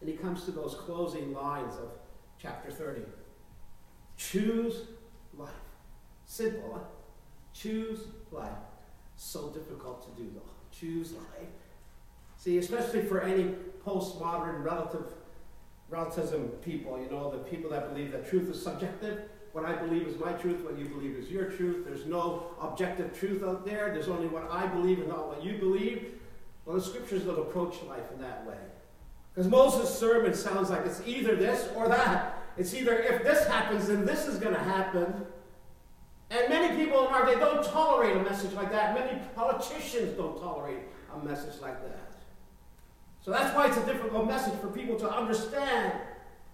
And 0.00 0.08
he 0.08 0.16
comes 0.16 0.44
to 0.44 0.52
those 0.52 0.76
closing 0.76 1.32
lines 1.32 1.74
of 1.74 1.90
chapter 2.40 2.70
30. 2.70 3.02
Choose 4.16 4.82
life. 5.36 5.50
Simple, 6.24 6.70
huh? 6.74 6.80
Choose 7.52 8.00
life. 8.30 8.52
So 9.16 9.48
difficult 9.50 10.04
to 10.04 10.22
do, 10.22 10.30
though. 10.32 10.42
Choose 10.70 11.12
life. 11.12 11.48
See, 12.38 12.56
especially 12.58 13.02
for 13.02 13.20
any 13.20 13.56
postmodern 13.84 14.64
relative 14.64 15.12
relativism 15.90 16.48
people, 16.62 17.00
you 17.00 17.10
know, 17.10 17.30
the 17.30 17.38
people 17.38 17.68
that 17.70 17.92
believe 17.92 18.12
that 18.12 18.28
truth 18.28 18.48
is 18.48 18.62
subjective. 18.62 19.22
What 19.52 19.64
I 19.64 19.74
believe 19.74 20.06
is 20.06 20.18
my 20.20 20.32
truth, 20.32 20.62
what 20.62 20.78
you 20.78 20.84
believe 20.84 21.16
is 21.16 21.30
your 21.30 21.46
truth. 21.46 21.84
There's 21.84 22.06
no 22.06 22.46
objective 22.60 23.18
truth 23.18 23.42
out 23.42 23.66
there. 23.66 23.92
There's 23.92 24.08
only 24.08 24.28
what 24.28 24.48
I 24.50 24.66
believe 24.66 25.00
and 25.00 25.08
not 25.08 25.26
what 25.26 25.42
you 25.42 25.58
believe. 25.58 26.14
Well, 26.64 26.76
the 26.76 26.82
scriptures 26.82 27.22
don't 27.22 27.38
approach 27.38 27.82
life 27.82 28.04
in 28.14 28.20
that 28.20 28.46
way. 28.46 28.58
Because 29.34 29.50
Moses' 29.50 29.98
sermon 29.98 30.34
sounds 30.34 30.70
like 30.70 30.86
it's 30.86 31.02
either 31.06 31.34
this 31.34 31.68
or 31.74 31.88
that. 31.88 32.42
It's 32.56 32.72
either 32.72 32.98
if 32.98 33.24
this 33.24 33.48
happens, 33.48 33.88
then 33.88 34.04
this 34.04 34.26
is 34.26 34.38
going 34.38 34.54
to 34.54 34.62
happen. 34.62 35.26
And 36.30 36.48
many 36.48 36.76
people 36.76 37.08
in 37.08 37.14
our 37.14 37.26
day 37.26 37.36
don't 37.40 37.64
tolerate 37.64 38.16
a 38.16 38.22
message 38.22 38.52
like 38.52 38.70
that. 38.70 38.94
Many 38.94 39.18
politicians 39.34 40.16
don't 40.16 40.38
tolerate 40.38 40.80
a 41.14 41.24
message 41.24 41.60
like 41.60 41.82
that. 41.82 42.07
So 43.28 43.34
that's 43.34 43.54
why 43.54 43.66
it's 43.66 43.76
a 43.76 43.84
difficult 43.84 44.26
message 44.26 44.58
for 44.58 44.68
people 44.68 44.96
to 45.00 45.10
understand 45.14 45.92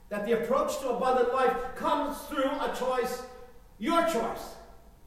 that 0.08 0.26
the 0.26 0.32
approach 0.32 0.80
to 0.80 0.88
abundant 0.88 1.32
life 1.32 1.54
comes 1.76 2.18
through 2.22 2.50
a 2.50 2.74
choice, 2.76 3.22
your 3.78 4.02
choice. 4.08 4.56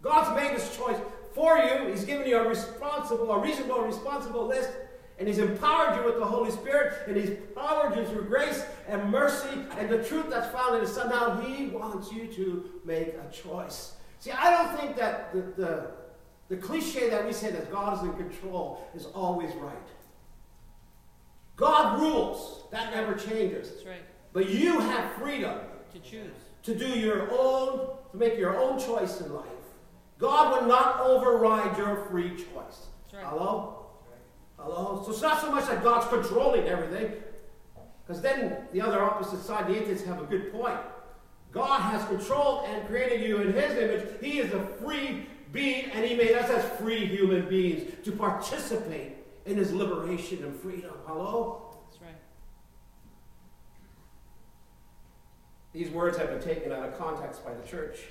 God's 0.01 0.33
made 0.41 0.55
this 0.55 0.77
choice 0.77 0.95
for 1.35 1.57
you. 1.57 1.89
He's 1.89 2.05
given 2.05 2.25
you 2.25 2.37
a 2.37 2.47
responsible, 2.47 3.29
a 3.31 3.39
reasonable, 3.41 3.81
responsible 3.81 4.47
list. 4.47 4.69
And 5.19 5.27
He's 5.27 5.39
empowered 5.39 5.97
you 5.97 6.05
with 6.05 6.19
the 6.19 6.25
Holy 6.25 6.51
Spirit, 6.51 7.05
and 7.05 7.17
He's 7.17 7.31
empowered 7.31 7.97
you 7.97 8.05
through 8.05 8.29
grace 8.29 8.63
and 8.87 9.11
mercy 9.11 9.59
and 9.77 9.89
the 9.89 10.01
truth 10.01 10.29
that's 10.29 10.47
found 10.53 10.75
in 10.75 10.81
His 10.83 10.93
Son. 10.93 11.09
Now 11.09 11.41
He 11.41 11.65
wants 11.65 12.13
you 12.13 12.27
to 12.27 12.63
make 12.85 13.09
a 13.09 13.29
choice. 13.29 13.95
See, 14.19 14.31
I 14.31 14.51
don't 14.51 14.79
think 14.79 14.95
that 14.95 15.33
the, 15.33 15.41
the, 15.61 15.87
the 16.47 16.55
cliche 16.55 17.09
that 17.09 17.25
we 17.25 17.33
say 17.33 17.51
that 17.51 17.69
God 17.69 17.97
is 17.97 18.03
in 18.03 18.13
control 18.15 18.87
is 18.95 19.07
always 19.07 19.53
right. 19.55 19.75
God 21.57 21.99
rules, 21.99 22.63
that 22.71 22.93
never 22.93 23.13
changes. 23.15 23.69
That's 23.71 23.85
right. 23.85 24.03
But 24.31 24.49
you 24.49 24.79
have 24.79 25.11
freedom 25.13 25.57
To 25.93 25.99
choose. 25.99 26.31
to 26.63 26.75
do 26.75 26.87
your 26.87 27.29
own, 27.31 27.89
to 28.11 28.17
make 28.17 28.37
your 28.37 28.57
own 28.61 28.79
choice 28.79 29.19
in 29.21 29.33
life. 29.33 29.43
God 30.19 30.61
will 30.61 30.67
not 30.67 31.01
override 31.01 31.77
your 31.77 32.05
free 32.09 32.29
choice. 32.29 32.87
That's 33.11 33.13
right. 33.15 33.25
Hello? 33.25 33.87
Hello? 34.57 35.01
So 35.03 35.11
it's 35.11 35.21
not 35.21 35.41
so 35.41 35.51
much 35.51 35.67
that 35.67 35.83
God's 35.83 36.07
controlling 36.07 36.67
everything, 36.67 37.11
because 38.05 38.21
then 38.21 38.57
the 38.71 38.81
other 38.81 39.01
opposite 39.01 39.41
side, 39.41 39.67
the 39.67 39.81
atheists 39.81 40.05
have 40.07 40.21
a 40.21 40.25
good 40.25 40.51
point. 40.51 40.79
God 41.51 41.79
has 41.81 42.05
controlled 42.07 42.65
and 42.67 42.87
created 42.87 43.21
you 43.27 43.37
in 43.41 43.53
His 43.53 43.71
image. 43.77 44.09
He 44.21 44.39
is 44.39 44.53
a 44.53 44.63
free 44.83 45.25
being, 45.51 45.85
and 45.91 46.05
He 46.05 46.15
made 46.15 46.33
us 46.33 46.49
as 46.49 46.77
free 46.79 47.05
human 47.07 47.47
beings 47.49 47.91
to 48.05 48.11
participate 48.11 49.16
in 49.47 49.57
His 49.57 49.73
liberation 49.73 50.43
and 50.43 50.55
freedom. 50.55 50.93
Hello? 51.05 51.77
That's 51.89 52.01
right. 52.01 52.15
These 55.73 55.89
words 55.89 56.17
have 56.17 56.29
been 56.29 56.41
taken 56.41 56.71
out 56.71 56.87
of 56.87 56.97
context 56.97 57.43
by 57.43 57.53
the 57.53 57.65
church. 57.65 58.07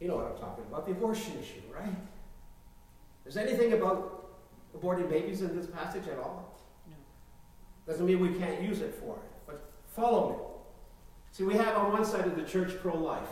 You 0.00 0.08
know 0.08 0.16
what 0.16 0.26
I'm 0.26 0.38
talking 0.38 0.64
about 0.64 0.86
the 0.86 0.92
abortion 0.92 1.32
issue, 1.40 1.60
right? 1.74 1.94
Is 3.26 3.36
anything 3.36 3.72
about 3.72 4.30
aborting 4.78 5.10
babies 5.10 5.42
in 5.42 5.56
this 5.56 5.66
passage 5.66 6.06
at 6.06 6.18
all? 6.18 6.60
No. 6.88 6.94
Doesn't 7.90 8.06
mean 8.06 8.20
we 8.20 8.38
can't 8.38 8.62
use 8.62 8.80
it 8.80 8.94
for 8.94 9.16
it, 9.16 9.30
but 9.46 9.72
follow 9.88 10.30
me. 10.30 10.36
See, 11.32 11.44
we 11.44 11.54
have 11.54 11.76
on 11.76 11.92
one 11.92 12.04
side 12.04 12.26
of 12.26 12.36
the 12.36 12.44
church 12.44 12.78
pro 12.80 12.96
life. 12.96 13.28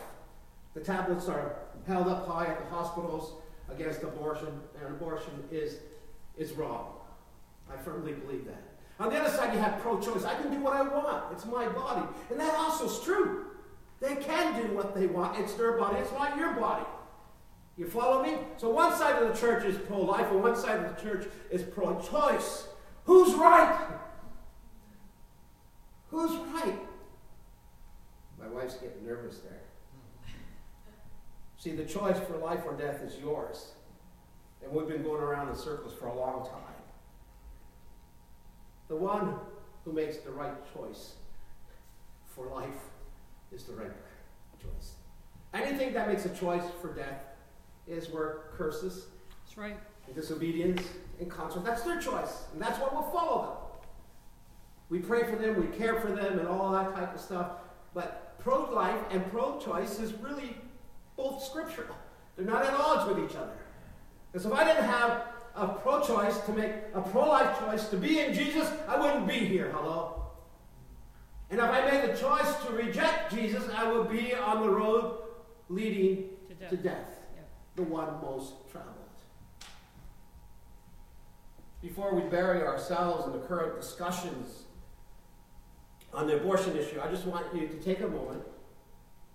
The 0.73 0.81
tablets 0.81 1.29
are 1.29 1.55
held 1.87 2.07
up 2.07 2.27
high 2.27 2.47
at 2.47 2.59
the 2.59 2.75
hospitals 2.75 3.41
against 3.69 4.03
abortion, 4.03 4.59
and 4.79 4.95
abortion 4.95 5.43
is, 5.51 5.77
is 6.37 6.53
wrong. 6.53 6.93
I 7.71 7.77
firmly 7.77 8.13
believe 8.13 8.45
that. 8.45 8.63
On 8.99 9.09
the 9.09 9.19
other 9.19 9.29
side, 9.29 9.53
you 9.53 9.59
have 9.59 9.79
pro 9.81 9.99
choice. 9.99 10.23
I 10.23 10.35
can 10.35 10.51
do 10.51 10.59
what 10.59 10.73
I 10.73 10.81
want, 10.83 11.31
it's 11.31 11.45
my 11.45 11.67
body. 11.67 12.07
And 12.29 12.39
that 12.39 12.55
also 12.55 12.85
is 12.85 12.99
true. 13.03 13.45
They 13.99 14.15
can 14.15 14.61
do 14.61 14.73
what 14.73 14.95
they 14.95 15.07
want, 15.07 15.39
it's 15.39 15.53
their 15.53 15.73
body, 15.77 15.99
it's 15.99 16.11
not 16.11 16.37
your 16.37 16.53
body. 16.53 16.85
You 17.77 17.87
follow 17.87 18.23
me? 18.23 18.37
So 18.57 18.69
one 18.69 18.95
side 18.95 19.21
of 19.21 19.33
the 19.33 19.39
church 19.39 19.65
is 19.65 19.77
pro 19.77 19.99
life, 19.99 20.31
and 20.31 20.41
one 20.41 20.55
side 20.55 20.79
of 20.79 20.95
the 20.95 21.01
church 21.01 21.27
is 21.51 21.61
pro 21.63 21.99
choice. 21.99 22.67
Who's 23.03 23.33
right? 23.35 23.77
Who's 26.09 26.31
right? 26.53 26.79
My 28.39 28.47
wife's 28.47 28.75
getting 28.75 29.05
nervous 29.05 29.39
there. 29.39 29.61
See, 31.57 31.71
the 31.75 31.83
choice 31.83 32.17
for 32.27 32.37
life 32.37 32.61
or 32.65 32.73
death 32.73 33.01
is 33.01 33.17
yours. 33.19 33.73
And 34.65 34.73
we've 34.73 34.87
been 34.87 35.03
going 35.03 35.21
around 35.21 35.49
in 35.49 35.55
circles 35.55 35.93
for 35.93 36.07
a 36.07 36.13
long 36.13 36.43
time. 36.43 36.61
The 38.87 38.95
one 38.95 39.35
who 39.83 39.93
makes 39.93 40.17
the 40.17 40.31
right 40.31 40.55
choice 40.73 41.13
for 42.35 42.47
life 42.47 42.69
is 43.51 43.63
the 43.63 43.73
right 43.73 43.91
choice. 44.61 44.93
Anything 45.53 45.93
that 45.93 46.07
makes 46.07 46.25
a 46.25 46.29
choice 46.29 46.63
for 46.81 46.93
death 46.93 47.21
is 47.87 48.09
where 48.09 48.45
curses 48.57 49.05
That's 49.43 49.57
right. 49.57 49.77
and 50.07 50.15
disobedience 50.15 50.81
and 51.19 51.29
consequence. 51.29 51.67
That's 51.67 51.83
their 51.83 51.99
choice, 51.99 52.45
and 52.53 52.61
that's 52.61 52.79
what 52.79 52.93
will 52.93 53.09
follow 53.11 53.41
them. 53.43 53.57
We 54.89 54.99
pray 54.99 55.23
for 55.23 55.35
them, 55.35 55.59
we 55.59 55.75
care 55.77 55.99
for 55.99 56.11
them, 56.11 56.39
and 56.39 56.47
all 56.47 56.71
that 56.71 56.93
type 56.95 57.15
of 57.15 57.21
stuff. 57.21 57.51
But 57.93 58.37
pro-life 58.39 58.99
and 59.11 59.25
pro-choice 59.31 59.99
is 59.99 60.13
really 60.13 60.57
both 61.15 61.43
scriptural. 61.43 61.95
They're 62.35 62.45
not 62.45 62.65
at 62.65 62.73
odds 62.73 63.07
with 63.07 63.23
each 63.23 63.35
other. 63.37 63.57
Because 64.35 64.51
if 64.51 64.51
I 64.51 64.65
didn't 64.65 64.83
have 64.83 65.27
a 65.55 65.65
pro-choice 65.69 66.41
to 66.41 66.51
make 66.51 66.73
a 66.93 66.99
pro-life 66.99 67.57
choice 67.57 67.87
to 67.87 67.95
be 67.95 68.19
in 68.19 68.33
Jesus, 68.33 68.69
I 68.85 68.99
wouldn't 68.99 69.25
be 69.25 69.35
here. 69.35 69.71
Hello. 69.73 70.23
And 71.49 71.61
if 71.61 71.65
I 71.65 71.89
made 71.89 72.09
the 72.09 72.17
choice 72.19 72.53
to 72.65 72.73
reject 72.73 73.33
Jesus, 73.33 73.63
I 73.73 73.89
would 73.89 74.09
be 74.11 74.33
on 74.33 74.61
the 74.61 74.69
road 74.69 75.19
leading 75.69 76.31
To 76.49 76.53
death. 76.53 76.69
to 76.69 76.75
death, 76.75 77.19
Yep. 77.33 77.47
the 77.77 77.83
one 77.83 78.09
most 78.21 78.55
traveled. 78.69 78.91
Before 81.81 82.13
we 82.13 82.23
bury 82.23 82.61
ourselves 82.61 83.25
in 83.27 83.31
the 83.31 83.47
current 83.47 83.79
discussions 83.79 84.63
on 86.13 86.27
the 86.27 86.35
abortion 86.35 86.75
issue, 86.75 86.99
I 87.01 87.09
just 87.09 87.25
want 87.25 87.45
you 87.55 87.69
to 87.69 87.75
take 87.75 88.01
a 88.01 88.07
moment, 88.09 88.43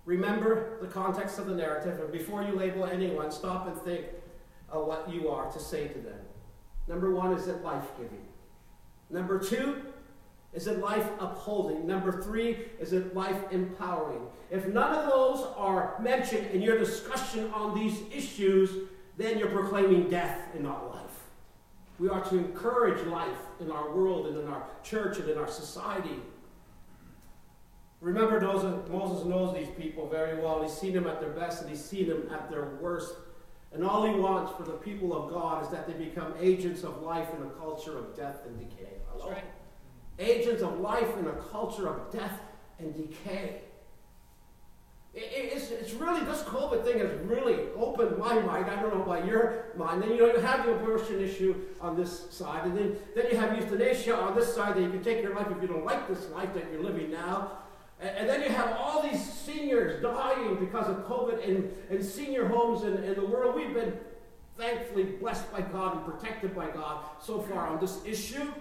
remember 0.05 0.77
the 0.79 0.87
context 0.87 1.39
of 1.39 1.47
the 1.47 1.55
narrative, 1.55 1.99
and 1.99 2.11
before 2.11 2.43
you 2.43 2.51
label 2.55 2.85
anyone, 2.85 3.31
stop 3.31 3.65
and 3.65 3.75
think 3.81 4.05
of 4.71 4.85
what 4.87 5.11
you 5.11 5.29
are 5.29 5.51
to 5.51 5.59
say 5.59 5.87
to 5.87 5.99
them. 5.99 6.19
Number 6.87 7.13
one, 7.13 7.33
is 7.33 7.47
it 7.47 7.63
life 7.63 7.85
giving? 7.97 8.25
Number 9.09 9.39
two, 9.39 9.81
Is 10.53 10.67
it 10.67 10.79
life 10.79 11.07
upholding? 11.19 11.87
Number 11.87 12.21
three, 12.21 12.57
is 12.77 12.91
it 12.91 13.15
life 13.15 13.41
empowering? 13.51 14.21
If 14.49 14.67
none 14.67 14.93
of 14.93 15.09
those 15.09 15.47
are 15.55 15.95
mentioned 16.01 16.47
in 16.51 16.61
your 16.61 16.77
discussion 16.77 17.49
on 17.53 17.73
these 17.73 18.01
issues, 18.13 18.89
then 19.17 19.37
you're 19.39 19.47
proclaiming 19.47 20.09
death 20.09 20.49
and 20.53 20.63
not 20.63 20.93
life. 20.93 21.29
We 21.99 22.09
are 22.09 22.21
to 22.25 22.37
encourage 22.37 23.05
life 23.07 23.37
in 23.61 23.71
our 23.71 23.91
world 23.95 24.27
and 24.27 24.37
in 24.39 24.47
our 24.47 24.63
church 24.83 25.19
and 25.19 25.29
in 25.29 25.37
our 25.37 25.47
society. 25.47 26.19
Remember, 28.01 28.41
Moses 28.41 29.25
knows 29.25 29.55
these 29.55 29.69
people 29.77 30.09
very 30.09 30.41
well. 30.41 30.61
He's 30.63 30.73
seen 30.73 30.93
them 30.93 31.07
at 31.07 31.21
their 31.21 31.29
best 31.29 31.61
and 31.61 31.69
he's 31.69 31.83
seen 31.85 32.09
them 32.09 32.27
at 32.33 32.49
their 32.49 32.71
worst. 32.81 33.13
And 33.73 33.85
all 33.85 34.05
he 34.05 34.13
wants 34.13 34.51
for 34.57 34.63
the 34.63 34.73
people 34.73 35.15
of 35.15 35.31
God 35.31 35.63
is 35.63 35.69
that 35.69 35.87
they 35.87 35.93
become 35.93 36.33
agents 36.39 36.83
of 36.83 37.01
life 37.01 37.27
in 37.35 37.41
a 37.45 37.49
culture 37.51 37.97
of 37.97 38.15
death 38.15 38.39
and 38.45 38.59
decay. 38.59 38.91
Hello? 39.11 39.31
Right. 39.31 39.45
Agents 40.19 40.61
of 40.61 40.79
life 40.79 41.17
in 41.17 41.27
a 41.27 41.33
culture 41.51 41.87
of 41.87 42.11
death 42.11 42.39
and 42.79 42.93
decay. 42.93 43.61
It's, 45.13 45.71
it's 45.71 45.93
really, 45.93 46.23
this 46.23 46.41
COVID 46.43 46.85
thing 46.85 46.99
has 46.99 47.11
really 47.25 47.57
opened 47.75 48.17
my 48.17 48.39
mind. 48.39 48.69
I 48.69 48.81
don't 48.81 48.95
know 48.95 49.03
about 49.03 49.25
your 49.25 49.65
mind. 49.75 50.01
Then, 50.01 50.11
you 50.11 50.19
know, 50.19 50.27
you 50.27 50.39
have 50.39 50.65
the 50.65 50.73
abortion 50.73 51.21
issue 51.21 51.55
on 51.81 51.97
this 51.97 52.31
side, 52.31 52.65
and 52.65 52.77
then, 52.77 52.95
then 53.13 53.25
you 53.29 53.35
have 53.35 53.57
euthanasia 53.57 54.15
on 54.15 54.35
this 54.35 54.53
side 54.55 54.75
that 54.77 54.81
you 54.81 54.89
can 54.89 55.03
take 55.03 55.21
your 55.21 55.35
life 55.35 55.47
if 55.51 55.61
you 55.61 55.67
don't 55.67 55.83
like 55.83 56.07
this 56.07 56.29
life 56.29 56.53
that 56.53 56.63
you're 56.71 56.81
living 56.81 57.11
now. 57.11 57.60
And, 58.01 58.17
and 58.17 58.29
then 58.29 58.41
you 58.41 58.49
have 58.49 58.75
all 58.77 59.01
these 59.01 59.23
seniors 59.23 60.01
dying 60.01 60.55
because 60.55 60.87
of 60.87 61.05
COVID 61.07 61.43
in, 61.43 61.71
in 61.89 62.03
senior 62.03 62.47
homes 62.47 62.83
in, 62.83 63.03
in 63.03 63.15
the 63.15 63.25
world. 63.25 63.55
We've 63.55 63.73
been 63.73 63.97
thankfully 64.57 65.03
blessed 65.03 65.51
by 65.51 65.61
God 65.61 65.97
and 65.97 66.05
protected 66.05 66.55
by 66.55 66.67
God 66.69 67.05
so 67.21 67.39
far 67.39 67.67
on 67.67 67.79
this 67.79 67.99
issue. 68.05 68.51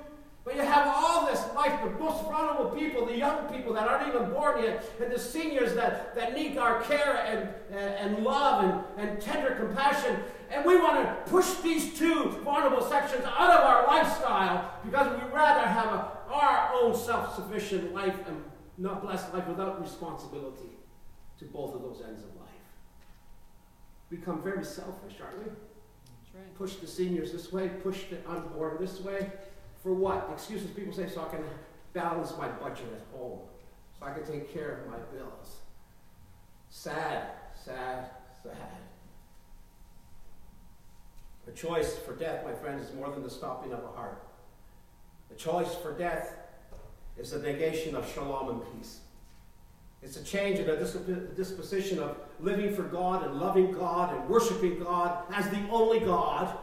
But 0.42 0.56
you 0.56 0.62
have 0.62 0.86
all 0.96 1.26
this 1.26 1.44
life, 1.54 1.78
the 1.84 1.90
most 2.02 2.24
vulnerable 2.24 2.70
people, 2.70 3.04
the 3.04 3.16
young 3.16 3.46
people 3.52 3.74
that 3.74 3.86
aren't 3.86 4.08
even 4.08 4.30
born 4.30 4.62
yet, 4.62 4.82
and 5.02 5.12
the 5.12 5.18
seniors 5.18 5.74
that, 5.74 6.14
that 6.14 6.34
need 6.34 6.56
our 6.56 6.80
care 6.82 7.22
and, 7.26 7.50
and, 7.70 8.14
and 8.16 8.24
love 8.24 8.64
and, 8.96 9.10
and 9.10 9.20
tender 9.20 9.50
compassion. 9.54 10.16
And 10.50 10.64
we 10.64 10.76
want 10.76 10.96
to 10.96 11.30
push 11.30 11.46
these 11.56 11.96
two 11.96 12.30
vulnerable 12.42 12.82
sections 12.82 13.22
out 13.24 13.50
of 13.50 13.64
our 13.64 13.86
lifestyle 13.86 14.72
because 14.82 15.12
we'd 15.12 15.32
rather 15.32 15.68
have 15.68 15.86
a, 15.86 16.12
our 16.32 16.70
own 16.74 16.96
self 16.96 17.36
sufficient 17.36 17.92
life 17.92 18.16
and 18.26 18.42
not 18.80 19.02
blessed 19.02 19.32
life 19.34 19.46
without 19.46 19.80
responsibility 19.80 20.70
to 21.38 21.44
both 21.44 21.74
of 21.74 21.82
those 21.82 22.02
ends 22.06 22.22
of 22.22 22.34
life. 22.36 22.48
We 24.10 24.16
become 24.16 24.42
very 24.42 24.64
selfish, 24.64 25.14
aren't 25.22 25.38
we? 25.38 25.50
Right. 26.34 26.54
Push 26.56 26.76
the 26.76 26.86
seniors 26.86 27.30
this 27.32 27.52
way, 27.52 27.68
push 27.68 28.04
the 28.04 28.18
unborn 28.28 28.78
this 28.80 29.00
way. 29.00 29.30
For 29.82 29.92
what? 29.92 30.28
Excuses 30.32 30.70
people 30.70 30.92
say 30.92 31.08
so 31.08 31.22
I 31.22 31.28
can 31.28 31.44
balance 31.92 32.32
my 32.38 32.48
budget 32.48 32.86
at 32.94 33.18
home, 33.18 33.40
so 33.98 34.06
I 34.06 34.12
can 34.12 34.24
take 34.24 34.52
care 34.52 34.80
of 34.80 34.90
my 34.90 34.98
bills. 35.12 35.56
Sad, 36.70 37.24
sad, 37.64 38.10
sad. 38.42 38.54
A 41.48 41.52
choice 41.52 41.96
for 41.98 42.14
death, 42.14 42.44
my 42.44 42.52
friends, 42.54 42.88
is 42.88 42.94
more 42.94 43.10
than 43.10 43.22
the 43.22 43.30
stopping 43.30 43.72
of 43.72 43.82
a 43.82 43.88
heart. 43.88 44.22
A 45.30 45.34
choice 45.34 45.74
for 45.74 45.96
death 45.96 46.34
is 47.20 47.32
a 47.32 47.42
negation 47.42 47.94
of 47.94 48.10
shalom 48.12 48.48
and 48.48 48.62
peace. 48.72 49.00
It's 50.02 50.16
a 50.16 50.24
change 50.24 50.58
in 50.58 50.68
a 50.68 50.76
disposition 50.76 51.98
of 51.98 52.16
living 52.40 52.74
for 52.74 52.82
God 52.82 53.24
and 53.26 53.38
loving 53.38 53.70
God 53.70 54.16
and 54.16 54.28
worshiping 54.28 54.78
God 54.78 55.24
as 55.32 55.48
the 55.50 55.60
only 55.70 56.00
God 56.00 56.56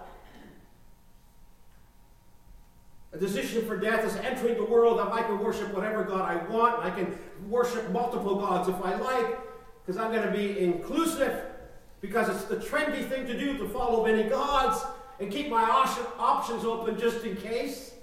A 3.13 3.17
decision 3.17 3.65
for 3.65 3.77
death 3.77 4.05
is 4.05 4.15
entering 4.17 4.57
the 4.57 4.65
world 4.65 4.99
that 4.99 5.11
I 5.11 5.23
can 5.23 5.39
worship 5.39 5.73
whatever 5.73 6.03
God 6.03 6.21
I 6.21 6.35
want. 6.51 6.85
I 6.85 6.91
can 6.91 7.17
worship 7.47 7.89
multiple 7.91 8.35
gods 8.35 8.67
if 8.67 8.75
I 8.83 8.95
like, 8.95 9.39
because 9.83 9.99
I'm 9.99 10.11
going 10.11 10.25
to 10.25 10.31
be 10.31 10.59
inclusive, 10.59 11.41
because 12.01 12.29
it's 12.29 12.43
the 12.45 12.57
trendy 12.57 13.07
thing 13.07 13.25
to 13.25 13.37
do 13.37 13.57
to 13.57 13.69
follow 13.69 14.05
many 14.05 14.29
gods 14.29 14.85
and 15.19 15.31
keep 15.31 15.49
my 15.49 15.63
options 15.63 16.65
open 16.65 16.99
just 16.99 17.23
in 17.23 17.37
case. 17.37 17.93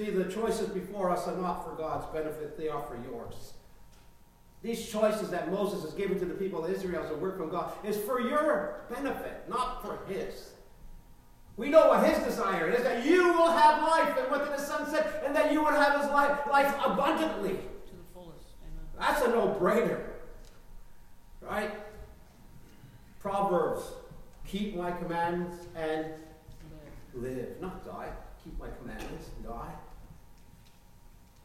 See, 0.00 0.08
the 0.08 0.24
choices 0.24 0.70
before 0.70 1.10
us 1.10 1.28
are 1.28 1.36
not 1.36 1.62
for 1.62 1.76
God's 1.76 2.06
benefit, 2.06 2.56
they 2.56 2.70
are 2.70 2.80
for 2.84 2.96
yours. 3.10 3.52
These 4.62 4.88
choices 4.88 5.28
that 5.28 5.52
Moses 5.52 5.82
has 5.82 5.92
given 5.92 6.18
to 6.20 6.24
the 6.24 6.32
people 6.32 6.64
of 6.64 6.72
Israel 6.72 7.04
as 7.04 7.10
a 7.10 7.16
work 7.16 7.36
from 7.36 7.50
God 7.50 7.74
is 7.84 7.98
for 7.98 8.18
your 8.18 8.80
benefit, 8.88 9.44
not 9.46 9.82
for 9.82 9.98
his. 10.10 10.52
We 11.58 11.68
know 11.68 11.88
what 11.88 12.08
his 12.08 12.24
desire 12.24 12.70
is 12.70 12.82
that 12.82 13.04
you 13.04 13.24
will 13.34 13.50
have 13.50 13.82
life, 13.82 14.16
and 14.18 14.30
what 14.30 14.46
the 14.46 14.56
son 14.56 14.88
say? 14.90 15.04
And 15.22 15.36
that 15.36 15.52
you 15.52 15.60
will 15.62 15.70
have 15.70 16.00
his 16.00 16.10
life, 16.10 16.46
life 16.50 16.74
abundantly. 16.82 17.50
To 17.50 17.92
the 17.92 18.14
fullest. 18.14 18.46
Amen. 18.62 18.86
That's 18.98 19.20
a 19.20 19.28
no 19.28 19.54
brainer. 19.60 20.00
Right? 21.42 21.72
Proverbs 23.20 23.82
keep 24.46 24.76
my 24.76 24.92
commandments 24.92 25.66
and 25.76 26.06
live. 27.12 27.36
live. 27.36 27.60
Not 27.60 27.84
die. 27.84 28.08
Keep 28.42 28.58
my 28.58 28.68
commandments 28.80 29.28
and 29.36 29.44
die. 29.44 29.74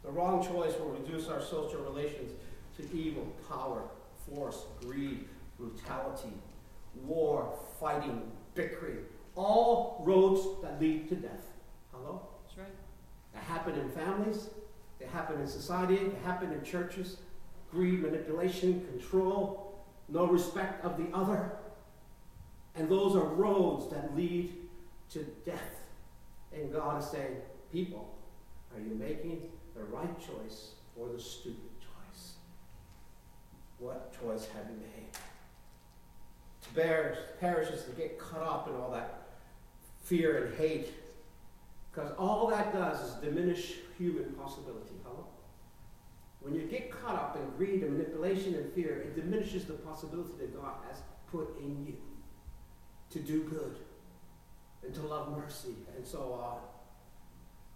The 0.06 0.12
wrong 0.12 0.46
choice 0.46 0.74
will 0.80 0.90
reduce 0.90 1.28
our 1.28 1.42
social 1.42 1.82
relations 1.82 2.32
to 2.78 2.96
evil, 2.96 3.26
power, 3.50 3.84
force, 4.30 4.66
greed, 4.82 5.26
brutality, 5.58 6.34
war, 7.04 7.58
fighting, 7.80 8.32
bickering 8.54 9.00
all 9.36 10.02
roads 10.06 10.62
that 10.64 10.80
lead 10.80 11.10
to 11.10 11.16
death. 11.16 11.52
Hello? 11.92 12.22
That's 12.44 12.58
right. 12.58 12.76
They 13.34 13.40
happen 13.40 13.78
in 13.78 13.90
families, 13.90 14.50
they 15.00 15.06
happen 15.06 15.40
in 15.42 15.48
society, 15.48 15.98
they 15.98 16.24
happen 16.24 16.52
in 16.52 16.64
churches. 16.64 17.18
Greed, 17.72 18.02
manipulation, 18.02 18.86
control, 18.86 19.84
no 20.08 20.28
respect 20.28 20.86
of 20.86 20.98
the 20.98 21.14
other. 21.14 21.52
And 22.76 22.88
those 22.88 23.16
are 23.16 23.26
roads 23.26 23.92
that 23.92 24.16
lead 24.16 24.54
to 25.12 25.24
death. 25.46 25.82
And 26.54 26.72
God 26.72 27.02
is 27.02 27.10
saying, 27.10 27.36
people, 27.72 28.16
are 28.74 28.80
you 28.80 28.96
making 28.96 29.42
the 29.76 29.84
right 29.86 30.20
choice 30.20 30.72
or 30.96 31.10
the 31.10 31.20
stupid 31.20 31.80
choice? 31.80 32.34
What 33.80 34.14
choice 34.22 34.48
have 34.56 34.66
you 34.70 34.78
made? 34.78 35.12
To 36.64 36.74
bear 36.74 37.18
perishes 37.40 37.84
to 37.84 37.92
get 37.92 38.18
caught 38.18 38.42
up 38.42 38.68
in 38.68 38.76
all 38.76 38.92
that 38.92 39.26
fear 40.04 40.46
and 40.46 40.58
hate. 40.58 40.94
Because 41.92 42.12
all 42.18 42.48
that 42.48 42.74
does 42.74 43.02
is 43.02 43.14
diminish 43.16 43.76
human 43.98 44.26
possibility. 44.34 44.96
Hello? 45.04 45.28
When 46.42 46.54
you 46.54 46.64
get 46.64 46.92
caught 46.92 47.16
up 47.16 47.38
in 47.38 47.58
greed 47.58 47.84
and 47.84 47.98
manipulation 47.98 48.56
and 48.56 48.72
fear, 48.74 49.02
it 49.02 49.16
diminishes 49.16 49.66
the 49.66 49.74
possibility 49.74 50.34
that 50.40 50.56
God 50.56 50.74
has 50.88 50.98
put 51.32 51.60
in 51.60 51.86
you 51.86 51.96
to 53.12 53.20
do 53.20 53.44
good 53.44 53.78
and 54.84 54.94
to 54.94 55.02
love 55.02 55.36
mercy 55.36 55.76
and 55.96 56.06
so 56.06 56.34
on. 56.34 56.60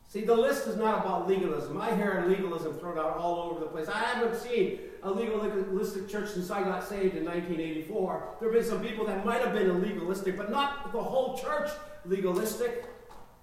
See, 0.09 0.21
the 0.21 0.35
list 0.35 0.65
is 0.65 0.75
not 0.75 1.05
about 1.05 1.27
legalism. 1.27 1.79
I 1.79 1.95
hear 1.95 2.25
legalism 2.27 2.73
thrown 2.79 2.97
out 2.97 3.17
all 3.17 3.51
over 3.51 3.59
the 3.59 3.67
place. 3.67 3.87
I 3.87 3.99
haven't 3.99 4.35
seen 4.35 4.79
a 5.03 5.11
legalistic 5.11 6.09
church 6.09 6.31
since 6.31 6.49
I 6.49 6.63
got 6.63 6.83
saved 6.83 7.15
in 7.15 7.23
1984. 7.25 8.37
There 8.39 8.51
have 8.51 8.59
been 8.59 8.67
some 8.67 8.81
people 8.81 9.05
that 9.05 9.23
might 9.23 9.39
have 9.41 9.53
been 9.53 9.79
legalistic, 9.79 10.35
but 10.35 10.49
not 10.49 10.91
the 10.91 11.01
whole 11.01 11.37
church 11.37 11.69
legalistic. 12.05 12.85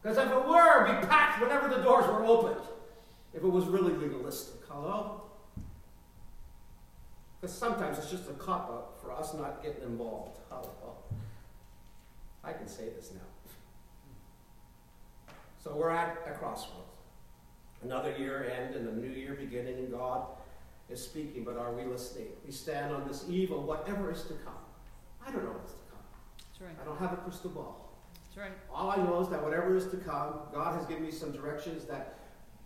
Because 0.02 0.18
if 0.18 0.28
it 0.28 0.48
were, 0.48 0.88
it'd 0.88 1.02
be 1.02 1.06
packed 1.06 1.40
whenever 1.40 1.68
the 1.68 1.82
doors 1.82 2.04
were 2.06 2.24
opened. 2.24 2.66
If 3.32 3.44
it 3.44 3.48
was 3.48 3.66
really 3.66 3.92
legalistic. 3.92 4.60
Hello? 4.68 5.22
Because 7.40 7.56
sometimes 7.56 7.98
it's 7.98 8.10
just 8.10 8.28
a 8.28 8.32
cop 8.32 8.70
out 8.70 9.00
for 9.00 9.12
us 9.12 9.34
not 9.34 9.62
getting 9.62 9.84
involved. 9.84 10.40
Hello? 10.50 10.96
I 12.42 12.52
can 12.54 12.66
say 12.66 12.88
this 12.88 13.12
now. 13.14 13.35
So 15.66 15.74
we're 15.74 15.90
at 15.90 16.18
a 16.28 16.30
crossroads. 16.30 16.94
Another 17.82 18.14
year 18.16 18.48
end 18.56 18.76
and 18.76 18.88
a 18.88 18.92
new 19.04 19.12
year 19.12 19.34
beginning, 19.34 19.74
and 19.74 19.90
God 19.90 20.26
is 20.88 21.02
speaking, 21.02 21.42
but 21.42 21.58
are 21.58 21.72
we 21.72 21.82
listening? 21.82 22.28
We 22.44 22.52
stand 22.52 22.94
on 22.94 23.08
this 23.08 23.24
eve 23.28 23.50
of 23.50 23.64
whatever 23.64 24.12
is 24.12 24.22
to 24.24 24.34
come. 24.34 24.54
I 25.26 25.32
don't 25.32 25.42
know 25.42 25.50
what's 25.50 25.72
to 25.72 25.82
come. 25.90 25.98
That's 26.38 26.60
right. 26.60 26.76
I 26.80 26.84
don't 26.84 26.98
have 27.00 27.14
a 27.14 27.16
crystal 27.16 27.50
ball. 27.50 27.90
That's 28.26 28.36
right. 28.38 28.56
All 28.72 28.92
I 28.92 28.96
know 28.98 29.20
is 29.20 29.28
that 29.30 29.42
whatever 29.42 29.76
is 29.76 29.88
to 29.88 29.96
come, 29.96 30.34
God 30.54 30.76
has 30.76 30.86
given 30.86 31.02
me 31.02 31.10
some 31.10 31.32
directions 31.32 31.84
that 31.86 32.20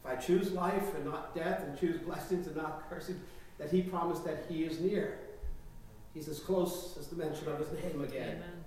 if 0.04 0.10
I 0.10 0.16
choose 0.16 0.52
life 0.52 0.94
and 0.94 1.06
not 1.06 1.34
death, 1.34 1.62
and 1.62 1.80
choose 1.80 1.98
blessings 2.06 2.48
and 2.48 2.56
not 2.56 2.84
cursing, 2.90 3.18
that 3.56 3.70
He 3.70 3.80
promised 3.80 4.26
that 4.26 4.44
He 4.46 4.64
is 4.64 4.78
near. 4.78 5.20
He's 6.12 6.28
as 6.28 6.38
close 6.38 6.96
as 7.00 7.06
the 7.06 7.16
mention 7.16 7.48
of 7.48 7.60
His 7.60 7.72
name 7.82 8.04
again. 8.04 8.28
Amen. 8.28 8.42
Amen. 8.42 8.64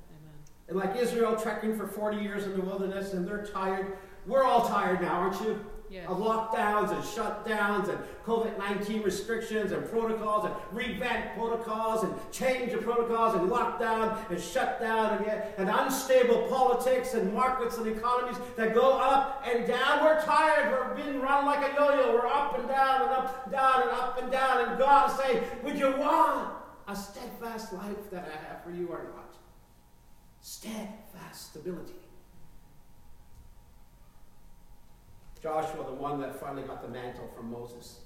And 0.69 0.75
like 0.75 0.95
Israel 0.95 1.35
trekking 1.35 1.77
for 1.77 1.85
40 1.85 2.17
years 2.17 2.45
in 2.45 2.53
the 2.53 2.61
wilderness, 2.61 3.13
and 3.13 3.27
they're 3.27 3.45
tired. 3.45 3.99
We're 4.25 4.43
all 4.43 4.67
tired 4.67 5.01
now, 5.01 5.13
aren't 5.13 5.41
you? 5.41 5.59
Yes. 5.93 6.09
of 6.09 6.17
lockdowns 6.17 6.89
and 6.89 7.03
shutdowns 7.03 7.87
and 7.87 7.99
COVID 8.25 8.57
19 8.57 9.03
restrictions 9.03 9.71
and 9.71 9.87
protocols 9.91 10.45
and 10.45 10.55
revamp 10.71 11.35
protocols 11.35 12.03
and 12.03 12.15
change 12.31 12.73
of 12.73 12.81
protocols 12.81 13.35
and 13.35 13.47
lockdown 13.47 14.17
and 14.31 14.41
shutdown 14.41 15.23
and, 15.23 15.43
and 15.59 15.69
unstable 15.69 16.47
politics 16.47 17.13
and 17.13 17.31
markets 17.31 17.77
and 17.77 17.85
economies 17.85 18.37
that 18.55 18.73
go 18.73 18.93
up 18.93 19.43
and 19.45 19.67
down. 19.67 20.03
We're 20.03 20.19
tired. 20.23 20.71
We're 20.71 20.95
being 20.95 21.21
run 21.21 21.45
like 21.45 21.59
a 21.59 21.75
yo 21.75 21.89
yo. 21.95 22.13
We're 22.15 22.25
up 22.25 22.57
and 22.57 22.67
down 22.67 23.03
and 23.03 23.11
up 23.11 23.43
and 23.43 23.51
down 23.51 23.81
and 23.83 23.91
up 23.91 24.19
and 24.19 24.31
down. 24.31 24.69
And 24.69 24.79
God 24.79 25.11
is 25.11 25.17
saying, 25.17 25.43
Would 25.63 25.77
you 25.77 25.95
want 25.97 26.55
a 26.87 26.95
steadfast 26.95 27.71
life 27.71 28.09
that 28.09 28.27
I 28.27 28.47
have 28.47 28.63
for 28.63 28.71
you 28.71 28.87
or 28.87 29.03
not? 29.15 29.35
Steadfast 30.41 31.51
stability. 31.51 31.93
Joshua, 35.43 35.83
the 35.83 35.93
one 35.93 36.21
that 36.21 36.39
finally 36.39 36.63
got 36.63 36.81
the 36.81 36.87
mantle 36.87 37.29
from 37.35 37.51
Moses. 37.51 37.99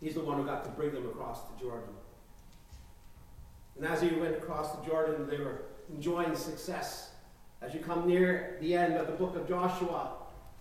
He's 0.00 0.14
the 0.14 0.20
one 0.20 0.38
who 0.38 0.44
got 0.44 0.62
to 0.62 0.70
bring 0.70 0.94
them 0.94 1.04
across 1.06 1.40
the 1.50 1.60
Jordan. 1.60 1.92
And 3.76 3.84
as 3.84 4.00
he 4.00 4.10
went 4.10 4.36
across 4.36 4.76
the 4.76 4.86
Jordan, 4.86 5.28
they 5.28 5.38
were 5.38 5.62
enjoying 5.92 6.36
success. 6.36 7.10
As 7.60 7.74
you 7.74 7.80
come 7.80 8.06
near 8.06 8.56
the 8.60 8.76
end 8.76 8.94
of 8.94 9.08
the 9.08 9.14
book 9.14 9.34
of 9.34 9.48
Joshua, 9.48 10.12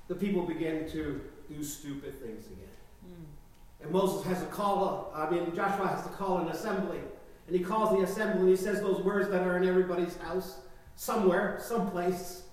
the 0.08 0.16
people 0.16 0.42
begin 0.42 0.90
to 0.90 1.22
do 1.48 1.64
stupid 1.64 2.20
things 2.20 2.48
again. 2.48 2.68
Mm. 3.06 3.84
And 3.84 3.92
Moses 3.92 4.26
has 4.26 4.40
to 4.40 4.48
call, 4.48 5.12
I 5.14 5.30
mean, 5.30 5.56
Joshua 5.56 5.88
has 5.88 6.02
to 6.04 6.10
call 6.10 6.40
an 6.40 6.48
assembly. 6.48 7.00
And 7.48 7.56
he 7.56 7.64
calls 7.64 7.96
the 7.96 8.04
assembly 8.04 8.40
and 8.40 8.50
he 8.50 8.56
says 8.56 8.82
those 8.82 9.02
words 9.04 9.30
that 9.30 9.44
are 9.44 9.58
in 9.58 9.68
everybody's 9.68 10.18
house, 10.18 10.62
somewhere, 10.96 11.60
someplace. 11.62 12.44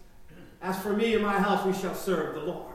As 0.61 0.79
for 0.79 0.93
me 0.93 1.15
and 1.15 1.23
my 1.23 1.41
house, 1.41 1.65
we 1.65 1.73
shall 1.73 1.95
serve 1.95 2.35
the 2.35 2.43
Lord. 2.43 2.72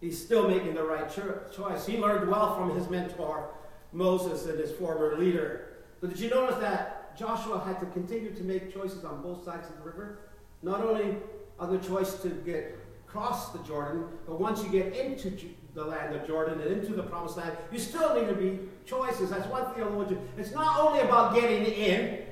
He's 0.00 0.22
still 0.22 0.48
making 0.48 0.74
the 0.74 0.84
right 0.84 1.10
cho- 1.10 1.40
choice. 1.54 1.86
He 1.86 1.98
learned 1.98 2.30
well 2.30 2.54
from 2.56 2.76
his 2.76 2.88
mentor, 2.88 3.50
Moses, 3.92 4.46
and 4.46 4.58
his 4.58 4.70
former 4.72 5.16
leader. 5.18 5.78
But 6.00 6.10
did 6.10 6.20
you 6.20 6.30
notice 6.30 6.58
that 6.58 7.16
Joshua 7.16 7.58
had 7.58 7.80
to 7.80 7.86
continue 7.86 8.32
to 8.32 8.42
make 8.44 8.72
choices 8.72 9.04
on 9.04 9.22
both 9.22 9.44
sides 9.44 9.68
of 9.68 9.76
the 9.76 9.82
river? 9.82 10.20
Not 10.62 10.84
only 10.84 11.16
on 11.58 11.72
the 11.72 11.78
choice 11.78 12.14
to 12.22 12.28
get 12.28 12.78
across 13.08 13.50
the 13.52 13.58
Jordan, 13.60 14.04
but 14.26 14.40
once 14.40 14.62
you 14.62 14.68
get 14.68 14.94
into 14.94 15.36
the 15.74 15.84
land 15.84 16.14
of 16.14 16.26
Jordan 16.26 16.60
and 16.60 16.70
into 16.70 16.92
the 16.92 17.02
promised 17.02 17.36
land, 17.36 17.56
you 17.72 17.78
still 17.78 18.14
need 18.14 18.28
to 18.28 18.34
be 18.34 18.60
choices. 18.86 19.30
That's 19.30 19.48
one 19.48 19.74
theologian. 19.74 20.20
It's 20.36 20.52
not 20.52 20.78
only 20.78 21.00
about 21.00 21.34
getting 21.34 21.64
in 21.64 22.22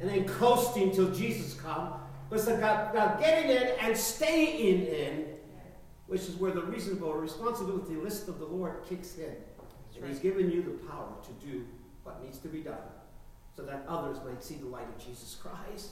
and 0.00 0.08
then 0.08 0.24
coasting 0.26 0.92
till 0.92 1.10
Jesus 1.12 1.54
comes, 1.54 1.92
but 2.30 2.38
it's 2.38 2.48
about 2.48 3.18
getting 3.18 3.50
in 3.50 3.74
and 3.80 3.96
staying 3.96 4.86
in 4.86 5.27
which 6.08 6.22
is 6.22 6.36
where 6.36 6.50
the 6.50 6.62
reasonable 6.62 7.12
responsibility 7.14 7.94
list 7.94 8.28
of 8.28 8.38
the 8.38 8.46
Lord 8.46 8.82
kicks 8.88 9.16
in. 9.16 9.36
And 9.96 10.08
He's 10.08 10.18
given 10.18 10.50
you 10.50 10.62
the 10.62 10.86
power 10.88 11.12
to 11.22 11.46
do 11.46 11.64
what 12.02 12.22
needs 12.22 12.38
to 12.38 12.48
be 12.48 12.60
done 12.60 12.76
so 13.54 13.62
that 13.64 13.84
others 13.88 14.18
might 14.24 14.42
see 14.42 14.54
the 14.54 14.66
light 14.66 14.86
of 14.88 15.04
Jesus 15.04 15.36
Christ. 15.40 15.90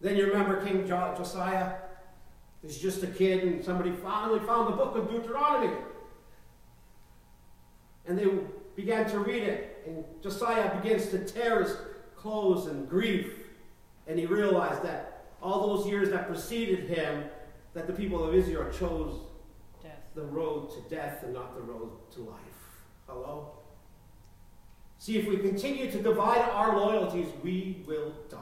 Then 0.00 0.16
you 0.16 0.26
remember 0.26 0.64
King 0.64 0.86
jo- 0.86 1.14
Josiah? 1.16 1.74
He's 2.62 2.78
just 2.78 3.02
a 3.02 3.06
kid, 3.06 3.44
and 3.44 3.64
somebody 3.64 3.92
finally 4.02 4.40
found 4.40 4.72
the 4.72 4.76
book 4.76 4.96
of 4.96 5.10
Deuteronomy. 5.10 5.72
And 8.06 8.18
they 8.18 8.26
began 8.74 9.08
to 9.10 9.20
read 9.20 9.44
it, 9.44 9.84
and 9.86 10.04
Josiah 10.22 10.80
begins 10.80 11.08
to 11.08 11.18
tear 11.20 11.62
his 11.62 11.76
clothes 12.16 12.66
in 12.66 12.84
grief. 12.86 13.32
And 14.08 14.18
he 14.18 14.26
realized 14.26 14.82
that 14.82 15.26
all 15.40 15.76
those 15.76 15.86
years 15.86 16.10
that 16.10 16.26
preceded 16.26 16.88
him, 16.88 17.24
that 17.78 17.86
the 17.86 17.92
people 17.92 18.24
of 18.24 18.34
Israel 18.34 18.68
chose 18.76 19.20
Death. 19.80 19.92
the 20.16 20.22
road 20.22 20.70
to 20.70 20.94
death 20.94 21.22
and 21.22 21.32
not 21.32 21.54
the 21.54 21.60
road 21.62 21.92
to 22.10 22.20
life. 22.22 22.38
Hello? 23.06 23.52
See, 24.98 25.16
if 25.16 25.28
we 25.28 25.36
continue 25.36 25.88
to 25.88 26.02
divide 26.02 26.40
our 26.40 26.76
loyalties, 26.76 27.28
we 27.44 27.84
will 27.86 28.12
die. 28.28 28.38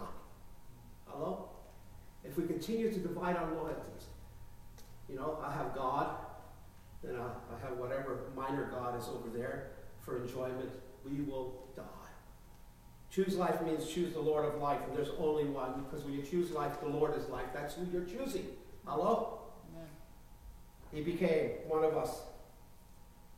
Hello? 1.04 1.50
If 2.24 2.38
we 2.38 2.46
continue 2.46 2.90
to 2.90 2.98
divide 2.98 3.36
our 3.36 3.52
loyalties, 3.52 4.06
you 5.06 5.16
know, 5.16 5.38
I 5.44 5.52
have 5.52 5.74
God, 5.74 6.16
and 7.06 7.18
I, 7.18 7.26
I 7.54 7.68
have 7.68 7.76
whatever 7.76 8.20
minor 8.34 8.70
God 8.70 8.98
is 8.98 9.06
over 9.08 9.28
there 9.36 9.72
for 10.00 10.22
enjoyment, 10.22 10.70
we 11.04 11.20
will 11.20 11.66
die. 11.76 11.82
Choose 13.10 13.36
life 13.36 13.60
means 13.62 13.86
choose 13.86 14.14
the 14.14 14.20
Lord 14.20 14.46
of 14.46 14.62
life, 14.62 14.80
and 14.88 14.96
there's 14.96 15.12
only 15.18 15.44
one, 15.44 15.84
because 15.84 16.06
when 16.06 16.14
you 16.14 16.22
choose 16.22 16.52
life, 16.52 16.80
the 16.80 16.88
Lord 16.88 17.14
is 17.18 17.28
life. 17.28 17.46
That's 17.52 17.74
who 17.74 17.86
you're 17.92 18.04
choosing. 18.04 18.46
Hello? 18.86 19.38
He 20.92 21.02
became 21.02 21.50
one 21.66 21.84
of 21.84 21.96
us. 21.96 22.20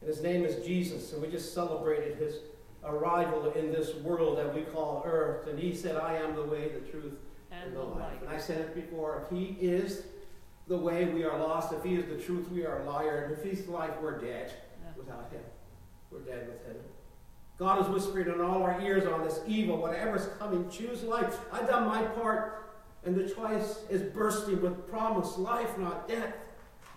And 0.00 0.08
his 0.08 0.22
name 0.22 0.44
is 0.44 0.64
Jesus, 0.64 1.12
and 1.12 1.20
we 1.22 1.28
just 1.28 1.54
celebrated 1.54 2.16
his 2.18 2.36
arrival 2.84 3.50
in 3.52 3.72
this 3.72 3.94
world 3.96 4.38
that 4.38 4.54
we 4.54 4.62
call 4.62 5.02
earth. 5.04 5.48
And 5.48 5.58
he 5.58 5.74
said, 5.74 5.96
I 5.96 6.14
am 6.16 6.36
the 6.36 6.44
way, 6.44 6.68
the 6.68 6.88
truth, 6.90 7.14
And 7.50 7.64
and 7.68 7.76
the 7.76 7.80
life. 7.82 7.98
light. 8.00 8.20
And 8.22 8.30
I 8.30 8.38
said 8.38 8.60
it 8.60 8.74
before, 8.74 9.24
if 9.24 9.36
he 9.36 9.56
is 9.60 10.04
the 10.68 10.76
way, 10.76 11.06
we 11.06 11.24
are 11.24 11.36
lost. 11.38 11.72
If 11.72 11.82
he 11.82 11.96
is 11.96 12.06
the 12.06 12.22
truth, 12.22 12.48
we 12.52 12.64
are 12.64 12.82
a 12.82 12.84
liar. 12.84 13.24
And 13.24 13.32
if 13.36 13.42
he's 13.42 13.64
the 13.64 13.72
life, 13.72 13.90
we're 14.00 14.18
dead 14.20 14.52
Yeah. 14.84 14.90
without 14.96 15.30
him. 15.32 15.40
We're 16.12 16.20
dead 16.20 16.46
with 16.46 16.64
him. 16.66 16.76
God 17.58 17.80
is 17.80 17.88
whispering 17.88 18.28
in 18.28 18.40
all 18.40 18.62
our 18.62 18.80
ears 18.80 19.04
on 19.06 19.24
this 19.24 19.40
evil, 19.48 19.78
whatever's 19.78 20.28
coming, 20.38 20.68
choose 20.70 21.02
life. 21.02 21.40
I've 21.52 21.66
done 21.66 21.86
my 21.88 22.02
part, 22.02 22.67
and 23.04 23.14
the 23.14 23.28
choice 23.28 23.80
is 23.88 24.02
bursting 24.02 24.60
with 24.60 24.88
promise, 24.88 25.38
life, 25.38 25.78
not 25.78 26.08
death. 26.08 26.34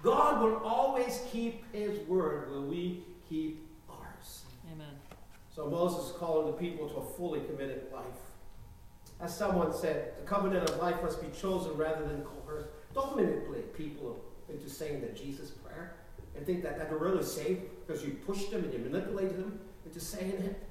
God 0.03 0.41
will 0.41 0.57
always 0.57 1.21
keep 1.31 1.71
his 1.73 1.99
word. 2.07 2.49
Will 2.49 2.65
we 2.65 3.03
keep 3.29 3.67
ours? 3.89 4.43
Amen. 4.73 4.95
So 5.53 5.69
Moses 5.69 6.07
is 6.07 6.17
calling 6.17 6.47
the 6.47 6.53
people 6.53 6.89
to 6.89 6.95
a 6.95 7.05
fully 7.13 7.41
committed 7.41 7.83
life. 7.93 8.05
As 9.19 9.35
someone 9.35 9.71
said, 9.73 10.13
the 10.17 10.23
covenant 10.23 10.69
of 10.69 10.77
life 10.77 11.01
must 11.03 11.21
be 11.21 11.27
chosen 11.39 11.77
rather 11.77 12.07
than 12.07 12.23
coerced. 12.23 12.69
Don't 12.93 13.15
manipulate 13.15 13.75
people 13.77 14.19
into 14.49 14.69
saying 14.69 15.01
the 15.01 15.07
Jesus 15.07 15.51
prayer 15.51 15.95
and 16.35 16.45
think 16.45 16.63
that 16.63 16.77
that 16.77 16.91
will 16.91 16.99
really 16.99 17.23
save 17.23 17.61
because 17.85 18.03
you 18.03 18.13
pushed 18.25 18.51
them 18.51 18.63
and 18.63 18.73
you 18.73 18.79
manipulated 18.79 19.37
them 19.37 19.59
into 19.85 19.99
saying 19.99 20.31
it. 20.31 20.63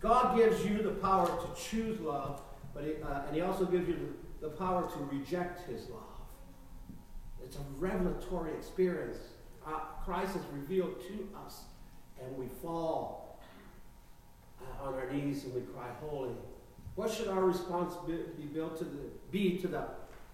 God 0.00 0.36
gives 0.36 0.64
you 0.64 0.82
the 0.82 0.90
power 0.90 1.26
to 1.26 1.62
choose 1.62 2.00
love, 2.00 2.40
but 2.80 2.88
he, 2.88 3.02
uh, 3.02 3.26
and 3.26 3.36
He 3.36 3.42
also 3.42 3.64
gives 3.64 3.88
you 3.88 4.14
the, 4.40 4.48
power 4.48 4.88
to 4.88 5.16
reject 5.16 5.68
His 5.68 5.88
love. 5.88 6.00
It's 7.44 7.56
a 7.56 7.60
revelatory 7.78 8.52
experience. 8.52 9.18
Uh, 9.66 9.80
Christ 10.04 10.36
is 10.36 10.42
revealed 10.52 11.00
to 11.00 11.28
us, 11.44 11.64
and 12.22 12.36
we 12.36 12.46
fall 12.62 13.38
uh, 14.60 14.88
on 14.88 14.94
our 14.94 15.10
knees 15.12 15.44
and 15.44 15.54
we 15.54 15.60
cry, 15.60 15.88
Holy. 16.00 16.30
What 16.94 17.10
should 17.10 17.28
our 17.28 17.44
response 17.44 17.94
be, 18.06 18.18
be 18.38 18.44
built 18.44 18.78
to 18.78 18.84
the, 18.84 18.98
be 19.30 19.58
to 19.58 19.68
the 19.68 19.84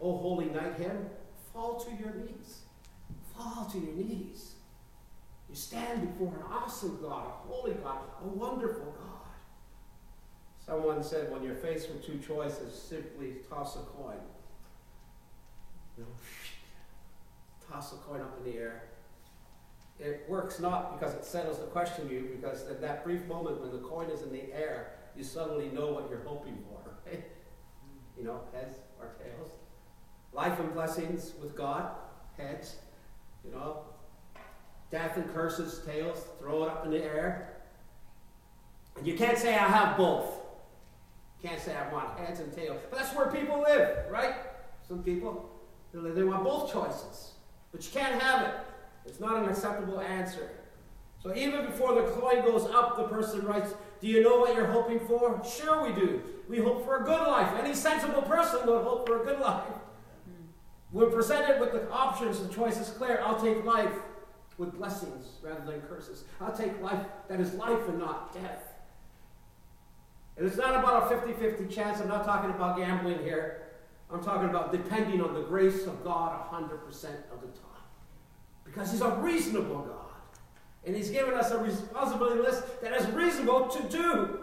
Oh 0.00 0.16
Holy 0.16 0.46
Night 0.46 0.74
hymn? 0.74 1.06
Fall 1.52 1.76
to 1.80 1.90
your 2.02 2.14
knees. 2.14 2.60
Fall 3.36 3.68
to 3.72 3.78
your 3.78 3.94
knees. 3.94 4.54
You 5.48 5.54
stand 5.54 6.12
before 6.12 6.34
an 6.34 6.42
awesome 6.50 6.98
God, 7.00 7.26
a 7.26 7.48
holy 7.48 7.74
God, 7.74 7.98
a 8.22 8.28
wonderful 8.28 8.94
God. 8.98 9.15
Someone 10.66 11.02
said 11.02 11.30
when 11.30 11.44
you're 11.44 11.54
faced 11.54 11.88
with 11.88 12.04
two 12.04 12.18
choices, 12.18 12.74
simply 12.74 13.34
toss 13.48 13.76
a 13.76 13.80
coin. 13.80 14.16
Toss 17.70 17.92
a 17.92 17.96
coin 17.96 18.20
up 18.20 18.36
in 18.38 18.52
the 18.52 18.58
air. 18.58 18.82
It 19.98 20.24
works 20.28 20.58
not 20.60 20.98
because 20.98 21.14
it 21.14 21.24
settles 21.24 21.58
the 21.58 21.66
question 21.66 22.08
you, 22.10 22.28
because 22.36 22.68
in 22.68 22.80
that 22.80 23.04
brief 23.04 23.24
moment 23.26 23.60
when 23.60 23.70
the 23.70 23.78
coin 23.78 24.10
is 24.10 24.22
in 24.22 24.32
the 24.32 24.52
air, 24.52 24.92
you 25.16 25.22
suddenly 25.24 25.68
know 25.68 25.92
what 25.92 26.10
you're 26.10 26.24
hoping 26.26 26.58
for. 26.68 26.92
Right? 27.06 27.24
You 28.18 28.24
know, 28.24 28.40
heads 28.54 28.76
or 28.98 29.14
tails. 29.22 29.50
Life 30.32 30.58
and 30.58 30.72
blessings 30.72 31.34
with 31.38 31.54
God, 31.54 31.90
heads. 32.38 32.76
You 33.44 33.50
know, 33.50 33.80
death 34.90 35.18
and 35.18 35.30
curses, 35.34 35.82
tails. 35.84 36.24
Throw 36.40 36.64
it 36.64 36.70
up 36.70 36.86
in 36.86 36.92
the 36.92 37.04
air. 37.04 37.58
And 38.96 39.06
you 39.06 39.18
can't 39.18 39.36
say 39.36 39.52
I 39.54 39.68
have 39.68 39.98
both. 39.98 40.45
Can't 41.46 41.60
say 41.60 41.76
I 41.76 41.92
want 41.92 42.18
heads 42.18 42.40
and 42.40 42.52
tails. 42.52 42.80
But 42.90 42.98
that's 42.98 43.14
where 43.14 43.30
people 43.30 43.60
live, 43.60 44.10
right? 44.10 44.34
Some 44.88 45.04
people, 45.04 45.48
they 45.94 46.24
want 46.24 46.42
both 46.42 46.72
choices. 46.72 47.34
But 47.70 47.84
you 47.84 47.90
can't 47.92 48.20
have 48.20 48.48
it. 48.48 48.54
It's 49.06 49.20
not 49.20 49.44
an 49.44 49.48
acceptable 49.48 50.00
answer. 50.00 50.50
So 51.22 51.32
even 51.36 51.66
before 51.66 51.94
the 51.94 52.08
coin 52.08 52.44
goes 52.44 52.68
up, 52.70 52.96
the 52.96 53.04
person 53.04 53.44
writes, 53.44 53.74
Do 54.00 54.08
you 54.08 54.24
know 54.24 54.40
what 54.40 54.56
you're 54.56 54.66
hoping 54.66 54.98
for? 54.98 55.40
Sure, 55.44 55.86
we 55.86 55.94
do. 55.94 56.20
We 56.48 56.58
hope 56.58 56.84
for 56.84 57.02
a 57.02 57.04
good 57.04 57.20
life. 57.20 57.52
Any 57.62 57.74
sensible 57.74 58.22
person 58.22 58.66
will 58.66 58.82
hope 58.82 59.06
for 59.06 59.22
a 59.22 59.24
good 59.24 59.38
life. 59.38 59.62
When 60.90 61.12
presented 61.12 61.60
with 61.60 61.70
the 61.70 61.88
options, 61.90 62.40
the 62.40 62.52
choice 62.52 62.80
is 62.80 62.88
clear. 62.90 63.22
I'll 63.24 63.40
take 63.40 63.64
life 63.64 63.94
with 64.58 64.74
blessings 64.74 65.38
rather 65.42 65.64
than 65.64 65.80
curses. 65.82 66.24
I'll 66.40 66.56
take 66.56 66.80
life 66.80 67.06
that 67.28 67.40
is 67.40 67.54
life 67.54 67.88
and 67.88 68.00
not 68.00 68.34
death. 68.34 68.65
And 70.36 70.46
it's 70.46 70.56
not 70.56 70.74
about 70.74 71.04
a 71.04 71.16
50 71.16 71.32
50 71.32 71.74
chance. 71.74 72.00
I'm 72.00 72.08
not 72.08 72.24
talking 72.24 72.50
about 72.50 72.76
gambling 72.76 73.18
here. 73.20 73.62
I'm 74.10 74.22
talking 74.22 74.48
about 74.48 74.70
depending 74.70 75.20
on 75.20 75.34
the 75.34 75.42
grace 75.42 75.86
of 75.86 76.04
God 76.04 76.50
100% 76.52 76.64
of 77.32 77.40
the 77.40 77.48
time. 77.48 77.82
Because 78.64 78.92
He's 78.92 79.00
a 79.00 79.10
reasonable 79.16 79.80
God. 79.80 80.06
And 80.84 80.94
He's 80.94 81.10
given 81.10 81.34
us 81.34 81.50
a 81.50 81.58
responsibility 81.58 82.40
list 82.40 82.80
that 82.82 82.92
is 82.92 83.06
reasonable 83.10 83.68
to 83.68 83.82
do. 83.88 84.40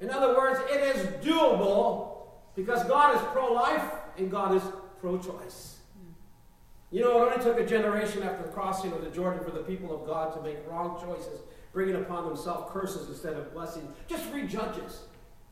In 0.00 0.10
other 0.10 0.36
words, 0.36 0.60
it 0.70 0.96
is 0.96 1.06
doable 1.24 2.18
because 2.54 2.84
God 2.84 3.16
is 3.16 3.22
pro 3.32 3.52
life 3.52 3.92
and 4.16 4.30
God 4.30 4.54
is 4.54 4.62
pro 5.00 5.18
choice. 5.18 5.78
You 6.90 7.02
know, 7.02 7.22
it 7.22 7.32
only 7.32 7.44
took 7.44 7.58
a 7.58 7.66
generation 7.66 8.22
after 8.22 8.44
the 8.44 8.48
crossing 8.48 8.92
of 8.92 9.04
the 9.04 9.10
Jordan 9.10 9.44
for 9.44 9.50
the 9.50 9.62
people 9.62 9.94
of 9.94 10.06
God 10.06 10.34
to 10.34 10.42
make 10.42 10.56
wrong 10.70 10.98
choices, 11.04 11.40
bringing 11.78 12.02
upon 12.02 12.26
themselves 12.26 12.68
curses 12.72 13.08
instead 13.08 13.34
of 13.34 13.54
blessings. 13.54 13.88
Just 14.08 14.24
read 14.32 14.48
Judges. 14.50 15.02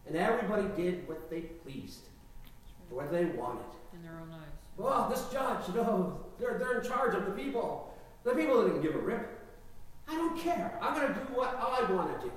And 0.09 0.17
everybody 0.17 0.65
did 0.77 1.07
what 1.07 1.31
they 1.31 1.43
pleased, 1.43 2.09
what 2.91 3.13
they 3.13 3.27
wanted. 3.27 3.63
In 3.95 4.03
their 4.03 4.19
own 4.21 4.33
eyes. 4.33 4.51
Well, 4.77 5.09
this 5.09 5.25
judge, 5.33 5.69
you 5.69 5.75
know, 5.75 6.19
they're, 6.41 6.59
they're 6.59 6.81
in 6.81 6.85
charge 6.85 7.15
of 7.15 7.27
the 7.27 7.31
people. 7.31 7.97
The 8.25 8.33
people 8.33 8.61
didn't 8.67 8.83
give 8.83 8.97
a 8.97 8.99
rip. 8.99 9.39
I 10.09 10.17
don't 10.17 10.37
care. 10.37 10.77
I'm 10.83 10.95
going 10.95 11.07
to 11.07 11.15
do 11.15 11.27
what 11.33 11.57
I 11.61 11.93
want 11.93 12.21
to 12.21 12.27
do. 12.27 12.33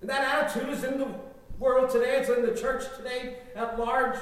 And 0.00 0.10
that 0.10 0.50
attitude 0.50 0.68
is 0.70 0.82
in 0.82 0.98
the 0.98 1.14
world 1.60 1.90
today, 1.90 2.18
it's 2.18 2.28
in 2.28 2.44
the 2.44 2.60
church 2.60 2.82
today 2.96 3.36
at 3.54 3.78
large. 3.78 4.18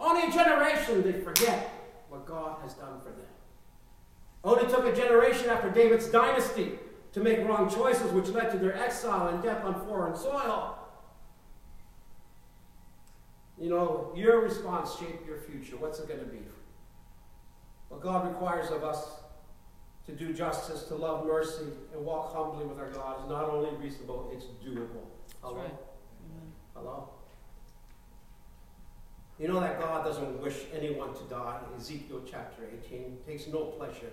Only 0.00 0.28
a 0.28 0.32
generation 0.32 1.02
they 1.02 1.20
forget 1.20 1.74
what 2.08 2.24
God 2.24 2.56
has 2.62 2.72
done 2.72 3.00
for 3.00 3.10
them. 3.10 3.26
Only 4.42 4.66
took 4.66 4.86
a 4.86 4.96
generation 4.96 5.50
after 5.50 5.68
David's 5.68 6.06
dynasty 6.06 6.78
to 7.18 7.24
make 7.24 7.46
wrong 7.46 7.68
choices, 7.68 8.12
which 8.12 8.28
led 8.28 8.50
to 8.52 8.58
their 8.58 8.76
exile 8.76 9.28
and 9.28 9.42
death 9.42 9.64
on 9.64 9.74
foreign 9.86 10.16
soil. 10.16 10.78
You 13.60 13.70
know, 13.70 14.12
your 14.16 14.40
response 14.40 14.96
shaped 14.98 15.26
your 15.26 15.38
future. 15.38 15.76
What's 15.76 15.98
it 15.98 16.06
going 16.06 16.20
to 16.20 16.26
be? 16.26 16.38
What 17.88 18.00
God 18.00 18.28
requires 18.28 18.70
of 18.70 18.84
us 18.84 19.10
to 20.06 20.12
do 20.12 20.32
justice, 20.32 20.84
to 20.84 20.94
love 20.94 21.26
mercy, 21.26 21.64
and 21.92 22.04
walk 22.04 22.34
humbly 22.34 22.64
with 22.64 22.78
our 22.78 22.90
God 22.90 23.24
is 23.24 23.28
not 23.28 23.44
only 23.44 23.70
reasonable, 23.76 24.30
it's 24.32 24.44
doable. 24.64 25.06
Hello? 25.42 25.56
right. 25.56 25.74
Hello? 26.74 27.10
You 29.38 29.48
know 29.48 29.60
that 29.60 29.80
God 29.80 30.04
doesn't 30.04 30.40
wish 30.40 30.54
anyone 30.72 31.14
to 31.14 31.22
die. 31.24 31.60
Ezekiel 31.76 32.22
chapter 32.28 32.62
18 32.86 33.18
takes 33.26 33.46
no 33.48 33.64
pleasure 33.64 34.12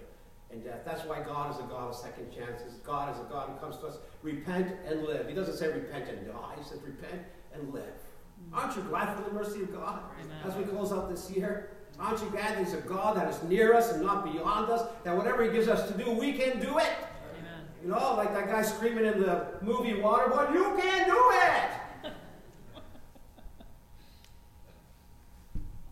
in 0.51 0.61
death. 0.61 0.81
That's 0.85 1.05
why 1.05 1.21
God 1.21 1.53
is 1.53 1.59
a 1.59 1.63
God 1.63 1.89
of 1.89 1.95
second 1.95 2.31
chances. 2.31 2.75
God 2.83 3.13
is 3.13 3.19
a 3.19 3.23
God 3.25 3.49
who 3.49 3.55
comes 3.57 3.77
to 3.77 3.87
us, 3.87 3.97
repent 4.21 4.75
and 4.87 5.03
live. 5.03 5.27
He 5.27 5.33
doesn't 5.33 5.57
say 5.57 5.67
repent 5.67 6.09
and 6.09 6.27
die. 6.27 6.53
He 6.57 6.63
says 6.63 6.79
repent 6.83 7.21
and 7.53 7.73
live. 7.73 7.83
Mm-hmm. 7.83 8.55
Aren't 8.55 8.75
you 8.75 8.83
glad 8.83 9.15
for 9.15 9.23
the 9.23 9.33
mercy 9.33 9.61
of 9.61 9.73
God 9.73 10.01
Amen. 10.19 10.37
as 10.45 10.55
we 10.55 10.63
close 10.63 10.91
out 10.91 11.09
this 11.09 11.29
year? 11.31 11.71
Aren't 11.99 12.21
you 12.21 12.29
glad 12.29 12.57
He's 12.57 12.73
a 12.73 12.81
God 12.81 13.15
that 13.17 13.29
is 13.29 13.41
near 13.43 13.73
us 13.73 13.91
and 13.93 14.03
not 14.03 14.25
beyond 14.31 14.69
us? 14.69 14.87
That 15.03 15.15
whatever 15.15 15.43
He 15.43 15.51
gives 15.51 15.67
us 15.67 15.89
to 15.89 15.97
do, 15.97 16.11
we 16.11 16.33
can 16.33 16.59
do 16.59 16.77
it. 16.77 16.91
Amen. 17.37 17.65
You 17.81 17.89
know, 17.89 18.15
like 18.15 18.33
that 18.33 18.47
guy 18.47 18.61
screaming 18.61 19.05
in 19.05 19.21
the 19.21 19.47
movie 19.61 19.93
Waterboy, 19.93 20.53
you 20.53 20.75
can 20.77 21.07
do 21.07 21.17
it! 21.33 22.11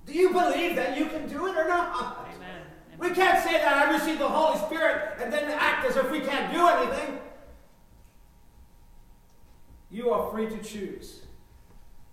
do 0.06 0.14
you 0.14 0.30
believe 0.30 0.76
that 0.76 0.98
you 0.98 1.06
can 1.06 1.28
do 1.30 1.48
it 1.48 1.56
or 1.56 1.68
not? 1.68 2.20
We 3.04 3.10
can't 3.10 3.44
say 3.44 3.54
that 3.54 3.74
I 3.74 3.92
received 3.92 4.22
the 4.22 4.30
Holy 4.30 4.58
Spirit 4.60 5.18
and 5.22 5.32
then 5.32 5.52
act 5.52 5.86
as 5.86 5.98
if 5.98 6.10
we 6.10 6.22
can't 6.22 6.54
do 6.54 6.66
anything. 6.66 7.20
You 9.92 10.12
are 10.12 10.32
free 10.32 10.48
to 10.48 10.58
choose. 10.60 11.24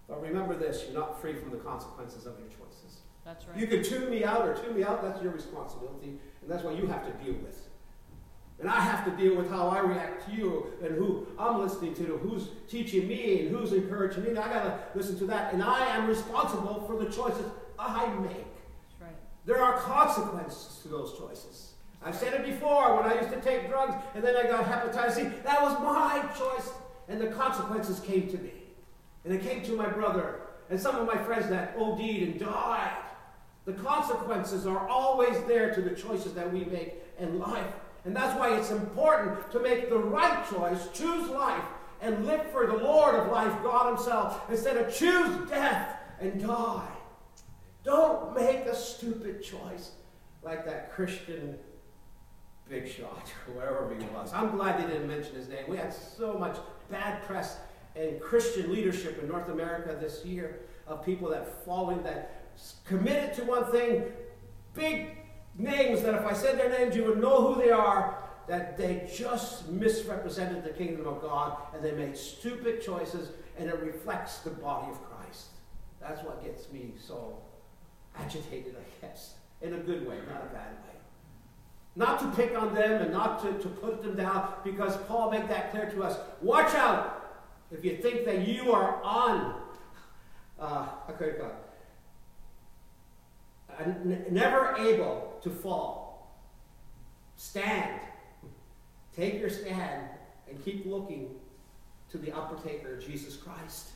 But 0.08 0.20
remember 0.20 0.56
this 0.56 0.84
you're 0.84 0.98
not 0.98 1.20
free 1.20 1.34
from 1.34 1.52
the 1.52 1.58
consequences 1.58 2.26
of 2.26 2.34
your 2.40 2.48
choices. 2.48 3.02
That's 3.24 3.46
right. 3.46 3.56
You 3.56 3.68
can 3.68 3.84
tune 3.84 4.10
me 4.10 4.24
out 4.24 4.48
or 4.48 4.54
tune 4.54 4.74
me 4.74 4.82
out, 4.82 5.00
that's 5.00 5.22
your 5.22 5.30
responsibility, 5.30 6.18
and 6.42 6.50
that's 6.50 6.64
what 6.64 6.76
you 6.76 6.88
have 6.88 7.06
to 7.06 7.24
deal 7.24 7.34
with. 7.34 7.68
And 8.58 8.68
I 8.68 8.80
have 8.80 9.04
to 9.04 9.12
deal 9.12 9.36
with 9.36 9.48
how 9.48 9.68
I 9.68 9.78
react 9.78 10.28
to 10.28 10.34
you 10.34 10.72
and 10.82 10.96
who 10.96 11.28
I'm 11.38 11.60
listening 11.60 11.94
to, 11.94 12.18
who's 12.18 12.48
teaching 12.68 13.06
me 13.06 13.42
and 13.42 13.56
who's 13.56 13.72
encouraging 13.72 14.24
me. 14.24 14.30
I 14.30 14.48
gotta 14.48 14.80
listen 14.96 15.16
to 15.20 15.26
that. 15.26 15.54
And 15.54 15.62
I 15.62 15.86
am 15.96 16.08
responsible 16.08 16.84
for 16.86 17.02
the 17.02 17.08
choices 17.10 17.46
I 17.78 18.12
make. 18.16 18.49
There 19.50 19.60
are 19.60 19.80
consequences 19.80 20.78
to 20.82 20.88
those 20.88 21.18
choices. 21.18 21.72
I've 22.04 22.14
said 22.14 22.34
it 22.34 22.46
before 22.46 22.94
when 22.96 23.10
I 23.10 23.16
used 23.16 23.30
to 23.30 23.40
take 23.40 23.68
drugs 23.68 23.94
and 24.14 24.22
then 24.22 24.36
I 24.36 24.44
got 24.44 24.64
hepatitis 24.64 25.14
C. 25.16 25.22
That 25.42 25.60
was 25.60 25.76
my 25.80 26.22
choice, 26.38 26.70
and 27.08 27.20
the 27.20 27.26
consequences 27.26 27.98
came 27.98 28.28
to 28.28 28.38
me. 28.38 28.52
And 29.24 29.34
it 29.34 29.42
came 29.42 29.64
to 29.64 29.72
my 29.72 29.88
brother 29.88 30.42
and 30.70 30.78
some 30.80 30.94
of 30.94 31.04
my 31.04 31.16
friends 31.24 31.48
that 31.48 31.74
OD'd 31.76 32.00
and 32.00 32.38
died. 32.38 32.96
The 33.64 33.72
consequences 33.72 34.68
are 34.68 34.88
always 34.88 35.36
there 35.48 35.74
to 35.74 35.82
the 35.82 35.96
choices 35.96 36.32
that 36.34 36.52
we 36.52 36.64
make 36.66 36.94
in 37.18 37.40
life. 37.40 37.74
And 38.04 38.14
that's 38.14 38.38
why 38.38 38.56
it's 38.56 38.70
important 38.70 39.50
to 39.50 39.58
make 39.58 39.90
the 39.90 39.98
right 39.98 40.48
choice, 40.48 40.86
choose 40.94 41.28
life, 41.28 41.64
and 42.00 42.24
live 42.24 42.48
for 42.52 42.68
the 42.68 42.76
Lord 42.76 43.16
of 43.16 43.32
life, 43.32 43.52
God 43.64 43.96
Himself, 43.96 44.48
instead 44.48 44.76
of 44.76 44.94
choose 44.94 45.50
death 45.50 45.96
and 46.20 46.40
die. 46.40 46.86
Don't 47.84 48.34
make 48.34 48.66
a 48.66 48.74
stupid 48.74 49.42
choice 49.42 49.92
like 50.42 50.64
that 50.66 50.92
Christian 50.92 51.58
big 52.68 52.88
shot, 52.88 53.32
whoever 53.46 53.92
he 53.98 54.04
was. 54.14 54.32
I'm 54.32 54.56
glad 54.56 54.82
they 54.82 54.92
didn't 54.92 55.08
mention 55.08 55.34
his 55.34 55.48
name. 55.48 55.64
We 55.68 55.76
had 55.76 55.92
so 55.92 56.34
much 56.34 56.56
bad 56.90 57.22
press 57.24 57.58
and 57.96 58.20
Christian 58.20 58.72
leadership 58.72 59.20
in 59.20 59.28
North 59.28 59.48
America 59.48 59.96
this 60.00 60.24
year 60.24 60.60
of 60.86 61.04
people 61.04 61.28
that 61.30 61.64
following 61.64 62.02
that 62.04 62.52
committed 62.84 63.34
to 63.34 63.44
one 63.44 63.70
thing, 63.70 64.04
big 64.74 65.18
names 65.56 66.02
that 66.02 66.14
if 66.14 66.24
I 66.24 66.32
said 66.32 66.58
their 66.58 66.70
names 66.70 66.94
you 66.94 67.04
would 67.04 67.20
know 67.20 67.52
who 67.52 67.60
they 67.60 67.70
are, 67.70 68.16
that 68.46 68.76
they 68.76 69.08
just 69.12 69.68
misrepresented 69.68 70.64
the 70.64 70.70
kingdom 70.70 71.06
of 71.06 71.20
God 71.20 71.56
and 71.74 71.84
they 71.84 71.92
made 71.92 72.16
stupid 72.16 72.82
choices 72.82 73.30
and 73.58 73.68
it 73.68 73.78
reflects 73.80 74.38
the 74.38 74.50
body 74.50 74.90
of 74.90 74.98
Christ. 75.04 75.48
That's 76.00 76.22
what 76.22 76.42
gets 76.44 76.70
me 76.72 76.94
so 76.98 77.38
agitated, 78.16 78.76
I 78.76 79.06
guess, 79.06 79.34
in 79.62 79.74
a 79.74 79.78
good 79.78 80.06
way, 80.06 80.16
not 80.28 80.42
a 80.42 80.54
bad 80.54 80.72
way. 80.72 80.96
Not 81.96 82.20
to 82.20 82.30
pick 82.40 82.56
on 82.56 82.74
them 82.74 83.02
and 83.02 83.12
not 83.12 83.42
to, 83.42 83.52
to 83.58 83.68
put 83.68 84.02
them 84.02 84.16
down, 84.16 84.54
because 84.64 84.96
Paul 85.08 85.30
made 85.30 85.48
that 85.48 85.70
clear 85.70 85.90
to 85.90 86.02
us. 86.02 86.18
Watch 86.40 86.74
out 86.74 87.16
if 87.70 87.84
you 87.84 87.96
think 87.96 88.24
that 88.24 88.46
you 88.46 88.72
are 88.72 89.02
on, 89.02 89.60
uh, 90.58 90.86
okay, 91.10 91.32
God, 91.38 91.52
uh, 93.70 93.82
n- 93.82 94.26
never 94.30 94.76
able 94.78 95.38
to 95.42 95.50
fall. 95.50 96.36
Stand. 97.36 98.00
Take 99.16 99.40
your 99.40 99.50
stand 99.50 100.08
and 100.48 100.64
keep 100.64 100.86
looking 100.86 101.34
to 102.10 102.18
the 102.18 102.32
upper 102.36 102.56
Jesus 102.98 103.36
Christ, 103.36 103.90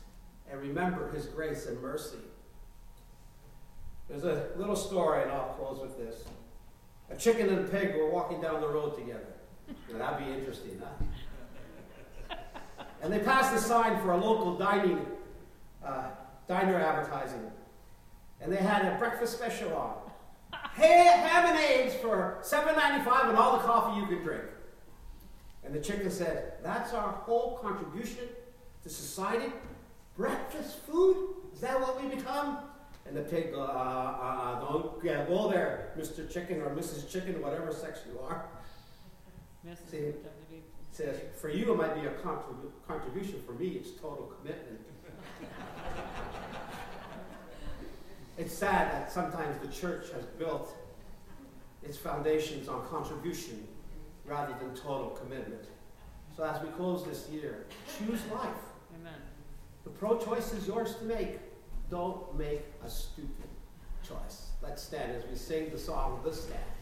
and 0.50 0.60
remember 0.60 1.10
his 1.10 1.26
grace 1.26 1.66
and 1.66 1.80
mercy. 1.80 2.18
There's 4.08 4.24
a 4.24 4.48
little 4.56 4.76
story, 4.76 5.22
and 5.22 5.30
I'll 5.30 5.54
close 5.54 5.80
with 5.80 5.96
this. 5.98 6.24
A 7.10 7.16
chicken 7.16 7.48
and 7.48 7.60
a 7.60 7.68
pig 7.68 7.96
were 7.96 8.10
walking 8.10 8.40
down 8.40 8.60
the 8.60 8.68
road 8.68 8.96
together. 8.96 9.26
Now, 9.90 9.98
that'd 9.98 10.26
be 10.26 10.32
interesting, 10.32 10.80
huh? 10.80 12.36
And 13.02 13.12
they 13.12 13.18
passed 13.18 13.54
a 13.54 13.58
sign 13.58 14.00
for 14.00 14.12
a 14.12 14.16
local 14.16 14.56
dining 14.56 15.06
uh, 15.84 16.08
diner 16.48 16.76
advertising, 16.76 17.50
and 18.40 18.52
they 18.52 18.56
had 18.56 18.86
a 18.86 18.98
breakfast 18.98 19.36
special 19.36 19.74
on. 19.74 19.96
Hey, 20.74 21.04
ham 21.04 21.46
and 21.46 21.58
eggs 21.58 21.94
for 21.94 22.38
$7.95 22.42 23.28
and 23.28 23.38
all 23.38 23.58
the 23.58 23.64
coffee 23.64 24.00
you 24.00 24.06
can 24.06 24.22
drink. 24.24 24.44
And 25.64 25.74
the 25.74 25.80
chicken 25.80 26.10
said, 26.10 26.54
"That's 26.62 26.92
our 26.92 27.12
whole 27.12 27.58
contribution 27.62 28.28
to 28.82 28.88
society. 28.88 29.52
Breakfast 30.16 30.78
food? 30.80 31.16
Is 31.54 31.60
that 31.60 31.80
what 31.80 32.02
we 32.02 32.08
become?" 32.14 32.58
And 33.06 33.16
the 33.16 33.22
pig, 33.22 33.52
uh, 33.54 33.60
uh, 33.60 33.62
uh, 33.62 34.60
don't 34.60 35.04
yeah, 35.04 35.24
go 35.26 35.50
there, 35.50 35.92
Mr. 35.98 36.30
Chicken 36.30 36.62
or 36.62 36.70
Mrs. 36.70 37.10
Chicken, 37.10 37.40
whatever 37.42 37.72
sex 37.72 38.00
you 38.10 38.18
are. 38.20 38.46
See. 39.90 40.12
Says, 40.92 41.20
for 41.40 41.48
you 41.48 41.72
it 41.72 41.76
might 41.76 41.94
be 41.94 42.06
a 42.06 42.12
contribu- 42.12 42.70
contribution, 42.86 43.42
for 43.44 43.52
me 43.52 43.68
it's 43.68 43.90
total 44.00 44.32
commitment. 44.40 44.80
it's 48.38 48.54
sad 48.54 48.92
that 48.92 49.12
sometimes 49.12 49.58
the 49.60 49.68
church 49.68 50.12
has 50.12 50.24
built 50.38 50.76
its 51.82 51.96
foundations 51.96 52.68
on 52.68 52.86
contribution 52.86 53.66
rather 54.24 54.54
than 54.60 54.74
total 54.74 55.10
commitment. 55.10 55.64
So 56.36 56.44
as 56.44 56.62
we 56.62 56.68
close 56.70 57.04
this 57.04 57.28
year, 57.28 57.66
choose 57.98 58.20
life. 58.32 58.48
Amen. 59.00 59.20
The 59.84 59.90
pro 59.90 60.18
choice 60.18 60.52
is 60.52 60.66
yours 60.66 60.96
to 60.96 61.04
make. 61.04 61.38
Don't 61.94 62.36
make 62.36 62.64
a 62.84 62.90
stupid 62.90 63.48
choice. 64.02 64.48
Let's 64.60 64.82
stand 64.82 65.12
as 65.12 65.22
we 65.30 65.36
sing 65.36 65.70
the 65.70 65.78
song, 65.78 66.18
of 66.18 66.24
The 66.24 66.34
Stand. 66.34 66.73